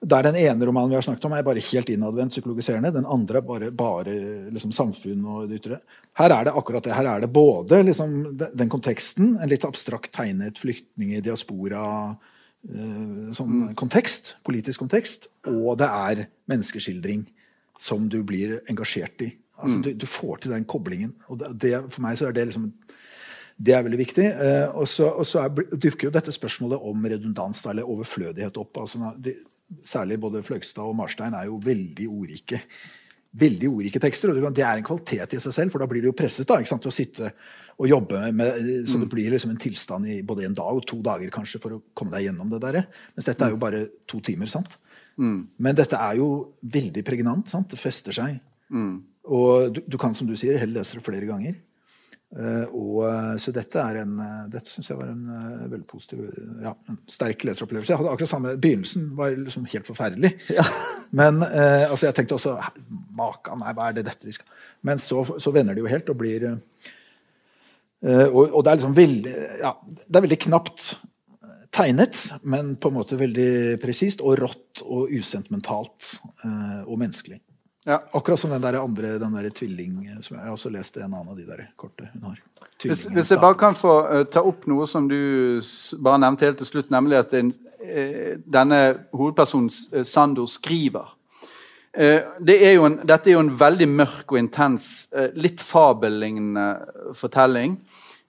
[0.05, 2.93] der den ene romanen vi har snakket om, er bare helt innadvendt psykologiserende.
[2.93, 4.17] Den andre er bare, bare
[4.53, 5.81] liksom, samfunn og det ytre.
[6.19, 6.97] Her er det akkurat det.
[6.97, 11.85] Her er det både liksom, den konteksten, en litt abstrakt tegnet flyktning i diaspora
[12.65, 13.73] Eh, sånn mm.
[13.77, 17.27] kontekst, politisk kontekst, og det er menneskeskildring
[17.81, 19.33] som du blir engasjert i.
[19.59, 19.83] Altså, mm.
[19.85, 21.13] du, du, får til den koblingen.
[21.29, 22.71] og det, det, For meg så er det liksom
[23.55, 24.25] det er veldig viktig.
[24.33, 25.13] Eh, og så,
[25.45, 28.81] er, dukker jo dette spørsmålet om redundans eller overflødighet opp.
[28.83, 29.37] Altså, de,
[29.85, 32.61] særlig både Fløgstad og Marstein er jo veldig ordrike.
[33.35, 36.11] Veldig ordrike tekster, og det er en kvalitet i seg selv, for da blir du
[36.13, 37.33] jo presset da, til å sitte
[37.75, 39.11] og jobbe med, så det mm.
[39.11, 42.15] blir liksom en tilstand i både en dag og to dager kanskje for å komme
[42.15, 42.85] deg gjennom det der.
[43.17, 44.47] Mens dette er jo bare to timer.
[44.53, 44.77] sant?
[45.19, 45.41] Mm.
[45.59, 46.29] Men dette er jo
[46.63, 47.51] veldig pregnant.
[47.51, 47.73] sant?
[47.73, 48.39] Det fester seg.
[48.71, 48.95] Mm.
[49.35, 51.59] Og du, du, kan, som du sier, heller lese det flere ganger.
[52.35, 55.29] Uh, og, uh, så dette en uh, dette syns jeg var en
[55.71, 56.25] veldig positiv
[56.65, 57.93] ja, en sterk leseropplevelse.
[57.93, 60.33] Jeg hadde akkurat samme, Begynnelsen var liksom helt forferdelig.
[60.51, 60.67] Ja.
[61.15, 62.57] Men altså jeg tenkte også
[63.15, 64.49] Makan, nei, hva er det dette vi skal
[64.83, 66.49] Men så, så vender det jo helt og blir
[68.05, 70.95] Eh, og, og, det er liksom veldig ja, det er veldig knapt
[71.75, 76.13] tegnet, men på en måte veldig presist og rått og usentimentalt
[76.45, 77.41] eh, og menneskelig.
[77.85, 78.01] Ja.
[78.17, 81.29] Akkurat som den der andre den der tvilling som Jeg har også lest en annen
[81.29, 82.39] av de der korte hun har.
[82.81, 85.61] Hvis, hvis, jeg bare kan få uh, ta opp noe som du
[86.01, 87.53] bare nevnte helt til slutt, nemlig at den,
[87.85, 88.81] uh, denne
[89.13, 91.13] hovedpersonen uh, Sando skriver.
[91.95, 95.07] Det er en, dette er jo en veldig mørk og intens,
[95.39, 97.77] litt fabellignende fortelling.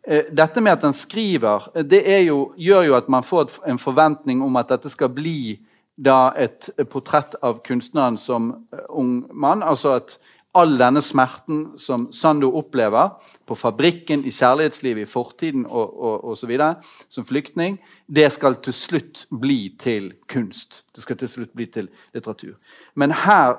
[0.07, 3.79] Eh, dette med at han skriver, eh, det jo, gjør jo at man får en
[3.81, 5.57] forventning om at dette skal bli
[5.95, 9.63] da et portrett av kunstneren som eh, ung mann.
[9.63, 10.17] Altså at
[10.55, 13.17] all denne smerten som Sando opplever
[13.47, 16.75] på fabrikken, i kjærlighetslivet, i fortiden og, videre,
[17.09, 17.77] som flyktning,
[18.07, 20.85] det skal til slutt bli til kunst.
[20.95, 22.55] Det skal til slutt bli til litteratur.
[22.95, 23.57] Men her,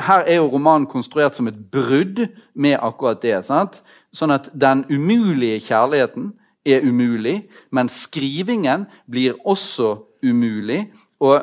[0.00, 3.38] her er jo romanen konstruert som et brudd med akkurat det.
[3.44, 3.82] sant?
[4.12, 6.34] Sånn at den umulige kjærligheten
[6.68, 10.90] er umulig, men skrivingen blir også umulig.
[11.20, 11.42] Og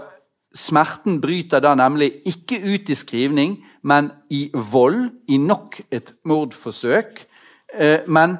[0.57, 7.21] smerten bryter da nemlig ikke ut i skrivning, men i vold, i nok et mordforsøk.
[7.73, 8.37] Eh, men,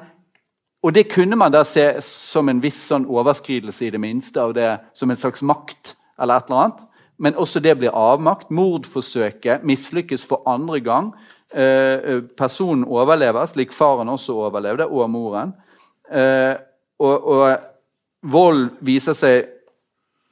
[0.82, 4.54] og det kunne man da se som en viss sånn overskridelse, i det minste, av
[4.56, 6.84] det som en slags makt eller et eller annet.
[7.18, 8.50] Men også det blir avmakt.
[8.54, 11.12] Mordforsøket mislykkes for andre gang.
[11.48, 15.54] Eh, personen overlever, slik faren også overlevde, og moren.
[16.10, 16.54] Eh,
[16.98, 17.58] og, og,
[18.28, 19.44] vold viser seg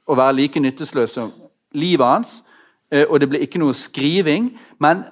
[0.07, 1.31] å være like nytteløs som
[1.73, 2.43] livet hans.
[3.09, 4.53] og det ble ikke noe skriving.
[4.79, 5.03] Men,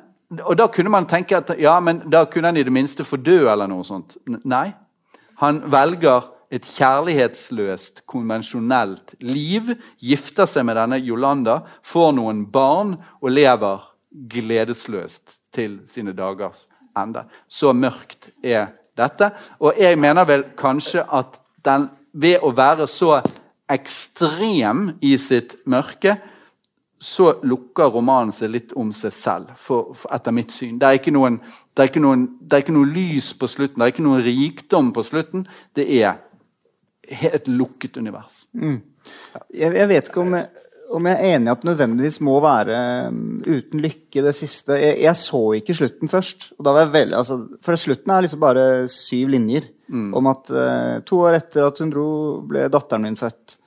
[0.46, 3.18] og da kunne man tenke at ja, men da kunne han i det minste få
[3.20, 4.16] dø, eller noe sånt.
[4.26, 4.72] Nei.
[5.44, 9.74] Han velger et kjærlighetsløst, konvensjonelt liv.
[10.00, 13.84] Gifter seg med denne Jolanda, får noen barn og lever
[14.32, 16.68] gledesløst til sine dagers
[16.98, 17.26] ende.
[17.48, 19.32] Så mørkt er dette.
[19.60, 23.20] Og jeg mener vel kanskje at den, ved å være så
[23.72, 26.18] ekstrem i sitt mørke,
[27.02, 30.78] så lukker romanen seg litt om seg selv, for, for etter mitt syn.
[30.82, 31.40] Det er, noen,
[31.76, 34.94] det, er noen, det er ikke noe lys på slutten, det er ikke noen rikdom
[34.96, 35.46] på slutten.
[35.76, 36.22] Det er
[37.06, 38.46] et lukket univers.
[38.58, 38.80] Mm.
[39.54, 40.48] Jeg, jeg, vet ikke om jeg
[40.96, 42.76] om jeg er enig i at det nødvendigvis må være
[43.10, 44.78] um, uten lykke det siste.
[44.80, 46.52] Jeg, jeg så ikke slutten først.
[46.62, 50.10] Veldig, altså, for slutten er liksom bare syv linjer mm.
[50.18, 52.08] om at eh, to år etter at hun dro,
[52.50, 53.60] ble datteren min født.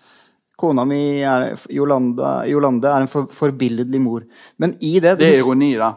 [0.58, 4.24] Kona mi, er, Jolanda, Jolande, er en for, forbilledlig mor.
[4.58, 5.92] Men i det Det er ironi, da.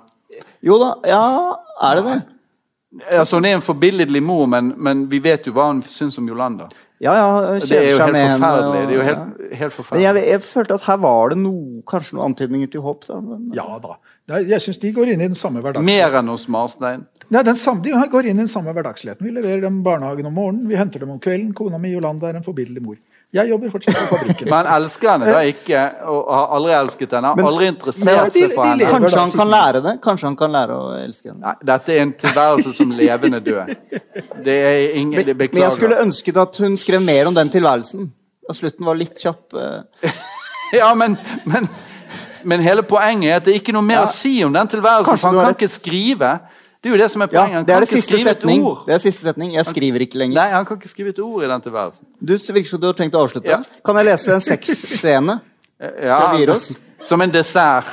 [0.62, 0.92] Jo da.
[1.10, 1.24] Ja,
[1.88, 2.20] er det det?
[3.16, 6.28] Altså, hun er en forbilledlig mor, men, men vi vet jo hva hun syns om
[6.28, 6.68] Jolanda.
[7.02, 7.28] Ja, ja,
[7.58, 8.82] det er jo helt forferdelig.
[8.86, 10.02] det er jo helt, helt forferdelig.
[10.04, 11.54] Men jeg, jeg, følte at her var det no,
[11.90, 13.08] kanskje noen antydninger til håp.
[13.08, 13.18] Da.
[13.26, 13.96] Men, ja da.
[14.38, 15.88] Jeg syns de går inn i den samme hverdagen.
[15.88, 17.08] Mer enn hos Marstein?
[17.32, 19.24] Ja, samme, de går inn i den samme hverdagsligheten.
[19.24, 21.54] Vi leverer dem barnehagen om morgenen, vi henter dem om kvelden.
[21.56, 22.98] Kona mi Jolanda er en forbilledlig mor.
[23.32, 24.50] Jeg jobber fortsatt på fabrikken.
[24.52, 25.84] Men elsker henne da ikke?
[26.12, 27.32] Og har aldri elsket henne?
[27.38, 28.90] Men, aldri interessert seg for henne?
[28.92, 29.94] Kanskje han kan lære det?
[30.04, 31.40] Kanskje han kan lære å elske henne?
[31.46, 33.72] Nei, dette er en tilværelse som levende død.
[34.44, 35.56] Det er ingen, det beklager.
[35.56, 38.12] Men jeg skulle ønsket at hun skrev mer om den tilværelsen.
[38.52, 39.46] At slutten var litt kjapp.
[39.56, 40.12] Uh...
[40.82, 41.16] ja, men,
[41.48, 41.72] men,
[42.44, 44.10] men, hele poenget er at det er ikke noe mer ja.
[44.10, 45.16] å si om den tilværelsen.
[45.16, 46.36] for han kan ikke skrive.
[46.82, 47.60] Det er jo det som er poenget.
[47.60, 48.64] Ja, det er det siste setning.
[48.88, 49.52] Det er siste setning.
[49.54, 50.40] Jeg skriver ikke lenger.
[50.40, 52.08] Nei, Han kan ikke skrive et ord i den tilværelsen.
[52.18, 53.52] Du virker som du har tenkt å avslutte.
[53.54, 53.60] Ja.
[53.86, 55.40] Kan jeg lese en sexscene?
[55.82, 56.38] Ja,
[57.02, 57.88] som en dessert.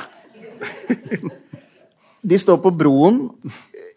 [2.21, 3.23] De står på broen.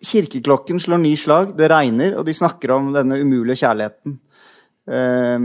[0.03, 4.17] Kirkeklokken slår ni slag, det regner, og de snakker om denne umulige kjærligheten.
[4.89, 5.37] Uh,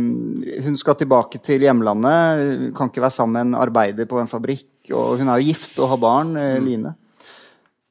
[0.64, 4.32] hun skal tilbake til hjemlandet, hun kan ikke være sammen med en arbeider på en
[4.32, 4.70] fabrikk.
[4.96, 6.96] Og hun er jo gift og har barn, uh, Line.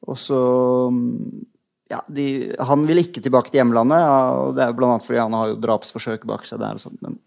[0.07, 0.41] Og så
[1.91, 2.27] ja, de,
[2.67, 4.97] Han vil ikke tilbake til hjemlandet, og det er bl.a.
[5.03, 6.79] fordi han har jo drapsforsøk bak seg der.
[6.79, 7.19] og sånt, men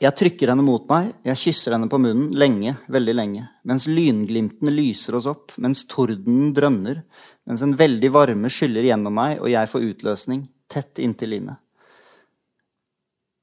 [0.00, 4.72] jeg trykker henne mot meg, jeg kysser henne på munnen lenge, veldig lenge, mens lynglimtene
[4.72, 7.02] lyser oss opp, mens tordenen drønner,
[7.44, 11.58] mens en veldig varme skyller gjennom meg, og jeg får utløsning, tett inntil Line.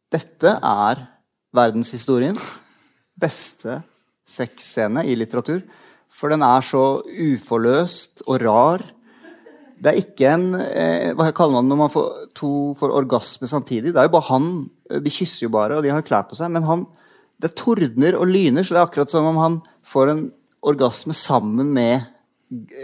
[0.10, 1.04] Dette er
[1.54, 2.48] verdenshistoriens
[3.22, 3.82] beste
[4.28, 5.62] sexscene i litteratur,
[6.10, 8.86] for den er så uforløst og rar.
[9.78, 12.08] Det er ikke en eh, Hva kaller man det når man får
[12.38, 13.94] to får orgasme samtidig?
[13.94, 14.50] Det er jo bare han
[14.88, 16.52] de kysser jo bare, og de har klær på seg.
[16.54, 16.86] Men han,
[17.42, 20.24] det tordner og lyner, så det er akkurat som om han får en
[20.68, 22.08] orgasme sammen med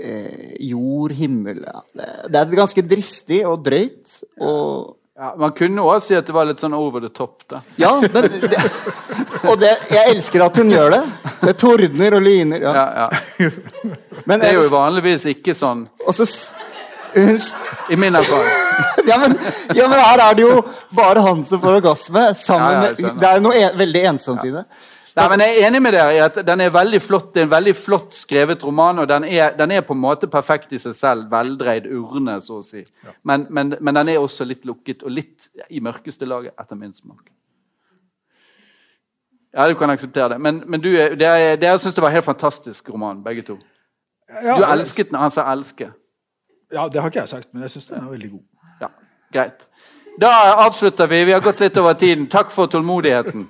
[0.04, 1.80] eh, jord, himmel ja.
[1.96, 4.20] det, det, er ganske dristig og drøyt.
[4.44, 7.44] Og ja, Man kunne òg si at det var litt sånn over the top.
[7.50, 7.62] da.
[7.78, 8.62] Ja, men det,
[9.44, 11.02] og det, jeg elsker at hun gjør det.
[11.44, 12.64] Det tordner og lyner.
[12.66, 12.74] Ja.
[12.74, 13.50] Ja, ja.
[14.26, 15.86] Men, det er jo vanligvis ikke sånn.
[16.10, 16.26] Så
[17.14, 17.38] hun,
[17.94, 18.56] I min erfaring.
[19.12, 19.38] ja, men,
[19.76, 20.64] ja, men, her er det jo
[20.98, 22.26] bare han som får orgasme.
[22.40, 24.66] Sammen med, det er noe en, veldig ensomt i det.
[25.14, 27.46] Nei, men Jeg er enig med dere i at den er veldig flott, det er
[27.46, 29.00] en veldig flott skrevet roman.
[29.00, 31.28] og den er, den er, på en måte perfekt i seg selv.
[31.32, 32.82] Veldreid urne, så å si.
[33.22, 36.94] Men, men, men, den er også litt lukket og litt i mørkeste laget, etter min
[36.94, 37.30] smak.
[39.54, 40.40] Ja, du kan akseptere det.
[40.42, 43.60] Men, men du, dere, dere syns det var en helt fantastisk roman, begge to.
[44.34, 45.92] Du elsket den, han sa 'elske'.
[46.74, 48.44] Ja, Det har ikke jeg sagt, men jeg syns den er veldig god.
[48.82, 48.88] Ja,
[49.34, 49.68] Greit.
[50.22, 50.30] Da
[50.66, 51.24] avslutter vi.
[51.26, 52.28] Vi har gått litt over tiden.
[52.28, 53.48] Takk for tålmodigheten.